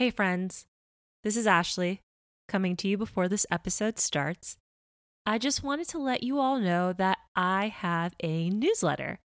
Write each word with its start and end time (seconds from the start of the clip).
Hey, 0.00 0.08
friends. 0.08 0.64
This 1.24 1.36
is 1.36 1.46
Ashley 1.46 2.00
coming 2.48 2.74
to 2.76 2.88
you 2.88 2.96
before 2.96 3.28
this 3.28 3.44
episode 3.50 3.98
starts. 3.98 4.56
I 5.26 5.36
just 5.36 5.62
wanted 5.62 5.88
to 5.88 5.98
let 5.98 6.22
you 6.22 6.38
all 6.38 6.58
know 6.58 6.94
that 6.94 7.18
I 7.36 7.68
have 7.68 8.14
a 8.22 8.48
newsletter. 8.48 9.18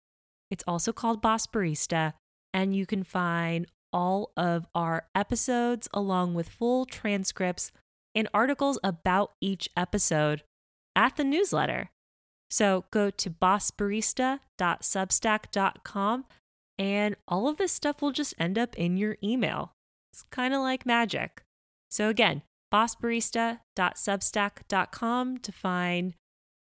It's 0.49 0.63
also 0.67 0.91
called 0.91 1.21
Boss 1.21 1.45
Barista, 1.45 2.13
and 2.55 2.75
you 2.75 2.87
can 2.87 3.03
find 3.03 3.67
all 3.91 4.31
of 4.35 4.65
our 4.73 5.05
episodes 5.13 5.87
along 5.93 6.33
with 6.33 6.49
full 6.49 6.87
transcripts 6.87 7.71
and 8.15 8.27
articles 8.33 8.79
about 8.83 9.33
each 9.39 9.69
episode 9.77 10.41
at 10.95 11.17
the 11.17 11.23
newsletter. 11.23 11.91
So 12.49 12.85
go 12.89 13.11
to 13.11 13.29
bossbarista.substack.com 13.29 16.25
and 16.79 17.15
all 17.27 17.47
of 17.47 17.57
this 17.57 17.71
stuff 17.71 18.01
will 18.01 18.11
just 18.11 18.33
end 18.39 18.57
up 18.57 18.75
in 18.75 18.97
your 18.97 19.17
email. 19.23 19.72
It's 20.13 20.23
kind 20.29 20.53
of 20.53 20.61
like 20.61 20.85
magic. 20.85 21.43
So 21.89 22.07
again, 22.07 22.43
bossbarista.substack.com 22.71 25.37
to 25.39 25.51
find 25.51 26.13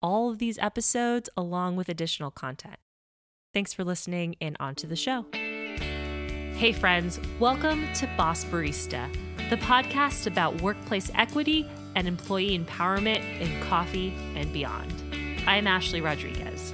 all 0.01 0.31
of 0.31 0.39
these 0.39 0.57
episodes 0.59 1.29
along 1.37 1.75
with 1.75 1.89
additional 1.89 2.31
content. 2.31 2.77
Thanks 3.53 3.73
for 3.73 3.83
listening 3.83 4.37
and 4.41 4.57
on 4.61 4.77
to 4.77 4.87
the 4.87 4.95
show. 4.95 5.27
Hey, 5.33 6.71
friends, 6.71 7.19
welcome 7.41 7.93
to 7.95 8.09
Boss 8.17 8.45
Barista, 8.45 9.13
the 9.51 9.57
podcast 9.57 10.29
about 10.29 10.63
workplace 10.63 11.11
equity 11.17 11.69
and 11.97 12.07
employee 12.07 12.57
empowerment 12.57 13.41
in 13.41 13.61
coffee 13.63 14.15
and 14.37 14.53
beyond. 14.53 14.95
I'm 15.49 15.67
Ashley 15.67 16.01
Rodriguez. 16.01 16.73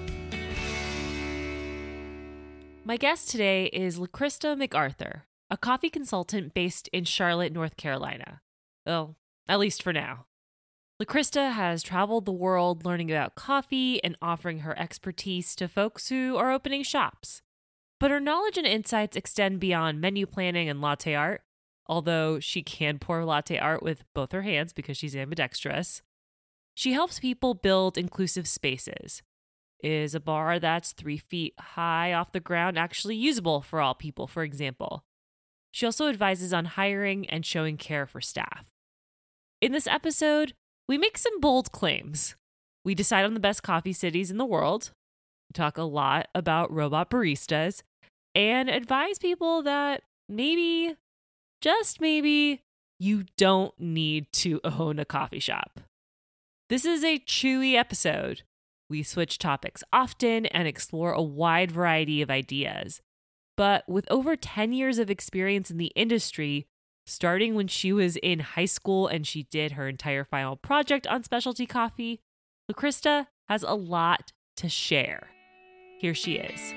My 2.84 2.98
guest 2.98 3.31
today 3.31 3.70
is 3.73 3.98
LaChrista 3.98 4.62
McArthur, 4.62 5.23
a 5.50 5.56
coffee 5.56 5.91
consultant 5.91 6.55
based 6.55 6.88
in 6.88 7.05
Charlotte, 7.05 7.52
North 7.52 7.77
Carolina. 7.77 8.41
Well, 8.84 9.16
at 9.48 9.59
least 9.59 9.82
for 9.82 9.92
now. 9.92 10.27
LaChrista 11.02 11.53
has 11.53 11.83
traveled 11.83 12.25
the 12.25 12.33
world 12.33 12.84
learning 12.84 13.11
about 13.11 13.34
coffee 13.34 14.03
and 14.03 14.16
offering 14.22 14.61
her 14.61 14.78
expertise 14.78 15.55
to 15.56 15.69
folks 15.69 16.08
who 16.08 16.36
are 16.36 16.50
opening 16.50 16.83
shops. 16.83 17.42
But 18.00 18.11
her 18.11 18.20
knowledge 18.20 18.56
and 18.56 18.66
insights 18.66 19.16
extend 19.16 19.61
beyond 19.61 20.00
menu 20.00 20.27
planning 20.27 20.69
and 20.69 20.80
latte 20.80 21.14
art, 21.14 21.42
although 21.86 22.41
she 22.41 22.62
can 22.62 22.98
pour 22.98 23.25
latte 23.25 23.58
art 23.58 23.83
with 23.83 24.05
both 24.14 24.33
her 24.33 24.42
hands 24.42 24.72
because 24.72 24.97
she's 24.97 25.14
ambidextrous. 25.14 26.03
She 26.75 26.92
helps 26.92 27.20
people 27.20 27.55
build 27.55 27.97
inclusive 27.97 28.48
spaces. 28.48 29.22
Is 29.83 30.14
a 30.14 30.20
bar 30.20 30.58
that's 30.58 30.92
three 30.92 31.19
feet 31.19 31.55
high 31.58 32.12
off 32.12 32.33
the 32.33 32.41
ground 32.41 32.78
actually 32.78 33.16
usable 33.16 33.60
for 33.60 33.81
all 33.81 33.94
people, 33.94 34.27
for 34.27 34.42
example? 34.42 35.05
She 35.77 35.84
also 35.84 36.08
advises 36.08 36.55
on 36.55 36.64
hiring 36.64 37.28
and 37.28 37.44
showing 37.44 37.77
care 37.77 38.06
for 38.06 38.22
staff. 38.22 38.64
In 39.60 39.72
this 39.72 39.86
episode, 39.86 40.55
we 40.88 40.96
make 40.96 41.19
some 41.19 41.38
bold 41.38 41.70
claims. 41.70 42.34
We 42.82 42.94
decide 42.94 43.27
on 43.27 43.34
the 43.34 43.41
best 43.41 43.62
coffee 43.62 43.92
cities 43.92 44.30
in 44.30 44.38
the 44.38 44.47
world, 44.47 44.92
talk 45.52 45.77
a 45.77 45.82
lot 45.82 46.28
about 46.34 46.72
robot 46.72 47.10
baristas, 47.10 47.82
and 48.34 48.70
advise 48.70 49.19
people 49.19 49.62
that 49.64 50.00
maybe, 50.30 50.97
just 51.60 52.00
maybe, 52.00 52.62
you 52.98 53.24
don't 53.36 53.78
need 53.78 54.32
to 54.32 54.62
own 54.64 54.98
a 54.98 55.04
coffee 55.04 55.41
shop. 55.41 55.80
This 56.70 56.86
is 56.86 57.04
a 57.04 57.19
chewy 57.19 57.74
episode. 57.74 58.44
We 58.88 59.02
switch 59.02 59.36
topics 59.36 59.84
often 59.92 60.47
and 60.47 60.66
explore 60.66 61.12
a 61.12 61.20
wide 61.20 61.70
variety 61.70 62.22
of 62.22 62.30
ideas. 62.30 63.02
But 63.57 63.89
with 63.89 64.07
over 64.11 64.37
10 64.37 64.73
years 64.73 64.99
of 64.99 65.11
experience 65.11 65.71
in 65.71 65.79
the 65.79 65.93
industry, 65.97 66.67
starting 67.07 67.55
when 67.55 67.69
she 67.69 67.93
was 67.93 68.17
in 68.17 68.41
high 68.41 68.67
school 68.67 69.07
and 69.07 69.27
she 69.27 69.45
did 69.45 69.73
her 69.73 69.89
entire 69.89 70.25
final 70.25 70.57
project 70.57 71.07
on 71.07 71.23
specialty 71.23 71.67
coffee, 71.67 72.21
LaChrista 72.71 73.29
has 73.49 73.62
a 73.62 73.75
lot 73.75 74.33
to 74.57 74.69
share. 74.69 75.28
Here 75.99 76.15
she 76.15 76.34
is. 76.34 76.75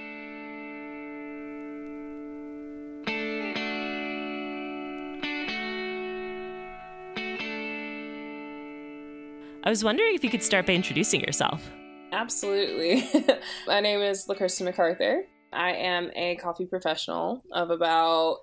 I 9.61 9.69
was 9.69 9.83
wondering 9.83 10.15
if 10.15 10.23
you 10.23 10.29
could 10.29 10.41
start 10.41 10.65
by 10.65 10.73
introducing 10.73 11.19
yourself. 11.19 11.69
Absolutely. 12.13 13.07
My 13.67 13.81
name 13.81 13.99
is 13.99 14.25
LaChrista 14.27 14.73
McArthur. 14.73 15.23
I 15.51 15.71
am 15.71 16.11
a 16.15 16.35
coffee 16.35 16.65
professional 16.65 17.43
of 17.51 17.69
about, 17.69 18.37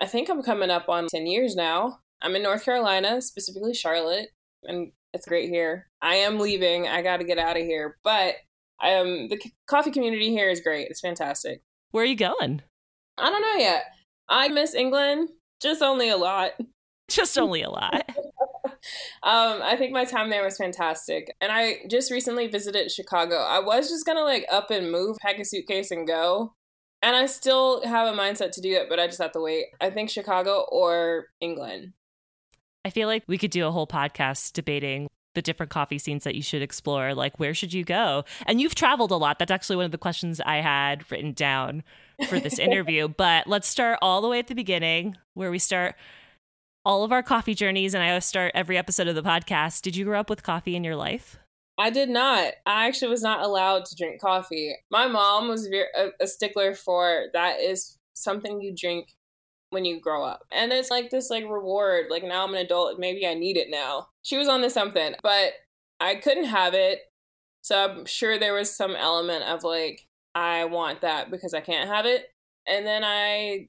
I 0.00 0.06
think 0.06 0.28
I'm 0.28 0.42
coming 0.42 0.70
up 0.70 0.88
on 0.88 1.06
10 1.08 1.26
years 1.26 1.54
now. 1.54 1.98
I'm 2.22 2.36
in 2.36 2.42
North 2.42 2.64
Carolina, 2.64 3.20
specifically 3.20 3.74
Charlotte, 3.74 4.28
and 4.64 4.92
it's 5.12 5.26
great 5.26 5.48
here. 5.48 5.88
I 6.02 6.16
am 6.16 6.38
leaving. 6.38 6.88
I 6.88 7.02
got 7.02 7.18
to 7.18 7.24
get 7.24 7.38
out 7.38 7.56
of 7.56 7.62
here, 7.62 7.98
but 8.02 8.34
I 8.80 8.90
am 8.90 9.28
the 9.28 9.40
coffee 9.66 9.90
community 9.90 10.30
here 10.30 10.50
is 10.50 10.60
great. 10.60 10.88
It's 10.90 11.00
fantastic. 11.00 11.62
Where 11.90 12.02
are 12.02 12.06
you 12.06 12.16
going? 12.16 12.62
I 13.18 13.30
don't 13.30 13.42
know 13.42 13.62
yet. 13.62 13.84
I 14.28 14.48
miss 14.48 14.74
England, 14.74 15.28
just 15.60 15.82
only 15.82 16.08
a 16.08 16.16
lot. 16.16 16.52
Just 17.08 17.38
only 17.38 17.62
a 17.62 17.70
lot. 17.70 18.10
um, 19.22 19.60
I 19.62 19.76
think 19.76 19.92
my 19.92 20.04
time 20.04 20.30
there 20.30 20.44
was 20.44 20.56
fantastic. 20.56 21.34
And 21.40 21.50
I 21.52 21.78
just 21.90 22.10
recently 22.10 22.46
visited 22.46 22.90
Chicago. 22.90 23.36
I 23.36 23.60
was 23.60 23.88
just 23.88 24.06
gonna 24.06 24.22
like 24.22 24.46
up 24.50 24.70
and 24.70 24.90
move, 24.90 25.16
pack 25.20 25.38
a 25.38 25.44
suitcase 25.44 25.90
and 25.90 26.06
go. 26.06 26.54
And 27.02 27.14
I 27.14 27.26
still 27.26 27.84
have 27.86 28.12
a 28.12 28.16
mindset 28.16 28.52
to 28.52 28.62
do 28.62 28.72
it, 28.72 28.88
but 28.88 28.98
I 28.98 29.06
just 29.06 29.20
have 29.20 29.32
to 29.32 29.40
wait. 29.40 29.66
I 29.80 29.90
think 29.90 30.08
Chicago 30.08 30.64
or 30.70 31.26
England. 31.40 31.92
I 32.84 32.90
feel 32.90 33.08
like 33.08 33.24
we 33.26 33.38
could 33.38 33.50
do 33.50 33.66
a 33.66 33.70
whole 33.70 33.86
podcast 33.86 34.52
debating 34.52 35.08
the 35.34 35.42
different 35.42 35.70
coffee 35.70 35.98
scenes 35.98 36.24
that 36.24 36.34
you 36.34 36.42
should 36.42 36.62
explore. 36.62 37.14
Like, 37.14 37.38
where 37.38 37.54
should 37.54 37.72
you 37.72 37.84
go? 37.84 38.24
And 38.46 38.60
you've 38.60 38.74
traveled 38.74 39.10
a 39.10 39.16
lot. 39.16 39.38
That's 39.38 39.50
actually 39.50 39.76
one 39.76 39.84
of 39.84 39.90
the 39.92 39.98
questions 39.98 40.40
I 40.40 40.56
had 40.56 41.10
written 41.10 41.32
down 41.32 41.82
for 42.28 42.40
this 42.40 42.58
interview. 42.58 43.08
but 43.08 43.46
let's 43.46 43.68
start 43.68 43.98
all 44.00 44.20
the 44.20 44.28
way 44.28 44.38
at 44.38 44.46
the 44.46 44.54
beginning, 44.54 45.16
where 45.34 45.50
we 45.50 45.58
start 45.58 45.96
all 46.84 47.02
of 47.02 47.12
our 47.12 47.22
coffee 47.22 47.54
journeys, 47.54 47.94
and 47.94 48.02
I 48.02 48.08
always 48.08 48.24
start 48.24 48.52
every 48.54 48.76
episode 48.76 49.08
of 49.08 49.14
the 49.14 49.22
podcast. 49.22 49.82
Did 49.82 49.96
you 49.96 50.04
grow 50.04 50.20
up 50.20 50.28
with 50.28 50.42
coffee 50.42 50.76
in 50.76 50.84
your 50.84 50.96
life? 50.96 51.38
I 51.78 51.90
did 51.90 52.08
not. 52.08 52.52
I 52.66 52.86
actually 52.86 53.08
was 53.08 53.22
not 53.22 53.40
allowed 53.40 53.84
to 53.86 53.96
drink 53.96 54.20
coffee. 54.20 54.76
My 54.90 55.08
mom 55.08 55.48
was 55.48 55.68
a, 56.20 56.26
stickler 56.26 56.74
for 56.74 57.26
that 57.32 57.60
is 57.60 57.98
something 58.12 58.60
you 58.60 58.74
drink 58.76 59.08
when 59.70 59.84
you 59.84 60.00
grow 60.00 60.24
up. 60.24 60.44
And 60.52 60.72
it's 60.72 60.90
like 60.90 61.10
this 61.10 61.30
like 61.30 61.44
reward. 61.44 62.06
Like 62.10 62.22
now 62.22 62.44
I'm 62.46 62.54
an 62.54 62.64
adult, 62.64 63.00
maybe 63.00 63.26
I 63.26 63.34
need 63.34 63.56
it 63.56 63.70
now. 63.70 64.08
She 64.22 64.36
was 64.36 64.48
on 64.48 64.60
to 64.62 64.70
something, 64.70 65.14
but 65.22 65.54
I 65.98 66.14
couldn't 66.14 66.44
have 66.44 66.74
it. 66.74 67.00
So 67.62 67.76
I'm 67.82 68.06
sure 68.06 68.38
there 68.38 68.54
was 68.54 68.74
some 68.74 68.94
element 68.94 69.44
of 69.44 69.64
like 69.64 70.06
I 70.34 70.66
want 70.66 71.00
that 71.00 71.30
because 71.30 71.54
I 71.54 71.60
can't 71.60 71.88
have 71.88 72.06
it. 72.06 72.26
And 72.68 72.86
then 72.86 73.02
I 73.04 73.68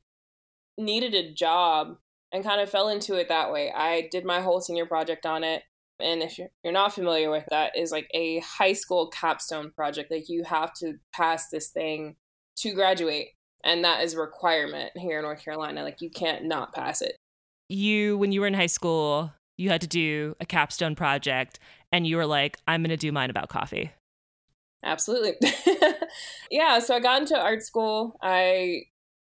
needed 0.78 1.16
a 1.16 1.34
job 1.34 1.98
and 2.36 2.44
kind 2.44 2.60
of 2.60 2.70
fell 2.70 2.90
into 2.90 3.16
it 3.16 3.30
that 3.30 3.50
way. 3.50 3.72
I 3.72 4.10
did 4.12 4.26
my 4.26 4.42
whole 4.42 4.60
senior 4.60 4.86
project 4.86 5.26
on 5.26 5.46
it. 5.46 5.64
And 6.02 6.22
if 6.22 6.38
you're, 6.38 6.50
not 6.66 6.94
familiar 6.94 7.32
with 7.32 7.46
that, 7.50 7.78
is 7.78 7.92
like 7.94 8.10
a 8.14 8.40
high 8.40 8.74
school 8.74 9.08
capstone 9.08 9.72
project. 9.72 10.12
Like 10.12 10.28
you 10.28 10.44
have 10.44 10.74
to 10.82 10.96
pass 11.14 11.48
this 11.48 11.70
thing 11.70 12.18
to 12.58 12.74
graduate. 12.74 13.30
And 13.64 13.86
that 13.86 14.04
is 14.04 14.16
a 14.16 14.20
requirement 14.20 14.92
here 14.98 15.20
in 15.20 15.24
North 15.24 15.46
Carolina. 15.46 15.84
Like 15.84 16.02
you 16.02 16.10
can't 16.10 16.44
not 16.44 16.74
pass 16.76 17.02
it. 17.02 17.16
You, 17.70 18.18
when 18.18 18.34
you 18.34 18.42
were 18.42 18.48
in 18.48 18.54
high 18.54 18.66
school, 18.66 19.32
you 19.56 19.70
had 19.70 19.80
to 19.82 19.88
do 19.88 20.36
a 20.42 20.46
capstone 20.46 20.94
project 20.94 21.58
and 21.94 22.06
you 22.06 22.18
were 22.18 22.26
like, 22.26 22.58
I'm 22.68 22.82
going 22.82 22.90
to 22.90 22.98
do 22.98 23.14
mine 23.14 23.30
about 23.30 23.48
coffee. 23.48 23.92
Absolutely. 24.84 25.36
yeah. 26.52 26.80
So 26.80 26.96
I 26.96 27.00
got 27.00 27.22
into 27.22 27.40
art 27.40 27.64
school. 27.64 28.18
I 28.22 28.82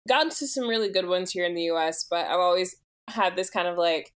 got 0.07 0.23
into 0.23 0.47
some 0.47 0.67
really 0.67 0.89
good 0.89 1.07
ones 1.07 1.31
here 1.31 1.45
in 1.45 1.53
the 1.53 1.69
US, 1.71 2.05
but 2.09 2.25
I've 2.25 2.39
always 2.39 2.75
had 3.07 3.35
this 3.35 3.49
kind 3.49 3.67
of 3.67 3.77
like, 3.77 4.13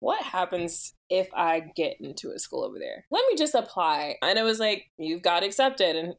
what 0.00 0.22
happens 0.22 0.94
if 1.08 1.28
I 1.32 1.60
get 1.76 1.96
into 2.00 2.32
a 2.32 2.38
school 2.38 2.64
over 2.64 2.78
there? 2.78 3.04
Let 3.10 3.24
me 3.30 3.36
just 3.36 3.54
apply. 3.54 4.16
And 4.22 4.38
it 4.38 4.42
was 4.42 4.58
like, 4.58 4.90
you've 4.98 5.22
got 5.22 5.44
accepted 5.44 5.96
and 5.96 6.14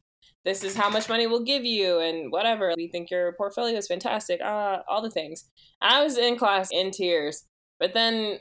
this 0.45 0.63
is 0.63 0.75
how 0.75 0.89
much 0.89 1.09
money 1.09 1.27
we'll 1.27 1.43
give 1.43 1.63
you 1.63 1.99
and 1.99 2.31
whatever. 2.31 2.73
We 2.75 2.87
think 2.87 3.09
your 3.09 3.33
portfolio 3.33 3.77
is 3.77 3.87
fantastic. 3.87 4.41
Uh, 4.41 4.79
all 4.89 5.01
the 5.01 5.09
things. 5.09 5.49
I 5.81 6.03
was 6.03 6.17
in 6.17 6.37
class 6.37 6.69
in 6.71 6.91
tears. 6.91 7.45
But 7.79 7.93
then 7.93 8.39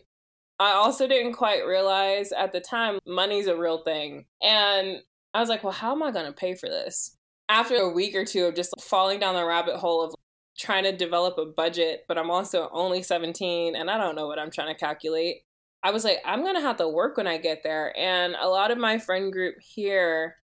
I 0.58 0.72
also 0.72 1.08
didn't 1.08 1.32
quite 1.34 1.66
realize 1.66 2.32
at 2.32 2.52
the 2.52 2.60
time 2.60 2.98
money's 3.06 3.46
a 3.46 3.56
real 3.56 3.82
thing. 3.82 4.26
And 4.40 4.98
I 5.34 5.40
was 5.40 5.48
like, 5.48 5.64
well, 5.64 5.72
how 5.72 5.92
am 5.92 6.02
I 6.02 6.10
going 6.10 6.26
to 6.26 6.32
pay 6.32 6.54
for 6.54 6.68
this? 6.68 7.16
After 7.48 7.76
a 7.76 7.92
week 7.92 8.14
or 8.14 8.24
two 8.24 8.44
of 8.44 8.54
just 8.54 8.72
falling 8.80 9.18
down 9.18 9.34
the 9.34 9.44
rabbit 9.44 9.76
hole 9.76 10.02
of 10.04 10.14
trying 10.58 10.84
to 10.84 10.96
develop 10.96 11.38
a 11.38 11.46
budget, 11.46 12.04
but 12.08 12.18
I'm 12.18 12.30
also 12.30 12.68
only 12.72 13.02
17 13.02 13.74
and 13.74 13.90
I 13.90 13.98
don't 13.98 14.16
know 14.16 14.26
what 14.26 14.38
I'm 14.38 14.50
trying 14.50 14.72
to 14.72 14.78
calculate. 14.78 15.42
I 15.82 15.90
was 15.90 16.04
like, 16.04 16.18
I'm 16.24 16.42
going 16.42 16.54
to 16.54 16.60
have 16.60 16.76
to 16.76 16.88
work 16.88 17.16
when 17.16 17.26
I 17.26 17.38
get 17.38 17.62
there. 17.64 17.96
And 17.98 18.36
a 18.40 18.48
lot 18.48 18.70
of 18.70 18.78
my 18.78 18.98
friend 18.98 19.32
group 19.32 19.56
here, 19.60 20.36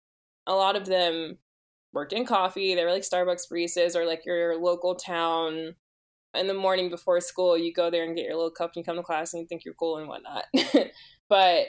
a 0.48 0.54
lot 0.54 0.76
of 0.76 0.86
them 0.86 1.38
worked 1.94 2.14
in 2.14 2.26
coffee. 2.26 2.74
They 2.74 2.84
were 2.84 2.92
like 2.92 3.04
Starbucks 3.04 3.52
baristas 3.52 3.96
or 3.96 4.06
like 4.06 4.26
your 4.26 4.58
local 4.60 4.96
town 4.96 5.76
in 6.34 6.48
the 6.48 6.54
morning 6.54 6.90
before 6.90 7.20
school, 7.22 7.58
you 7.58 7.74
go 7.74 7.90
there 7.90 8.04
and 8.04 8.16
get 8.16 8.26
your 8.26 8.36
little 8.36 8.52
cup 8.52 8.72
and 8.76 8.82
you 8.82 8.84
come 8.84 8.98
to 8.98 9.04
class 9.04 9.34
and 9.34 9.42
you 9.42 9.48
think 9.48 9.66
you're 9.66 9.74
cool 9.74 9.98
and 9.98 10.08
whatnot. 10.08 10.46
but 11.30 11.66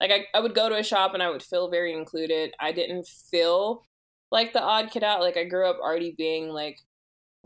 like 0.00 0.10
I, 0.10 0.26
I 0.34 0.40
would 0.40 0.54
go 0.54 0.68
to 0.68 0.78
a 0.78 0.82
shop 0.82 1.14
and 1.14 1.22
I 1.22 1.30
would 1.30 1.42
feel 1.42 1.70
very 1.70 1.92
included. 1.92 2.52
I 2.60 2.72
didn't 2.72 3.06
feel 3.06 3.82
like 4.30 4.52
the 4.52 4.62
odd 4.62 4.90
kid 4.90 5.02
out. 5.02 5.20
Like 5.20 5.36
I 5.36 5.44
grew 5.44 5.68
up 5.68 5.78
already 5.80 6.14
being 6.16 6.48
like 6.48 6.78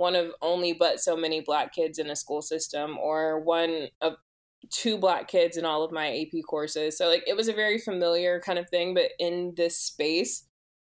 one 0.01 0.17
of 0.17 0.33
only 0.41 0.73
but 0.73 0.99
so 0.99 1.15
many 1.15 1.43
black 1.43 1.75
kids 1.75 1.99
in 1.99 2.09
a 2.09 2.17
school 2.17 2.41
system 2.41 2.97
or 2.99 3.39
one 3.41 3.89
of 4.01 4.15
two 4.71 4.97
black 4.97 5.29
kids 5.29 5.59
in 5.59 5.67
all 5.67 5.85
of 5.85 5.93
my 5.93 6.09
AP 6.21 6.43
courses. 6.49 6.97
So 6.97 7.09
like 7.09 7.23
it 7.27 7.37
was 7.37 7.49
a 7.49 7.53
very 7.53 7.79
familiar 7.79 8.41
kind 8.41 8.59
of 8.59 8.69
thing, 8.71 8.95
but 8.95 9.11
in 9.19 9.53
this 9.59 9.79
space, 9.79 10.47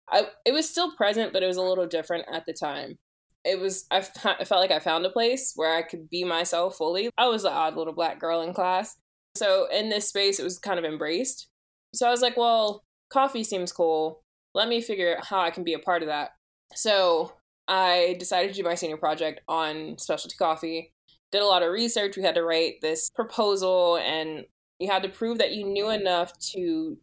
I 0.09 0.27
it 0.45 0.53
was 0.53 0.69
still 0.69 0.95
present, 0.95 1.33
but 1.33 1.43
it 1.43 1.47
was 1.47 1.57
a 1.57 1.61
little 1.61 1.85
different 1.85 2.25
at 2.31 2.45
the 2.45 2.53
time. 2.53 2.97
It 3.43 3.59
was 3.59 3.85
I, 3.91 3.97
I 4.23 4.45
felt 4.45 4.61
like 4.61 4.71
I 4.71 4.79
found 4.79 5.05
a 5.05 5.09
place 5.09 5.51
where 5.57 5.75
I 5.75 5.81
could 5.81 6.09
be 6.09 6.23
myself 6.23 6.77
fully. 6.77 7.09
I 7.17 7.27
was 7.27 7.43
the 7.43 7.51
odd 7.51 7.75
little 7.75 7.93
black 7.93 8.21
girl 8.21 8.41
in 8.41 8.53
class. 8.53 8.95
So 9.35 9.67
in 9.69 9.89
this 9.89 10.07
space 10.07 10.39
it 10.39 10.43
was 10.43 10.59
kind 10.59 10.79
of 10.79 10.85
embraced. 10.85 11.49
So 11.93 12.07
I 12.07 12.11
was 12.11 12.21
like, 12.21 12.37
well, 12.37 12.83
coffee 13.11 13.43
seems 13.43 13.73
cool. 13.73 14.21
Let 14.53 14.69
me 14.69 14.79
figure 14.79 15.17
out 15.17 15.25
how 15.25 15.41
I 15.41 15.51
can 15.51 15.65
be 15.65 15.73
a 15.73 15.79
part 15.79 16.03
of 16.03 16.07
that. 16.07 16.31
So 16.73 17.33
I 17.67 18.15
decided 18.19 18.53
to 18.53 18.61
do 18.61 18.67
my 18.67 18.75
senior 18.75 18.97
project 18.97 19.41
on 19.47 19.97
specialty 19.97 20.35
coffee 20.37 20.93
did 21.33 21.41
a 21.41 21.47
lot 21.47 21.63
of 21.63 21.71
research. 21.71 22.15
We 22.15 22.23
had 22.23 22.35
to 22.35 22.43
write 22.43 22.75
this 22.81 23.09
proposal 23.09 23.97
and 23.97 24.45
you 24.79 24.89
had 24.89 25.03
to 25.03 25.09
prove 25.09 25.39
that 25.39 25.51
you 25.51 25.65
knew 25.65 25.89
enough 25.89 26.31
to 26.51 26.97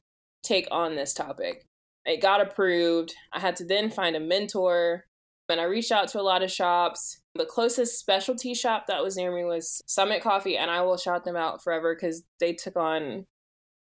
take 0.44 0.68
on 0.70 0.94
this 0.94 1.12
topic. 1.12 1.66
It 2.06 2.22
got 2.22 2.40
approved. 2.40 3.12
I 3.32 3.40
had 3.40 3.56
to 3.56 3.64
then 3.64 3.90
find 3.90 4.16
a 4.16 4.20
mentor. 4.20 5.04
And 5.48 5.60
I 5.60 5.64
reached 5.64 5.90
out 5.90 6.06
to 6.10 6.20
a 6.20 6.22
lot 6.22 6.44
of 6.44 6.52
shops. 6.52 7.20
The 7.34 7.44
closest 7.44 7.98
specialty 7.98 8.54
shop 8.54 8.86
that 8.86 9.02
was 9.02 9.16
near 9.16 9.34
me 9.34 9.42
was 9.42 9.82
Summit 9.84 10.22
Coffee, 10.22 10.56
and 10.56 10.70
I 10.70 10.82
will 10.82 10.96
shout 10.96 11.24
them 11.24 11.34
out 11.34 11.60
forever 11.60 11.92
because 11.92 12.22
they 12.38 12.52
took 12.52 12.76
on 12.76 13.26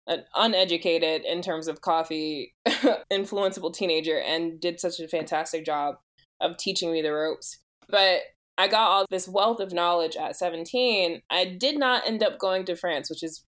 an 0.07 0.23
uneducated 0.33 1.25
in 1.25 1.41
terms 1.41 1.67
of 1.67 1.81
coffee, 1.81 2.53
influenceable 3.11 3.73
teenager 3.73 4.17
and 4.17 4.61
did 4.61 4.79
such 4.79 5.01
a 5.01 5.09
fantastic 5.09 5.65
job 5.65 5.95
of 6.41 6.57
teaching 6.57 6.91
me 6.91 7.01
the 7.01 7.13
ropes. 7.13 7.59
But 7.89 8.21
I 8.57 8.67
got 8.67 8.89
all 8.89 9.05
this 9.09 9.27
wealth 9.27 9.59
of 9.59 9.71
knowledge 9.71 10.15
at 10.15 10.35
17. 10.35 11.21
I 11.29 11.45
did 11.45 11.77
not 11.77 12.07
end 12.07 12.23
up 12.23 12.39
going 12.39 12.65
to 12.65 12.75
France, 12.75 13.09
which 13.09 13.23
is 13.23 13.43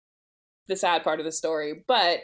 the 0.67 0.75
sad 0.75 1.03
part 1.03 1.19
of 1.19 1.25
the 1.25 1.31
story, 1.31 1.83
but 1.87 2.19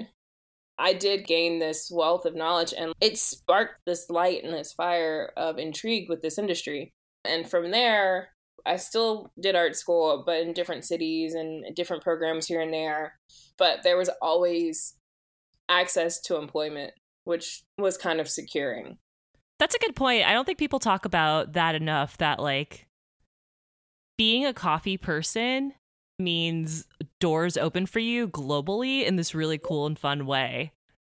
I 0.77 0.94
did 0.94 1.25
gain 1.25 1.59
this 1.59 1.89
wealth 1.91 2.25
of 2.25 2.35
knowledge 2.35 2.73
and 2.77 2.94
it 3.01 3.17
sparked 3.17 3.79
this 3.85 4.09
light 4.09 4.44
and 4.44 4.53
this 4.53 4.73
fire 4.73 5.31
of 5.35 5.57
intrigue 5.57 6.09
with 6.09 6.21
this 6.21 6.38
industry. 6.38 6.91
And 7.23 7.50
from 7.50 7.71
there, 7.71 8.29
I 8.65 8.75
still 8.77 9.31
did 9.39 9.56
art 9.56 9.75
school, 9.75 10.23
but 10.25 10.41
in 10.41 10.53
different 10.53 10.85
cities 10.85 11.33
and 11.33 11.75
different 11.75 12.03
programs 12.03 12.47
here 12.47 12.61
and 12.61 12.73
there. 12.73 13.18
But 13.57 13.83
there 13.83 13.97
was 13.97 14.09
always 14.21 14.95
access 15.69 16.21
to 16.21 16.35
employment, 16.35 16.94
which 17.23 17.63
was 17.77 17.97
kind 17.97 18.19
of 18.19 18.29
securing. 18.29 18.97
That's 19.60 19.75
a 19.75 19.80
good 19.80 19.96
point. 19.96 20.25
I 20.25 20.34
don't 20.34 20.46
think 20.46 20.57
people 20.57 20.80
talk 20.80 21.06
about 21.06 21.54
that 21.54 21.75
enough 21.75 22.18
that 22.18 22.40
like 22.40 22.88
being 24.18 24.46
a 24.46 24.54
coffee 24.54 24.98
person 24.98 25.74
means 26.19 26.88
doors 27.19 27.57
open 27.57 27.86
for 27.86 28.00
you 28.00 28.28
globally 28.28 29.06
in 29.06 29.16
this 29.16 29.36
really 29.36 29.57
cool 29.57 29.86
and 29.86 29.98
fun 29.98 30.25
way. 30.25 30.72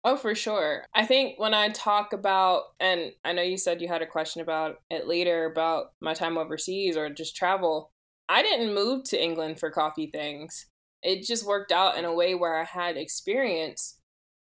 Oh, 0.05 0.15
for 0.15 0.33
sure. 0.33 0.85
I 0.93 1.05
think 1.05 1.39
when 1.39 1.53
I 1.53 1.69
talk 1.69 2.13
about, 2.13 2.63
and 2.79 3.11
I 3.25 3.33
know 3.33 3.41
you 3.41 3.57
said 3.57 3.81
you 3.81 3.89
had 3.89 4.01
a 4.01 4.07
question 4.07 4.41
about 4.41 4.77
it 4.89 5.07
later 5.07 5.45
about 5.45 5.91
my 5.99 6.13
time 6.13 6.37
overseas 6.37 6.95
or 6.95 7.09
just 7.09 7.35
travel. 7.35 7.91
I 8.29 8.41
didn't 8.41 8.73
move 8.73 9.03
to 9.05 9.21
England 9.21 9.59
for 9.59 9.71
coffee 9.71 10.07
things. 10.07 10.67
It 11.03 11.23
just 11.23 11.45
worked 11.45 11.71
out 11.71 11.97
in 11.97 12.05
a 12.05 12.13
way 12.13 12.33
where 12.33 12.57
I 12.57 12.63
had 12.63 12.95
experience 12.95 13.97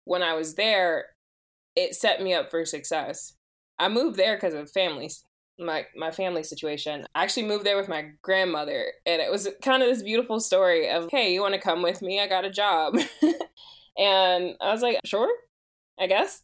when 0.05 0.23
I 0.23 0.35
was 0.35 0.55
there. 0.55 1.07
It 1.77 1.95
set 1.95 2.23
me 2.23 2.35
up 2.35 2.51
for 2.51 2.65
success. 2.67 3.35
I 3.79 3.89
moved 3.89 4.17
there 4.17 4.37
because 4.37 4.55
of 4.55 4.71
family, 4.71 5.11
my 5.59 5.87
my 5.97 6.11
family 6.11 6.43
situation. 6.43 7.07
I 7.15 7.25
actually 7.25 7.47
moved 7.47 7.65
there 7.65 7.77
with 7.77 7.89
my 7.89 8.11
grandmother, 8.23 8.93
and 9.07 9.21
it 9.21 9.31
was 9.31 9.49
kind 9.63 9.83
of 9.83 9.89
this 9.89 10.03
beautiful 10.03 10.41
story 10.41 10.91
of, 10.91 11.09
"Hey, 11.11 11.33
you 11.33 11.41
want 11.41 11.55
to 11.55 11.61
come 11.61 11.83
with 11.83 12.03
me? 12.03 12.21
I 12.21 12.27
got 12.27 12.45
a 12.45 12.51
job," 12.51 12.97
and 13.99 14.57
I 14.61 14.73
was 14.73 14.83
like, 14.83 14.99
"Sure, 15.05 15.31
I 15.99 16.07
guess." 16.07 16.43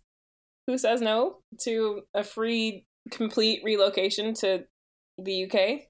Who 0.66 0.78
says 0.78 1.02
no 1.02 1.40
to 1.62 2.02
a 2.14 2.24
free, 2.24 2.86
complete 3.10 3.60
relocation 3.62 4.32
to 4.34 4.64
the 5.18 5.44
UK? 5.44 5.88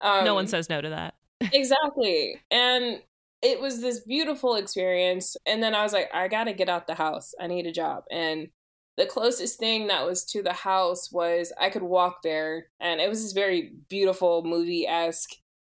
Um, 0.00 0.24
no 0.24 0.34
one 0.34 0.46
says 0.46 0.70
no 0.70 0.80
to 0.80 0.90
that. 0.90 1.14
exactly, 1.52 2.40
and 2.50 3.00
it 3.42 3.60
was 3.60 3.80
this 3.80 4.00
beautiful 4.00 4.54
experience. 4.54 5.36
And 5.44 5.62
then 5.62 5.74
I 5.74 5.82
was 5.82 5.92
like, 5.92 6.08
I 6.14 6.28
got 6.28 6.44
to 6.44 6.54
get 6.54 6.70
out 6.70 6.86
the 6.86 6.94
house. 6.94 7.34
I 7.38 7.46
need 7.46 7.66
a 7.66 7.72
job, 7.72 8.04
and 8.10 8.48
the 8.96 9.06
closest 9.06 9.58
thing 9.58 9.88
that 9.88 10.06
was 10.06 10.24
to 10.26 10.42
the 10.42 10.52
house 10.52 11.10
was 11.10 11.52
I 11.60 11.70
could 11.70 11.82
walk 11.82 12.22
there, 12.22 12.68
and 12.80 13.00
it 13.00 13.08
was 13.08 13.22
this 13.22 13.32
very 13.32 13.72
beautiful 13.88 14.44
movie 14.44 14.86
esque 14.86 15.30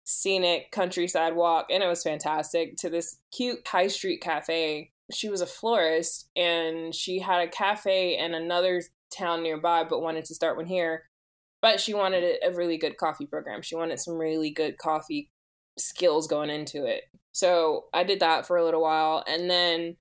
scenic 0.04 0.72
countryside 0.72 1.36
walk, 1.36 1.68
and 1.72 1.82
it 1.82 1.88
was 1.88 2.04
fantastic 2.04 2.78
to 2.78 2.90
this 2.90 3.20
cute 3.32 3.68
high 3.68 3.88
street 3.88 4.22
cafe. 4.22 4.92
She 5.12 5.30
was 5.30 5.42
a 5.42 5.48
florist, 5.48 6.30
and 6.36 6.94
she 6.94 7.20
had 7.20 7.42
a 7.42 7.50
cafe 7.50 8.18
in 8.18 8.34
another 8.34 8.82
town 9.16 9.42
nearby, 9.42 9.84
but 9.84 10.02
wanted 10.02 10.26
to 10.26 10.36
start 10.36 10.58
one 10.58 10.68
here. 10.68 11.04
But 11.62 11.80
she 11.80 11.94
wanted 11.96 12.38
a 12.46 12.52
really 12.52 12.78
good 12.78 12.98
coffee 12.98 13.26
program. 13.26 13.64
She 13.64 13.76
wanted 13.76 14.00
some 14.00 14.18
really 14.18 14.52
good 14.52 14.78
coffee 14.78 15.32
skills 15.80 16.28
going 16.28 16.52
into 16.52 16.86
it. 16.86 17.04
So 17.32 17.86
I 17.94 18.04
did 18.04 18.20
that 18.20 18.46
for 18.46 18.58
a 18.58 18.64
little 18.64 18.82
while, 18.82 19.24
and 19.28 19.50
then 19.50 19.98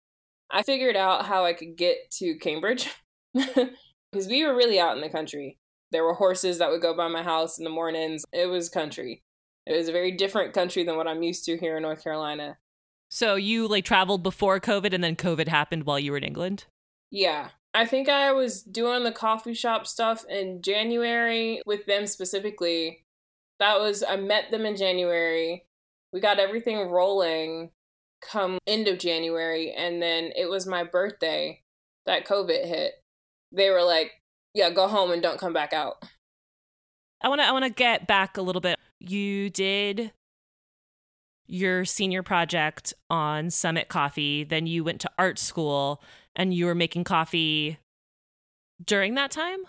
I 0.50 0.62
figured 0.62 0.96
out 0.96 1.24
how 1.24 1.44
I 1.44 1.54
could 1.54 1.76
get 1.76 2.10
to 2.18 2.36
Cambridge 2.36 2.88
because 4.12 4.28
we 4.28 4.44
were 4.44 4.54
really 4.54 4.80
out 4.80 4.96
in 4.96 5.02
the 5.02 5.08
country. 5.08 5.58
There 5.92 6.04
were 6.04 6.14
horses 6.14 6.58
that 6.58 6.70
would 6.70 6.82
go 6.82 6.96
by 6.96 7.08
my 7.08 7.22
house 7.22 7.58
in 7.58 7.64
the 7.64 7.70
mornings. 7.70 8.24
It 8.32 8.46
was 8.46 8.68
country. 8.68 9.22
It 9.66 9.76
was 9.76 9.88
a 9.88 9.92
very 9.92 10.12
different 10.12 10.54
country 10.54 10.84
than 10.84 10.96
what 10.96 11.08
I'm 11.08 11.22
used 11.22 11.44
to 11.46 11.56
here 11.56 11.76
in 11.76 11.82
North 11.82 12.02
Carolina. 12.02 12.58
So 13.08 13.36
you 13.36 13.68
like 13.68 13.84
traveled 13.84 14.22
before 14.22 14.60
COVID 14.60 14.92
and 14.92 15.02
then 15.02 15.16
COVID 15.16 15.48
happened 15.48 15.84
while 15.84 15.98
you 15.98 16.10
were 16.10 16.18
in 16.18 16.24
England? 16.24 16.64
Yeah. 17.10 17.50
I 17.72 17.84
think 17.84 18.08
I 18.08 18.32
was 18.32 18.62
doing 18.62 19.04
the 19.04 19.12
coffee 19.12 19.54
shop 19.54 19.86
stuff 19.86 20.24
in 20.28 20.62
January 20.62 21.60
with 21.66 21.86
them 21.86 22.06
specifically. 22.06 23.04
That 23.58 23.78
was 23.78 24.02
I 24.02 24.16
met 24.16 24.50
them 24.50 24.64
in 24.64 24.76
January. 24.76 25.64
We 26.12 26.20
got 26.20 26.38
everything 26.38 26.78
rolling 26.88 27.70
come 28.22 28.58
end 28.66 28.88
of 28.88 28.98
January 28.98 29.72
and 29.72 30.02
then 30.02 30.32
it 30.36 30.48
was 30.48 30.66
my 30.66 30.84
birthday 30.84 31.62
that 32.06 32.26
COVID 32.26 32.66
hit 32.66 32.94
they 33.56 33.70
were 33.70 33.82
like, 33.82 34.12
"Yeah, 34.54 34.70
go 34.70 34.86
home 34.86 35.10
and 35.10 35.22
don't 35.22 35.40
come 35.40 35.52
back 35.52 35.72
out." 35.72 36.04
I 37.20 37.28
want 37.28 37.40
to 37.40 37.46
I 37.46 37.52
want 37.52 37.64
to 37.64 37.70
get 37.70 38.06
back 38.06 38.36
a 38.36 38.42
little 38.42 38.60
bit. 38.60 38.78
You 39.00 39.50
did 39.50 40.12
your 41.48 41.84
senior 41.84 42.22
project 42.22 42.92
on 43.08 43.50
Summit 43.50 43.88
Coffee, 43.88 44.44
then 44.44 44.66
you 44.66 44.84
went 44.84 45.00
to 45.02 45.10
art 45.18 45.38
school 45.38 46.02
and 46.34 46.52
you 46.52 46.66
were 46.66 46.74
making 46.74 47.04
coffee 47.04 47.78
during 48.84 49.14
that 49.14 49.30
time? 49.30 49.60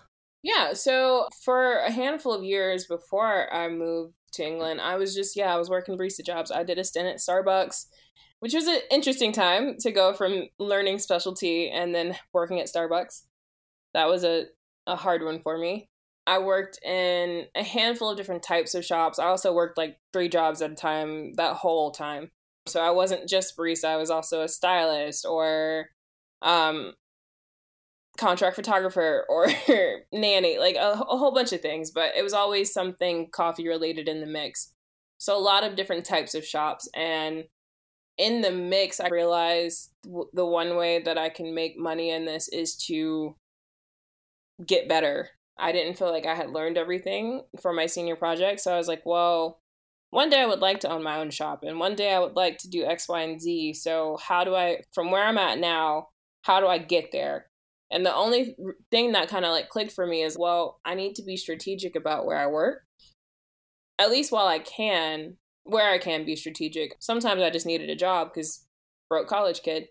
Yeah, 0.44 0.74
so 0.74 1.27
for 1.44 1.77
a 1.77 1.91
handful 1.91 2.34
of 2.34 2.44
years 2.44 2.86
before 2.86 3.51
I 3.53 3.70
moved 3.70 4.13
to 4.34 4.46
England, 4.46 4.82
I 4.82 4.96
was 4.96 5.15
just 5.15 5.36
yeah, 5.36 5.53
I 5.53 5.58
was 5.58 5.70
working 5.70 5.98
barista 5.98 6.25
jobs. 6.25 6.51
I 6.51 6.63
did 6.63 6.77
a 6.77 6.84
stint 6.84 7.08
at 7.08 7.17
Starbucks, 7.17 7.86
which 8.39 8.53
was 8.53 8.67
an 8.67 8.79
interesting 8.91 9.32
time 9.32 9.77
to 9.79 9.91
go 9.91 10.13
from 10.13 10.48
learning 10.60 11.00
specialty 11.00 11.70
and 11.70 11.94
then 11.94 12.15
working 12.34 12.60
at 12.60 12.67
Starbucks 12.67 13.24
that 13.94 14.08
was 14.08 14.24
a, 14.24 14.46
a 14.86 14.96
hard 14.96 15.24
one 15.24 15.41
for 15.41 15.58
me. 15.58 15.89
I 16.27 16.39
worked 16.39 16.84
in 16.84 17.46
a 17.56 17.63
handful 17.63 18.10
of 18.10 18.17
different 18.17 18.44
types 18.44 18.75
of 18.75 18.84
shops. 18.84 19.17
I 19.17 19.27
also 19.27 19.53
worked 19.53 19.77
like 19.77 19.98
three 20.12 20.27
jobs 20.27 20.62
at 20.62 20.72
a 20.72 20.75
time 20.75 21.34
that 21.36 21.56
whole 21.56 21.91
time. 21.91 22.32
So 22.67 22.82
I 22.82 22.91
wasn't 22.91 23.29
just 23.29 23.56
barista, 23.58 23.86
I 23.86 23.98
was 23.98 24.10
also 24.10 24.41
a 24.41 24.50
stylist 24.50 25.25
or 25.25 25.88
um 26.41 26.94
contract 28.17 28.56
photographer 28.56 29.25
or 29.29 29.48
nanny, 30.12 30.58
like 30.58 30.75
a, 30.75 30.91
a 30.91 31.17
whole 31.17 31.34
bunch 31.34 31.53
of 31.53 31.62
things, 31.62 31.91
but 31.91 32.12
it 32.17 32.24
was 32.24 32.34
always 32.34 32.74
something 32.74 33.29
coffee 33.32 33.67
related 33.67 34.10
in 34.10 34.20
the 34.20 34.27
mix. 34.27 34.74
So 35.20 35.38
a 35.38 35.39
lot 35.39 35.63
of 35.63 35.75
different 35.75 36.06
types 36.06 36.36
of 36.36 36.46
shops 36.46 36.89
and 36.94 37.46
in 38.17 38.41
the 38.41 38.51
mix 38.51 39.00
I 39.00 39.10
realized 39.10 39.91
the 40.34 40.46
one 40.46 40.75
way 40.75 41.01
that 41.03 41.17
I 41.17 41.29
can 41.29 41.53
make 41.56 41.77
money 41.77 42.10
in 42.10 42.25
this 42.25 42.48
is 42.50 42.75
to 42.88 43.36
get 44.66 44.90
better. 44.90 45.30
I 45.60 45.72
didn't 45.72 45.98
feel 45.98 46.12
like 46.12 46.26
I 46.26 46.36
had 46.36 46.52
learned 46.52 46.78
everything 46.78 47.44
for 47.62 47.74
my 47.74 47.86
senior 47.88 48.16
project. 48.16 48.60
So 48.62 48.74
I 48.74 48.78
was 48.78 48.88
like, 48.88 49.04
well, 49.06 49.60
one 50.12 50.30
day 50.30 50.42
I 50.42 50.46
would 50.46 50.60
like 50.60 50.80
to 50.82 50.90
own 50.90 51.04
my 51.04 51.18
own 51.20 51.32
shop 51.32 51.64
and 51.64 51.80
one 51.80 51.96
day 51.96 52.14
I 52.14 52.20
would 52.20 52.36
like 52.36 52.58
to 52.60 52.70
do 52.70 52.86
X, 52.86 53.10
Y, 53.10 53.22
and 53.22 53.42
Z. 53.42 53.74
So, 53.74 54.18
how 54.22 54.44
do 54.44 54.56
I, 54.56 54.82
from 54.94 55.12
where 55.12 55.24
I'm 55.26 55.38
at 55.38 55.60
now, 55.60 56.10
how 56.44 56.60
do 56.60 56.68
I 56.68 56.78
get 56.78 57.12
there? 57.12 57.48
And 57.92 58.06
the 58.06 58.16
only 58.16 58.56
thing 58.92 59.14
that 59.14 59.30
kind 59.30 59.46
of 59.46 59.52
like 59.52 59.70
clicked 59.70 59.94
for 59.94 60.06
me 60.08 60.22
is, 60.24 60.38
well, 60.38 60.80
I 60.86 60.94
need 60.96 61.16
to 61.16 61.24
be 61.24 61.38
strategic 61.38 61.96
about 61.96 62.26
where 62.26 62.38
I 62.38 62.48
work. 62.48 62.84
at 64.00 64.12
least 64.12 64.32
while 64.32 64.48
I 64.48 64.60
can, 64.60 65.38
where 65.64 65.90
I 65.92 65.98
can 65.98 66.26
be 66.26 66.36
strategic. 66.36 66.94
Sometimes 67.00 67.42
I 67.42 67.50
just 67.50 67.66
needed 67.66 67.90
a 67.90 67.96
job 67.96 68.30
because 68.34 68.66
broke 69.10 69.28
college 69.28 69.62
kid. 69.64 69.88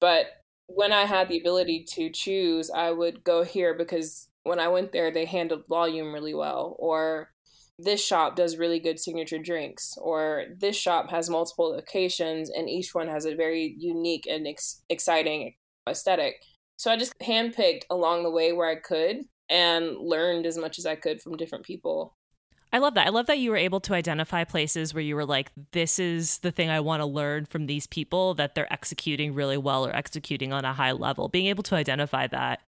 But 0.00 0.26
when 0.68 0.92
I 0.92 1.06
had 1.06 1.28
the 1.28 1.40
ability 1.40 1.84
to 1.94 2.10
choose, 2.10 2.70
I 2.70 2.92
would 2.92 3.24
go 3.24 3.42
here 3.42 3.74
because 3.74 4.28
when 4.44 4.60
I 4.60 4.68
went 4.68 4.92
there, 4.92 5.10
they 5.10 5.24
handled 5.24 5.66
volume 5.68 6.12
really 6.12 6.34
well. 6.34 6.76
Or 6.78 7.30
this 7.78 8.04
shop 8.04 8.36
does 8.36 8.58
really 8.58 8.78
good 8.78 9.00
signature 9.00 9.38
drinks. 9.38 9.96
Or 10.00 10.44
this 10.56 10.76
shop 10.76 11.10
has 11.10 11.30
multiple 11.30 11.70
locations 11.70 12.50
and 12.50 12.68
each 12.68 12.94
one 12.94 13.08
has 13.08 13.24
a 13.24 13.34
very 13.34 13.74
unique 13.78 14.26
and 14.26 14.46
ex- 14.46 14.82
exciting 14.90 15.54
aesthetic. 15.88 16.34
So 16.76 16.90
I 16.92 16.96
just 16.96 17.18
handpicked 17.18 17.84
along 17.90 18.22
the 18.22 18.30
way 18.30 18.52
where 18.52 18.68
I 18.68 18.76
could 18.76 19.22
and 19.48 19.96
learned 19.96 20.44
as 20.44 20.58
much 20.58 20.78
as 20.78 20.84
I 20.84 20.96
could 20.96 21.22
from 21.22 21.36
different 21.36 21.64
people. 21.64 22.14
I 22.72 22.78
love 22.78 22.94
that. 22.94 23.06
I 23.06 23.10
love 23.10 23.26
that 23.26 23.38
you 23.38 23.50
were 23.50 23.56
able 23.56 23.80
to 23.80 23.94
identify 23.94 24.44
places 24.44 24.92
where 24.92 25.02
you 25.02 25.16
were 25.16 25.24
like, 25.24 25.50
this 25.72 25.98
is 25.98 26.38
the 26.38 26.50
thing 26.50 26.68
I 26.68 26.80
want 26.80 27.00
to 27.00 27.06
learn 27.06 27.46
from 27.46 27.66
these 27.66 27.86
people 27.86 28.34
that 28.34 28.54
they're 28.54 28.72
executing 28.72 29.34
really 29.34 29.56
well 29.56 29.86
or 29.86 29.94
executing 29.94 30.52
on 30.52 30.64
a 30.64 30.72
high 30.72 30.92
level. 30.92 31.28
Being 31.28 31.46
able 31.46 31.62
to 31.64 31.74
identify 31.74 32.26
that 32.26 32.60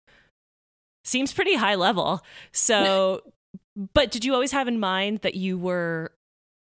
seems 1.05 1.33
pretty 1.33 1.57
high 1.57 1.75
level. 1.75 2.23
So, 2.53 3.23
but 3.95 4.11
did 4.11 4.25
you 4.25 4.35
always 4.35 4.53
have 4.53 4.69
in 4.69 4.79
mind 4.79 5.21
that 5.23 5.35
you 5.35 5.59
were 5.59 6.13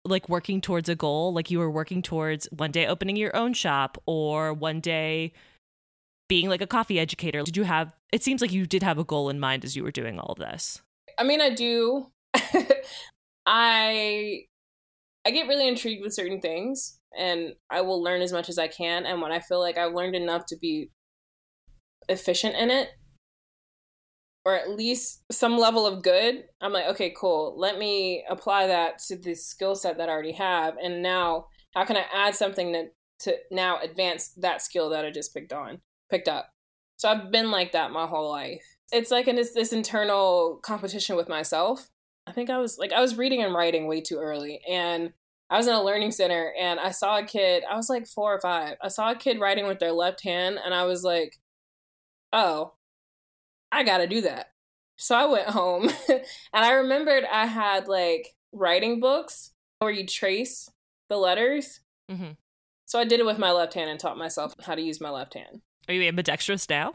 like 0.05 0.29
working 0.29 0.61
towards 0.61 0.89
a 0.89 0.95
goal? 0.95 1.35
Like 1.35 1.51
you 1.51 1.59
were 1.59 1.71
working 1.71 2.01
towards 2.03 2.47
one 2.47 2.71
day 2.71 2.87
opening 2.87 3.17
your 3.17 3.37
own 3.37 3.53
shop 3.53 4.03
or 4.07 4.55
one 4.55 4.81
day 4.81 5.33
being 6.29 6.49
like 6.49 6.61
a 6.61 6.67
coffee 6.67 7.01
educator? 7.01 7.43
Did 7.43 7.57
you 7.57 7.65
have, 7.65 7.95
it 8.13 8.23
seems 8.23 8.41
like 8.41 8.53
you 8.53 8.67
did 8.67 8.83
have 8.83 8.99
a 8.99 9.05
goal 9.05 9.29
in 9.29 9.41
mind 9.41 9.65
as 9.65 9.77
you 9.77 9.83
were 9.83 9.91
doing 9.91 10.19
all 10.19 10.33
of 10.33 10.39
this. 10.39 10.83
I 11.19 11.25
mean, 11.25 11.41
I 11.41 11.51
do. 11.51 12.07
I 13.51 14.43
I 15.25 15.31
get 15.31 15.49
really 15.49 15.67
intrigued 15.67 16.03
with 16.03 16.13
certain 16.13 16.41
things 16.41 17.01
and 17.19 17.55
I 17.71 17.81
will 17.81 18.03
learn 18.03 18.21
as 18.21 18.31
much 18.33 18.51
as 18.51 18.59
I 18.59 18.69
can 18.69 19.07
and 19.07 19.23
when 19.23 19.33
I 19.33 19.41
feel 19.41 19.59
like 19.59 19.79
I've 19.79 19.95
learned 19.95 20.15
enough 20.15 20.45
to 20.47 20.57
be 20.57 20.91
efficient 22.11 22.55
in 22.57 22.71
it 22.71 22.91
or 24.45 24.55
at 24.55 24.71
least 24.71 25.25
some 25.33 25.59
level 25.59 25.87
of 25.87 26.03
good, 26.03 26.45
I'm 26.61 26.73
like, 26.73 26.87
okay, 26.87 27.13
cool. 27.19 27.55
Let 27.59 27.79
me 27.79 28.25
apply 28.31 28.67
that 28.69 28.99
to 29.09 29.17
the 29.17 29.35
skill 29.35 29.75
set 29.75 29.99
that 29.99 30.09
I 30.09 30.13
already 30.13 30.33
have 30.33 30.77
and 30.83 31.03
now 31.03 31.47
how 31.75 31.85
can 31.87 31.97
I 31.97 32.05
add 32.15 32.35
something 32.35 32.73
that 32.73 32.93
to 33.21 33.35
now 33.51 33.81
advance 33.81 34.29
that 34.37 34.63
skill 34.63 34.91
that 34.91 35.07
I 35.07 35.11
just 35.11 35.35
picked 35.35 35.55
on, 35.55 35.81
picked 36.11 36.29
up. 36.29 36.51
So 36.97 37.09
I've 37.09 37.33
been 37.33 37.51
like 37.51 37.73
that 37.73 37.93
my 37.93 38.07
whole 38.07 38.31
life. 38.31 38.63
It's 38.93 39.11
like 39.11 39.27
in 39.27 39.39
it's 39.39 39.55
this 39.55 39.73
internal 39.73 40.61
competition 40.63 41.17
with 41.17 41.31
myself 41.31 41.89
I 42.29 42.33
think 42.33 42.51
I 42.51 42.59
was 42.59 42.79
like 42.79 42.93
I 42.93 43.01
was 43.01 43.17
reading 43.17 43.43
and 43.43 43.55
writing 43.55 43.87
way 43.87 44.01
too 44.01 44.19
early 44.19 44.61
and 44.69 45.13
I 45.51 45.57
was 45.57 45.67
in 45.67 45.75
a 45.75 45.83
learning 45.83 46.11
center 46.11 46.53
and 46.61 46.79
I 46.79 46.91
saw 46.91 47.19
a 47.19 47.25
kid, 47.25 47.65
I 47.69 47.75
was 47.75 47.89
like 47.89 48.07
4 48.07 48.35
or 48.35 48.41
5. 48.41 48.77
I 48.83 48.89
saw 48.89 49.11
a 49.11 49.17
kid 49.17 49.41
writing 49.41 49.67
with 49.67 49.79
their 49.79 49.93
left 49.93 50.23
hand 50.23 50.59
and 50.63 50.75
I 50.75 50.85
was 50.85 51.03
like, 51.03 51.39
"Oh, 52.35 52.75
I 53.73 53.83
got 53.83 53.99
to 53.99 54.07
do 54.07 54.21
that." 54.23 54.49
So 54.97 55.17
I 55.17 55.25
went 55.25 55.49
home 55.49 55.89
and 56.09 56.23
I 56.53 56.73
remembered 56.73 57.25
I 57.25 57.47
had 57.47 57.89
like 57.89 58.35
writing 58.53 59.01
books 59.01 59.53
where 59.79 59.91
you 59.91 60.07
trace 60.07 60.71
the 61.09 61.17
letters. 61.17 61.81
Mm-hmm. 62.11 62.33
So 62.85 62.99
I 62.99 63.05
did 63.05 63.21
it 63.21 63.27
with 63.27 63.39
my 63.39 63.53
left 63.53 63.75
hand 63.75 63.89
and 63.89 63.99
taught 63.99 64.19
myself 64.19 64.55
how 64.63 64.75
to 64.75 64.83
use 64.83 65.01
my 65.01 65.11
left 65.11 65.35
hand. 65.35 65.63
Are 65.89 65.95
you 65.95 66.07
ambidextrous 66.07 66.69
now? 66.69 66.95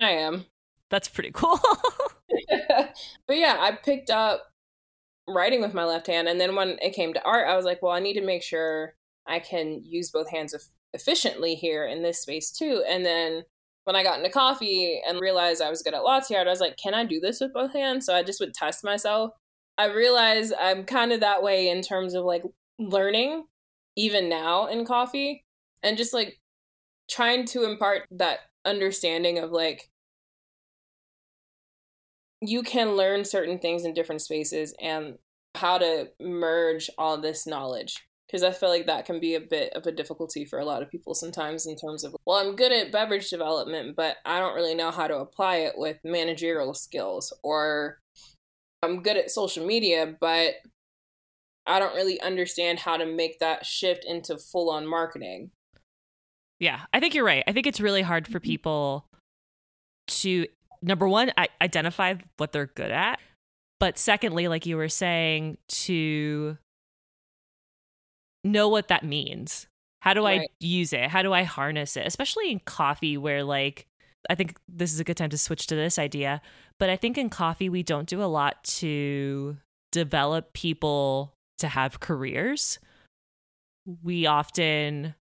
I 0.00 0.10
am. 0.10 0.46
That's 0.90 1.08
pretty 1.08 1.30
cool. 1.32 1.60
but 3.26 3.36
yeah, 3.36 3.56
I 3.60 3.72
picked 3.72 4.10
up 4.10 4.51
writing 5.28 5.60
with 5.60 5.74
my 5.74 5.84
left 5.84 6.06
hand. 6.06 6.28
And 6.28 6.40
then 6.40 6.54
when 6.54 6.78
it 6.80 6.94
came 6.94 7.12
to 7.14 7.22
art, 7.24 7.48
I 7.48 7.56
was 7.56 7.64
like, 7.64 7.82
well, 7.82 7.92
I 7.92 8.00
need 8.00 8.14
to 8.14 8.26
make 8.26 8.42
sure 8.42 8.94
I 9.26 9.38
can 9.38 9.82
use 9.84 10.10
both 10.10 10.30
hands 10.30 10.54
efficiently 10.92 11.54
here 11.54 11.86
in 11.86 12.02
this 12.02 12.20
space 12.20 12.50
too. 12.50 12.84
And 12.88 13.04
then 13.04 13.44
when 13.84 13.96
I 13.96 14.02
got 14.02 14.18
into 14.18 14.30
coffee 14.30 15.00
and 15.06 15.20
realized 15.20 15.62
I 15.62 15.70
was 15.70 15.82
good 15.82 15.94
at 15.94 16.04
latte 16.04 16.36
art, 16.36 16.46
I 16.46 16.50
was 16.50 16.60
like, 16.60 16.76
can 16.76 16.94
I 16.94 17.04
do 17.04 17.20
this 17.20 17.40
with 17.40 17.52
both 17.52 17.72
hands? 17.72 18.06
So 18.06 18.14
I 18.14 18.22
just 18.22 18.40
would 18.40 18.54
test 18.54 18.84
myself. 18.84 19.32
I 19.78 19.86
realized 19.86 20.52
I'm 20.60 20.84
kind 20.84 21.12
of 21.12 21.20
that 21.20 21.42
way 21.42 21.68
in 21.68 21.82
terms 21.82 22.14
of 22.14 22.24
like 22.24 22.42
learning, 22.78 23.44
even 23.96 24.28
now 24.28 24.66
in 24.66 24.84
coffee, 24.84 25.44
and 25.82 25.96
just 25.96 26.12
like 26.12 26.38
trying 27.10 27.44
to 27.46 27.64
impart 27.64 28.02
that 28.10 28.40
understanding 28.64 29.38
of 29.38 29.50
like 29.50 29.90
you 32.42 32.62
can 32.62 32.96
learn 32.96 33.24
certain 33.24 33.58
things 33.58 33.84
in 33.84 33.94
different 33.94 34.20
spaces 34.20 34.74
and 34.80 35.14
how 35.54 35.78
to 35.78 36.08
merge 36.20 36.90
all 36.98 37.20
this 37.20 37.46
knowledge 37.46 37.94
because 38.26 38.42
I 38.42 38.50
feel 38.50 38.70
like 38.70 38.86
that 38.86 39.04
can 39.04 39.20
be 39.20 39.34
a 39.34 39.40
bit 39.40 39.74
of 39.74 39.86
a 39.86 39.92
difficulty 39.92 40.46
for 40.46 40.58
a 40.58 40.64
lot 40.64 40.82
of 40.82 40.90
people 40.90 41.14
sometimes 41.14 41.66
in 41.66 41.76
terms 41.76 42.02
of, 42.02 42.16
well, 42.24 42.38
I'm 42.38 42.56
good 42.56 42.72
at 42.72 42.90
beverage 42.90 43.28
development, 43.28 43.94
but 43.94 44.16
I 44.24 44.38
don't 44.40 44.54
really 44.54 44.74
know 44.74 44.90
how 44.90 45.06
to 45.06 45.18
apply 45.18 45.56
it 45.56 45.74
with 45.76 45.98
managerial 46.02 46.72
skills, 46.72 47.30
or 47.42 47.98
I'm 48.82 49.02
good 49.02 49.18
at 49.18 49.30
social 49.30 49.66
media, 49.66 50.14
but 50.18 50.54
I 51.66 51.78
don't 51.78 51.94
really 51.94 52.18
understand 52.22 52.78
how 52.78 52.96
to 52.96 53.04
make 53.04 53.38
that 53.40 53.66
shift 53.66 54.06
into 54.06 54.38
full 54.38 54.70
on 54.70 54.86
marketing. 54.86 55.50
Yeah, 56.58 56.80
I 56.94 57.00
think 57.00 57.14
you're 57.14 57.26
right. 57.26 57.44
I 57.46 57.52
think 57.52 57.66
it's 57.66 57.80
really 57.82 58.02
hard 58.02 58.26
for 58.26 58.38
mm-hmm. 58.38 58.48
people 58.48 59.06
to 60.08 60.46
number 60.82 61.08
one, 61.08 61.32
I 61.36 61.48
identify 61.60 62.14
what 62.36 62.52
they're 62.52 62.66
good 62.66 62.90
at. 62.90 63.18
But 63.80 63.98
secondly, 63.98 64.48
like 64.48 64.66
you 64.66 64.76
were 64.76 64.88
saying, 64.88 65.58
to 65.68 66.58
know 68.44 68.68
what 68.68 68.88
that 68.88 69.04
means. 69.04 69.66
How 70.00 70.14
do 70.14 70.24
right. 70.24 70.40
I 70.40 70.46
use 70.60 70.92
it? 70.92 71.08
How 71.08 71.22
do 71.22 71.32
I 71.32 71.44
harness 71.44 71.96
it? 71.96 72.06
Especially 72.06 72.50
in 72.50 72.60
coffee, 72.60 73.16
where 73.16 73.44
like, 73.44 73.86
I 74.28 74.34
think 74.34 74.56
this 74.68 74.92
is 74.92 75.00
a 75.00 75.04
good 75.04 75.16
time 75.16 75.30
to 75.30 75.38
switch 75.38 75.66
to 75.68 75.74
this 75.74 75.98
idea. 75.98 76.42
But 76.78 76.90
I 76.90 76.96
think 76.96 77.18
in 77.18 77.30
coffee, 77.30 77.68
we 77.68 77.82
don't 77.82 78.08
do 78.08 78.22
a 78.22 78.26
lot 78.26 78.62
to 78.64 79.56
develop 79.92 80.52
people 80.52 81.34
to 81.58 81.68
have 81.68 82.00
careers. 82.00 82.78
We 84.02 84.26
often 84.26 85.14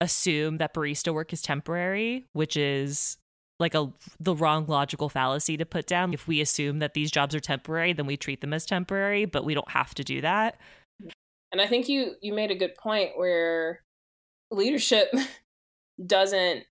assume 0.00 0.58
that 0.58 0.74
barista 0.74 1.14
work 1.14 1.32
is 1.32 1.42
temporary, 1.42 2.26
which 2.32 2.56
is 2.56 3.18
like 3.58 3.74
a 3.74 3.92
the 4.18 4.34
wrong 4.34 4.66
logical 4.66 5.08
fallacy 5.08 5.56
to 5.56 5.66
put 5.66 5.86
down. 5.86 6.12
If 6.12 6.26
we 6.26 6.40
assume 6.40 6.78
that 6.80 6.94
these 6.94 7.10
jobs 7.10 7.34
are 7.34 7.40
temporary, 7.40 7.92
then 7.92 8.06
we 8.06 8.16
treat 8.16 8.40
them 8.40 8.52
as 8.52 8.66
temporary, 8.66 9.24
but 9.24 9.44
we 9.44 9.54
don't 9.54 9.70
have 9.70 9.94
to 9.94 10.04
do 10.04 10.20
that. 10.20 10.58
And 11.52 11.60
I 11.60 11.66
think 11.66 11.88
you 11.88 12.12
you 12.20 12.32
made 12.32 12.50
a 12.50 12.56
good 12.56 12.74
point 12.74 13.10
where 13.16 13.80
leadership 14.50 15.12
doesn't 16.06 16.64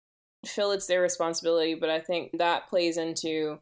feel 0.46 0.72
it's 0.72 0.88
their 0.88 1.02
responsibility, 1.02 1.76
but 1.76 1.90
I 1.90 2.00
think 2.00 2.38
that 2.38 2.68
plays 2.70 2.98
into 2.98 3.60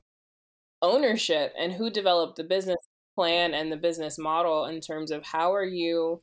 ownership 0.82 1.54
and 1.60 1.74
who 1.74 1.90
developed 1.90 2.38
the 2.38 2.44
business 2.44 2.78
plan 3.16 3.54
and 3.54 3.72
the 3.72 3.78
business 3.78 4.18
model 4.18 4.66
in 4.66 4.80
terms 4.80 5.12
of 5.12 5.26
how 5.26 5.54
are 5.54 5.66
you 5.66 6.22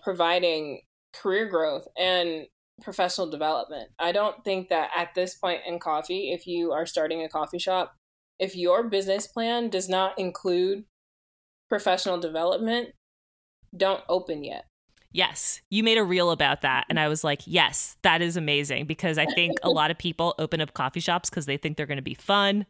providing 0.00 0.80
career 1.12 1.48
growth 1.48 1.88
and 1.98 2.46
professional 2.82 3.30
development. 3.30 3.90
I 3.98 4.12
don't 4.12 4.42
think 4.44 4.68
that 4.68 4.90
at 4.96 5.14
this 5.14 5.34
point 5.34 5.62
in 5.66 5.78
coffee, 5.78 6.32
if 6.32 6.46
you 6.46 6.72
are 6.72 6.86
starting 6.86 7.22
a 7.22 7.28
coffee 7.28 7.58
shop, 7.58 7.94
if 8.38 8.54
your 8.54 8.84
business 8.84 9.26
plan 9.26 9.70
does 9.70 9.88
not 9.88 10.18
include 10.18 10.84
professional 11.68 12.18
development, 12.18 12.90
don't 13.76 14.02
open 14.08 14.44
yet. 14.44 14.66
Yes, 15.12 15.62
you 15.70 15.82
made 15.82 15.96
a 15.96 16.04
reel 16.04 16.30
about 16.30 16.60
that. 16.60 16.84
And 16.90 17.00
I 17.00 17.08
was 17.08 17.24
like, 17.24 17.40
yes, 17.46 17.96
that 18.02 18.20
is 18.20 18.36
amazing 18.36 18.84
because 18.84 19.16
I 19.16 19.24
think 19.24 19.56
a 19.62 19.70
lot 19.70 19.90
of 19.90 19.96
people 19.96 20.34
open 20.38 20.60
up 20.60 20.74
coffee 20.74 21.00
shops 21.00 21.30
because 21.30 21.46
they 21.46 21.56
think 21.56 21.76
they're 21.76 21.86
going 21.86 21.96
to 21.96 22.02
be 22.02 22.14
fun 22.14 22.66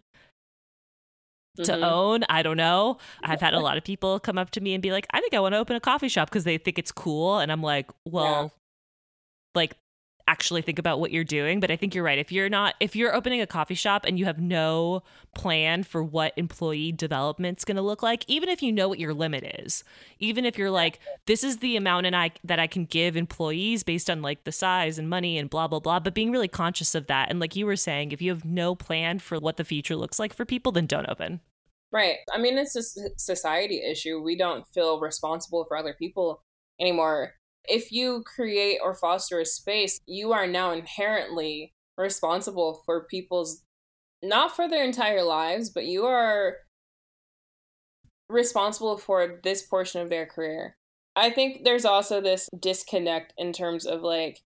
to 1.57 1.73
mm-hmm. 1.73 1.83
own. 1.83 2.25
I 2.29 2.43
don't 2.43 2.57
know. 2.57 2.99
I've 3.25 3.41
had 3.41 3.55
a 3.55 3.59
lot 3.59 3.77
of 3.77 3.85
people 3.85 4.21
come 4.21 4.39
up 4.39 4.51
to 4.51 4.61
me 4.61 4.75
and 4.75 4.83
be 4.83 4.93
like, 4.93 5.07
I 5.11 5.21
think 5.21 5.35
I 5.35 5.41
want 5.41 5.55
to 5.55 5.59
open 5.59 5.75
a 5.75 5.81
coffee 5.81 6.09
shop 6.09 6.31
because 6.31 6.45
they 6.45 6.59
think 6.59 6.79
it's 6.79 6.93
cool. 6.93 7.39
And 7.39 7.51
I'm 7.51 7.63
like, 7.63 7.91
well, 8.05 8.43
yeah. 8.43 8.49
like 9.57 9.77
actually 10.29 10.63
think 10.63 10.79
about 10.79 10.99
what 10.99 11.11
you're 11.11 11.25
doing 11.25 11.61
but 11.61 11.71
i 11.71 11.77
think 11.77 11.95
you're 11.95 12.05
right. 12.05 12.19
If 12.19 12.33
you're 12.33 12.49
not 12.49 12.75
if 12.81 12.97
you're 12.97 13.15
opening 13.15 13.41
a 13.41 13.47
coffee 13.47 13.75
shop 13.75 14.05
and 14.07 14.19
you 14.19 14.25
have 14.25 14.41
no 14.41 15.03
plan 15.35 15.83
for 15.83 16.03
what 16.03 16.33
employee 16.37 16.93
development's 16.93 17.65
going 17.65 17.77
to 17.77 17.83
look 17.83 18.03
like 18.03 18.25
even 18.27 18.49
if 18.49 18.63
you 18.63 18.73
know 18.73 18.89
what 18.89 18.99
your 18.99 19.15
limit 19.15 19.45
is 19.61 19.85
even 20.19 20.45
if 20.45 20.59
you're 20.59 20.71
like 20.71 20.99
this 21.27 21.45
is 21.45 21.59
the 21.59 21.77
amount 21.77 22.07
and 22.07 22.17
i 22.17 22.31
that 22.45 22.59
i 22.59 22.67
can 22.67 22.85
give 22.85 23.17
employees 23.17 23.83
based 23.83 24.11
on 24.11 24.23
like 24.23 24.45
the 24.45 24.53
size 24.53 24.99
and 24.99 25.09
money 25.09 25.39
and 25.39 25.51
blah 25.51 25.69
blah 25.69 25.81
blah 25.81 26.01
but 26.01 26.15
being 26.15 26.31
really 26.31 26.49
conscious 26.49 26.95
of 26.95 27.07
that 27.07 27.31
and 27.31 27.41
like 27.41 27.55
you 27.55 27.67
were 27.67 27.77
saying 27.77 28.13
if 28.13 28.23
you 28.23 28.31
have 28.31 28.45
no 28.45 28.75
plan 28.75 29.19
for 29.19 29.39
what 29.39 29.57
the 29.57 29.65
future 29.65 29.97
looks 29.97 30.19
like 30.19 30.35
for 30.35 30.45
people 30.45 30.73
then 30.73 30.87
don't 30.87 31.09
open. 31.09 31.41
Right. 31.93 32.17
I 32.33 32.39
mean 32.39 32.59
it's 32.59 32.77
a 32.77 32.83
society 33.17 33.83
issue. 33.89 34.21
We 34.21 34.37
don't 34.37 34.67
feel 34.75 35.01
responsible 35.01 35.65
for 35.67 35.77
other 35.77 35.95
people 35.99 36.43
anymore 36.81 37.33
if 37.69 37.93
you 37.93 38.23
create 38.25 38.79
or 38.83 38.95
foster 38.95 39.41
a 39.41 39.45
space, 39.45 40.01
you 40.07 40.33
are 40.33 40.47
now 40.47 40.73
inherently 40.73 41.75
responsible 41.97 42.83
for 42.85 43.07
people's 43.07 43.63
not 44.23 44.55
for 44.55 44.69
their 44.69 44.85
entire 44.85 45.23
lives, 45.23 45.71
but 45.71 45.85
you 45.85 46.05
are 46.07 46.57
responsible 48.29 48.97
for 48.97 49.41
this 49.43 49.63
portion 49.63 50.01
of 50.01 50.09
their 50.09 50.27
career. 50.27 50.77
I 51.15 51.31
think 51.31 51.65
there's 51.65 51.85
also 51.85 52.21
this 52.21 52.49
disconnect 52.59 53.33
in 53.39 53.53
terms 53.53 53.87
of 53.87 54.03
like, 54.03 54.41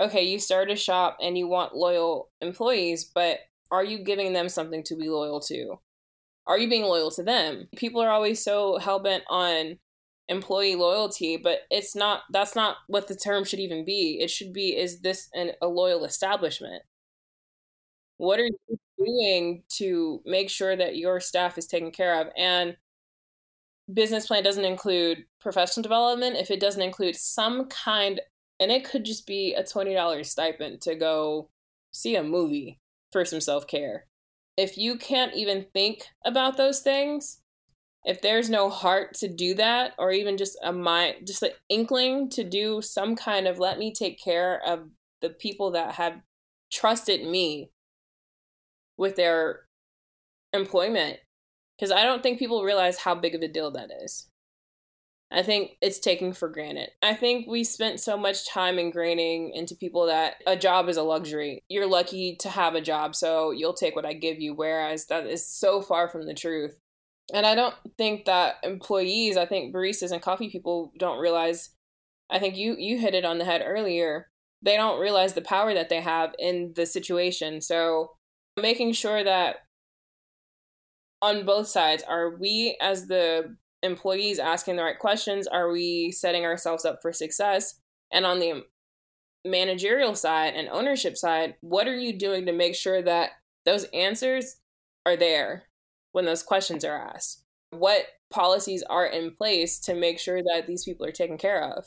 okay, 0.00 0.24
you 0.24 0.38
start 0.38 0.70
a 0.70 0.76
shop 0.76 1.18
and 1.20 1.36
you 1.36 1.46
want 1.46 1.76
loyal 1.76 2.30
employees, 2.40 3.10
but 3.14 3.38
are 3.70 3.84
you 3.84 4.04
giving 4.04 4.32
them 4.32 4.48
something 4.48 4.82
to 4.84 4.96
be 4.96 5.08
loyal 5.08 5.40
to? 5.40 5.76
Are 6.46 6.58
you 6.58 6.68
being 6.68 6.84
loyal 6.84 7.10
to 7.12 7.22
them? 7.22 7.68
People 7.76 8.00
are 8.00 8.10
always 8.10 8.42
so 8.42 8.78
hell 8.78 8.98
bent 8.98 9.22
on 9.28 9.78
employee 10.28 10.76
loyalty, 10.76 11.36
but 11.36 11.60
it's 11.70 11.94
not, 11.94 12.22
that's 12.30 12.54
not 12.54 12.76
what 12.86 13.08
the 13.08 13.16
term 13.16 13.44
should 13.44 13.60
even 13.60 13.84
be. 13.84 14.18
It 14.20 14.30
should 14.30 14.52
be, 14.52 14.76
is 14.76 15.00
this 15.00 15.28
an, 15.34 15.52
a 15.60 15.66
loyal 15.66 16.04
establishment? 16.04 16.82
What 18.18 18.38
are 18.38 18.44
you 18.44 18.78
doing 18.98 19.64
to 19.76 20.22
make 20.24 20.48
sure 20.48 20.76
that 20.76 20.96
your 20.96 21.20
staff 21.20 21.58
is 21.58 21.66
taken 21.66 21.90
care 21.90 22.20
of? 22.20 22.28
And 22.36 22.76
business 23.92 24.26
plan 24.26 24.42
doesn't 24.42 24.64
include 24.64 25.24
professional 25.40 25.82
development, 25.82 26.36
if 26.36 26.50
it 26.50 26.60
doesn't 26.60 26.82
include 26.82 27.16
some 27.16 27.66
kind, 27.66 28.20
and 28.60 28.70
it 28.70 28.84
could 28.84 29.04
just 29.04 29.26
be 29.26 29.54
a 29.54 29.62
$20 29.62 30.24
stipend 30.24 30.80
to 30.82 30.94
go 30.94 31.48
see 31.90 32.16
a 32.16 32.22
movie 32.22 32.78
for 33.10 33.24
some 33.24 33.40
self 33.40 33.66
care. 33.66 34.06
If 34.56 34.76
you 34.76 34.96
can't 34.96 35.34
even 35.34 35.66
think 35.72 36.04
about 36.24 36.56
those 36.56 36.80
things, 36.80 37.41
if 38.04 38.20
there's 38.20 38.50
no 38.50 38.68
heart 38.68 39.14
to 39.14 39.28
do 39.28 39.54
that, 39.54 39.92
or 39.98 40.10
even 40.10 40.36
just 40.36 40.58
a 40.62 40.72
mind, 40.72 41.26
just 41.26 41.42
an 41.42 41.50
inkling 41.68 42.28
to 42.30 42.44
do 42.44 42.82
some 42.82 43.14
kind 43.16 43.46
of 43.46 43.58
let 43.58 43.78
me 43.78 43.92
take 43.92 44.22
care 44.22 44.60
of 44.66 44.88
the 45.20 45.30
people 45.30 45.70
that 45.72 45.94
have 45.94 46.20
trusted 46.72 47.24
me 47.26 47.70
with 48.96 49.16
their 49.16 49.60
employment 50.52 51.18
because 51.76 51.90
I 51.90 52.04
don't 52.04 52.22
think 52.22 52.38
people 52.38 52.62
realize 52.62 52.98
how 52.98 53.14
big 53.14 53.34
of 53.34 53.42
a 53.42 53.48
deal 53.48 53.70
that 53.72 53.90
is. 54.04 54.28
I 55.32 55.42
think 55.42 55.72
it's 55.80 55.98
taken 55.98 56.34
for 56.34 56.48
granted. 56.48 56.90
I 57.02 57.14
think 57.14 57.48
we 57.48 57.64
spent 57.64 58.00
so 58.00 58.18
much 58.18 58.46
time 58.46 58.76
ingraining 58.76 59.50
into 59.54 59.74
people 59.74 60.06
that 60.06 60.34
a 60.46 60.56
job 60.56 60.88
is 60.90 60.98
a 60.98 61.02
luxury. 61.02 61.62
You're 61.68 61.86
lucky 61.86 62.36
to 62.40 62.50
have 62.50 62.74
a 62.74 62.82
job, 62.82 63.16
so 63.16 63.50
you'll 63.50 63.72
take 63.72 63.96
what 63.96 64.04
I 64.04 64.12
give 64.12 64.40
you, 64.40 64.54
whereas 64.54 65.06
that 65.06 65.26
is 65.26 65.48
so 65.48 65.80
far 65.80 66.08
from 66.08 66.26
the 66.26 66.34
truth. 66.34 66.78
And 67.32 67.46
I 67.46 67.54
don't 67.54 67.74
think 67.96 68.26
that 68.26 68.56
employees, 68.62 69.36
I 69.36 69.46
think 69.46 69.74
baristas 69.74 70.12
and 70.12 70.20
coffee 70.20 70.50
people 70.50 70.92
don't 70.98 71.18
realize 71.18 71.70
I 72.30 72.38
think 72.38 72.56
you 72.56 72.76
you 72.78 72.98
hit 72.98 73.14
it 73.14 73.24
on 73.24 73.38
the 73.38 73.44
head 73.44 73.62
earlier. 73.64 74.28
They 74.62 74.76
don't 74.76 75.00
realize 75.00 75.34
the 75.34 75.42
power 75.42 75.74
that 75.74 75.88
they 75.88 76.00
have 76.00 76.34
in 76.38 76.72
the 76.76 76.86
situation. 76.86 77.60
So 77.60 78.12
making 78.60 78.92
sure 78.92 79.22
that 79.24 79.56
on 81.20 81.44
both 81.44 81.68
sides 81.68 82.02
are 82.02 82.36
we 82.36 82.76
as 82.80 83.06
the 83.06 83.56
employees 83.82 84.38
asking 84.38 84.76
the 84.76 84.82
right 84.82 84.98
questions 84.98 85.46
are 85.46 85.72
we 85.72 86.12
setting 86.12 86.44
ourselves 86.44 86.84
up 86.84 86.98
for 87.02 87.12
success 87.12 87.80
and 88.12 88.24
on 88.24 88.38
the 88.38 88.62
managerial 89.44 90.14
side 90.14 90.54
and 90.54 90.68
ownership 90.68 91.16
side 91.16 91.54
what 91.62 91.88
are 91.88 91.96
you 91.96 92.16
doing 92.16 92.46
to 92.46 92.52
make 92.52 92.76
sure 92.76 93.02
that 93.02 93.30
those 93.64 93.84
answers 93.92 94.56
are 95.04 95.16
there 95.16 95.64
when 96.12 96.24
those 96.24 96.42
questions 96.42 96.84
are 96.84 96.96
asked 96.96 97.42
what 97.70 98.04
policies 98.30 98.82
are 98.84 99.06
in 99.06 99.30
place 99.30 99.78
to 99.80 99.94
make 99.94 100.18
sure 100.18 100.42
that 100.42 100.66
these 100.66 100.84
people 100.84 101.06
are 101.06 101.12
taken 101.12 101.38
care 101.38 101.62
of 101.62 101.86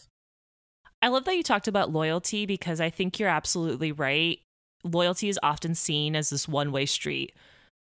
I 1.01 1.09
love 1.09 1.25
that 1.25 1.35
you 1.35 1.43
talked 1.43 1.67
about 1.67 1.91
loyalty 1.91 2.47
because 2.47 2.81
I 2.81 2.89
think 2.89 3.19
you're 3.19 3.29
absolutely 3.29 3.91
right. 3.91 4.39
Loyalty 4.83 5.29
is 5.29 5.39
often 5.43 5.75
seen 5.75 6.15
as 6.15 6.31
this 6.31 6.47
one 6.47 6.71
way 6.71 6.87
street 6.87 7.33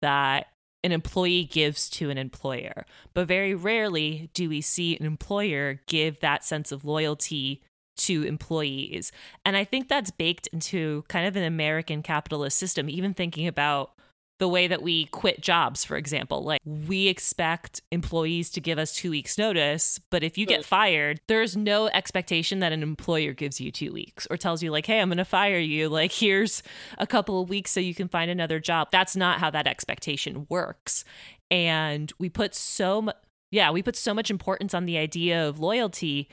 that 0.01 0.47
an 0.83 0.91
employee 0.91 1.45
gives 1.45 1.89
to 1.91 2.09
an 2.09 2.17
employer. 2.17 2.85
But 3.13 3.27
very 3.27 3.55
rarely 3.55 4.29
do 4.33 4.49
we 4.49 4.59
see 4.59 4.97
an 4.97 5.05
employer 5.05 5.79
give 5.87 6.19
that 6.19 6.43
sense 6.43 6.73
of 6.73 6.83
loyalty 6.83 7.61
to 7.97 8.23
employees. 8.23 9.11
And 9.45 9.55
I 9.55 9.63
think 9.63 9.87
that's 9.87 10.11
baked 10.11 10.47
into 10.47 11.05
kind 11.07 11.25
of 11.25 11.35
an 11.37 11.43
American 11.43 12.03
capitalist 12.03 12.57
system, 12.57 12.89
even 12.89 13.13
thinking 13.13 13.47
about 13.47 13.93
the 14.37 14.47
way 14.47 14.67
that 14.67 14.81
we 14.81 15.05
quit 15.05 15.41
jobs, 15.41 15.85
for 15.85 15.95
example. 15.95 16.43
Like 16.43 16.61
we 16.65 17.07
expect 17.07 17.81
employees 17.91 18.49
to 18.51 18.61
give 18.61 18.77
us 18.77 18.93
two 18.93 19.09
weeks' 19.09 19.37
notice, 19.37 19.99
but 20.11 20.23
if 20.23 20.37
you 20.37 20.45
get 20.45 20.65
fired, 20.65 21.21
there's 21.27 21.55
no 21.55 21.87
expectation 21.87 22.59
that 22.59 22.73
an 22.73 22.83
employer 22.83 23.33
gives 23.33 23.61
you 23.61 23.71
two 23.71 23.93
weeks 23.93 24.27
or 24.29 24.37
tells 24.37 24.61
you, 24.61 24.71
like, 24.71 24.85
hey, 24.85 24.99
I'm 24.99 25.09
going 25.09 25.17
to 25.17 25.25
fire 25.25 25.59
you. 25.59 25.87
Like, 25.87 26.11
here's 26.11 26.63
a 26.97 27.07
couple 27.07 27.41
of 27.41 27.49
weeks 27.49 27.71
so 27.71 27.79
you 27.79 27.95
can 27.95 28.09
find 28.09 28.29
another 28.29 28.59
job. 28.59 28.89
That's 28.91 29.15
not 29.15 29.39
how 29.39 29.49
that 29.51 29.67
expectation 29.67 30.47
works. 30.49 31.05
And 31.49 32.11
we 32.19 32.29
put 32.29 32.53
so 32.55 33.01
much, 33.03 33.15
yeah, 33.51 33.71
we 33.71 33.81
put 33.81 33.95
so 33.95 34.13
much 34.13 34.29
importance 34.29 34.73
on 34.73 34.85
the 34.85 34.97
idea 34.97 35.47
of 35.47 35.59
loyalty, 35.59 36.27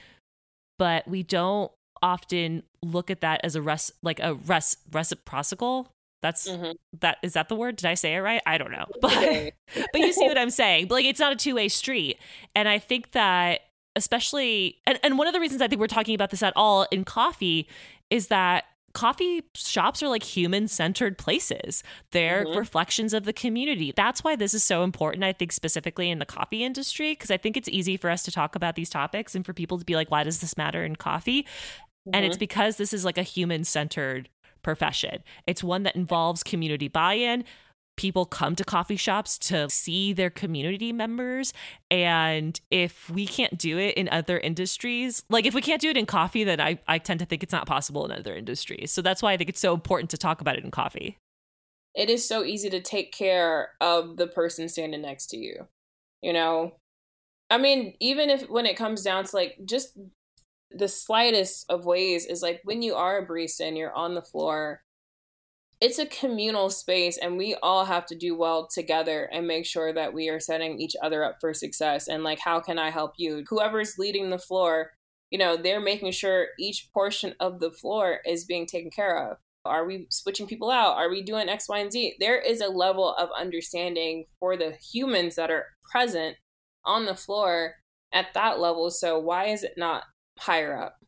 but 0.78 1.06
we 1.06 1.22
don't 1.22 1.70
often 2.02 2.64
look 2.82 3.10
at 3.10 3.20
that 3.20 3.40
as 3.44 3.54
a 3.54 3.62
res 3.62 3.92
like 4.02 4.18
a 4.18 4.34
res 4.34 4.76
reciprocal 4.90 5.92
that's 6.22 6.48
mm-hmm. 6.48 6.72
that 7.00 7.18
is 7.22 7.35
that 7.35 7.48
the 7.48 7.56
word? 7.56 7.76
Did 7.76 7.87
I 7.87 7.94
say 7.94 8.14
it 8.14 8.20
right? 8.20 8.40
I 8.46 8.56
don't 8.56 8.70
know. 8.70 8.87
But 9.00 9.52
but 9.92 10.00
you 10.00 10.12
see 10.12 10.26
what 10.26 10.38
I'm 10.42 10.50
saying. 10.50 10.87
But 10.87 10.94
like 10.96 11.04
it's 11.04 11.20
not 11.20 11.32
a 11.32 11.37
two-way 11.37 11.68
street. 11.68 12.18
And 12.54 12.68
I 12.68 12.78
think 12.78 13.12
that 13.12 13.61
especially 13.96 14.78
and, 14.87 14.98
and 15.02 15.18
one 15.18 15.26
of 15.26 15.35
the 15.35 15.40
reasons 15.40 15.61
I 15.61 15.68
think 15.68 15.80
we're 15.80 15.87
talking 15.88 16.14
about 16.14 16.30
this 16.30 16.42
at 16.42 16.52
all 16.56 16.87
in 16.90 17.04
coffee 17.04 17.68
is 18.08 18.28
that 18.28 18.64
coffee 18.92 19.42
shops 19.54 20.02
are 20.02 20.08
like 20.08 20.22
human 20.22 20.68
centered 20.68 21.18
places. 21.18 21.82
They're 22.12 22.44
mm-hmm. 22.44 22.58
reflections 22.58 23.14
of 23.14 23.24
the 23.24 23.32
community. 23.32 23.92
That's 23.94 24.22
why 24.22 24.37
this 24.37 24.54
is 24.54 24.62
so 24.62 24.82
important, 24.85 25.24
I 25.24 25.32
think, 25.32 25.52
specifically 25.52 26.11
in 26.11 26.18
the 26.18 26.26
coffee 26.26 26.62
industry, 26.62 27.12
because 27.12 27.30
I 27.30 27.37
think 27.37 27.56
it's 27.56 27.68
easy 27.68 27.96
for 27.96 28.11
us 28.11 28.22
to 28.24 28.30
talk 28.30 28.54
about 28.54 28.76
these 28.76 28.90
topics 28.90 29.35
and 29.35 29.44
for 29.44 29.52
people 29.52 29.78
to 29.78 29.85
be 29.85 29.96
like, 29.96 30.11
why 30.11 30.24
does 30.24 30.40
this 30.40 30.56
matter 30.56 30.85
in 30.85 30.96
coffee? 30.96 31.42
Mm-hmm. 31.42 32.11
And 32.14 32.26
it's 32.26 32.35
mm-hmm. 32.35 32.40
because 32.40 32.76
this 32.76 32.92
is 32.92 33.04
like 33.04 33.18
a 33.18 33.22
human 33.22 33.64
centered 33.64 34.28
profession. 34.62 35.22
It's 35.46 35.62
one 35.62 35.83
that 35.83 35.96
involves 35.96 36.42
community 36.42 36.88
buy 36.88 37.14
in. 37.14 37.44
People 37.96 38.25
come 38.25 38.57
to 38.57 38.64
coffee 38.64 38.96
shops 38.96 39.38
to 39.38 39.68
see 39.68 40.12
their 40.12 40.31
community 40.31 40.92
members. 40.92 41.53
And 41.90 42.59
if 42.70 43.11
we 43.11 43.27
can't 43.27 43.59
do 43.59 43.79
it 43.79 43.96
in 43.96 44.09
other 44.09 44.38
industries, 44.38 45.22
like 45.29 45.44
if 45.44 45.55
we 45.55 45.61
can't 45.61 45.81
do 45.81 45.90
it 45.90 45.96
in 45.96 46.07
coffee, 46.07 46.42
then 46.42 46.61
I, 46.61 46.79
I 46.88 46.98
tend 46.98 47.20
to 47.20 47.27
think 47.27 47.42
it's 47.42 47.53
not 47.53 47.66
possible 47.66 48.05
in 48.07 48.12
other 48.12 48.35
industries. 48.35 48.92
So 48.92 49.03
that's 49.03 49.22
why 49.22 49.33
I 49.33 49.37
think 49.37 49.51
it's 49.51 49.61
so 49.61 49.75
important 49.75 50.11
to 50.11 50.16
talk 50.16 50.40
about 50.40 50.57
it 50.57 50.64
in 50.64 50.70
coffee. 50.70 51.18
It 51.94 52.09
is 52.09 52.27
so 52.27 52.42
easy 52.44 52.70
to 52.70 52.81
take 52.81 53.12
care 53.12 53.72
of 53.81 54.16
the 54.16 54.27
person 54.27 54.68
standing 54.70 55.03
next 55.03 55.27
to 55.27 55.37
you. 55.37 55.68
You 56.22 56.33
know, 56.33 56.77
I 57.51 57.59
mean, 57.59 57.94
even 58.01 58.31
if 58.31 58.48
when 58.48 58.64
it 58.64 58.79
comes 58.79 59.03
down 59.03 59.25
to 59.25 59.37
like 59.37 59.59
just 59.66 59.98
the 60.76 60.88
slightest 60.88 61.64
of 61.68 61.85
ways 61.85 62.26
is 62.26 62.42
like 62.42 62.61
when 62.64 62.82
you 62.82 62.94
are 62.94 63.18
a 63.18 63.26
barista 63.26 63.66
and 63.66 63.76
you're 63.76 63.94
on 63.94 64.14
the 64.14 64.22
floor 64.22 64.82
it's 65.80 65.98
a 65.98 66.06
communal 66.06 66.70
space 66.70 67.18
and 67.18 67.37
we 67.37 67.56
all 67.61 67.85
have 67.85 68.06
to 68.06 68.14
do 68.14 68.37
well 68.38 68.68
together 68.72 69.28
and 69.32 69.48
make 69.48 69.66
sure 69.66 69.92
that 69.92 70.14
we 70.14 70.28
are 70.28 70.38
setting 70.38 70.78
each 70.80 70.94
other 71.02 71.24
up 71.24 71.38
for 71.40 71.52
success 71.52 72.06
and 72.06 72.22
like 72.22 72.38
how 72.38 72.61
can 72.61 72.78
i 72.78 72.88
help 72.90 73.14
you? 73.16 73.44
Whoever's 73.48 73.98
leading 73.98 74.30
the 74.30 74.38
floor 74.38 74.92
you 75.32 75.38
know 75.38 75.56
they're 75.56 75.80
making 75.80 76.12
sure 76.12 76.48
each 76.58 76.88
portion 76.92 77.35
of 77.40 77.58
the 77.58 77.70
floor 77.70 78.20
is 78.26 78.44
being 78.44 78.66
taken 78.66 78.90
care 78.90 79.30
of. 79.30 79.38
Are 79.64 79.87
we 79.87 80.06
switching 80.11 80.46
people 80.46 80.70
out? 80.70 80.96
Are 80.96 81.08
we 81.08 81.22
doing 81.22 81.48
x 81.48 81.68
y 81.68 81.78
and 81.78 81.90
z? 81.90 82.14
There 82.20 82.38
is 82.38 82.61
a 82.61 82.68
level 82.68 83.14
of 83.14 83.30
understanding 83.37 84.26
for 84.38 84.56
the 84.56 84.74
humans 84.92 85.35
that 85.37 85.50
are 85.50 85.66
present 85.90 86.37
on 86.85 87.06
the 87.06 87.16
floor 87.16 87.76
at 88.12 88.35
that 88.35 88.61
level. 88.61 88.90
So 88.90 89.18
why 89.18 89.46
is 89.46 89.62
it 89.64 89.74
not 89.76 90.04
higher 90.38 90.77
up. 90.77 90.99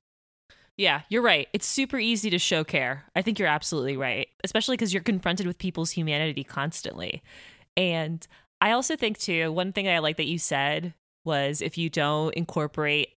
Yeah, 0.77 1.03
you're 1.09 1.23
right. 1.23 1.49
It's 1.53 1.67
super 1.67 1.99
easy 1.99 2.31
to 2.31 2.39
show 2.39 2.65
care. 2.65 3.05
I 3.15 3.23
think 3.23 3.39
you're 3.39 3.49
absolutely 3.49 3.97
right, 3.97 4.27
especially 4.43 4.77
because 4.77 4.93
you're 4.93 5.03
confronted 5.03 5.47
with 5.47 5.59
people's 5.59 5.93
humanity 5.93 6.43
constantly. 6.43 7.23
And 7.77 8.27
I 8.61 8.73
also 8.73 8.97
think, 8.97 9.19
too, 9.19 9.53
one 9.53 9.73
thing 9.73 9.89
I 9.89 10.01
like 10.01 10.17
that 10.17 10.27
you 10.27 10.39
said 10.39 10.95
was 11.25 11.63
if 11.63 11.79
you 11.79 11.89
don't 11.91 12.35
incorporate 12.35 13.11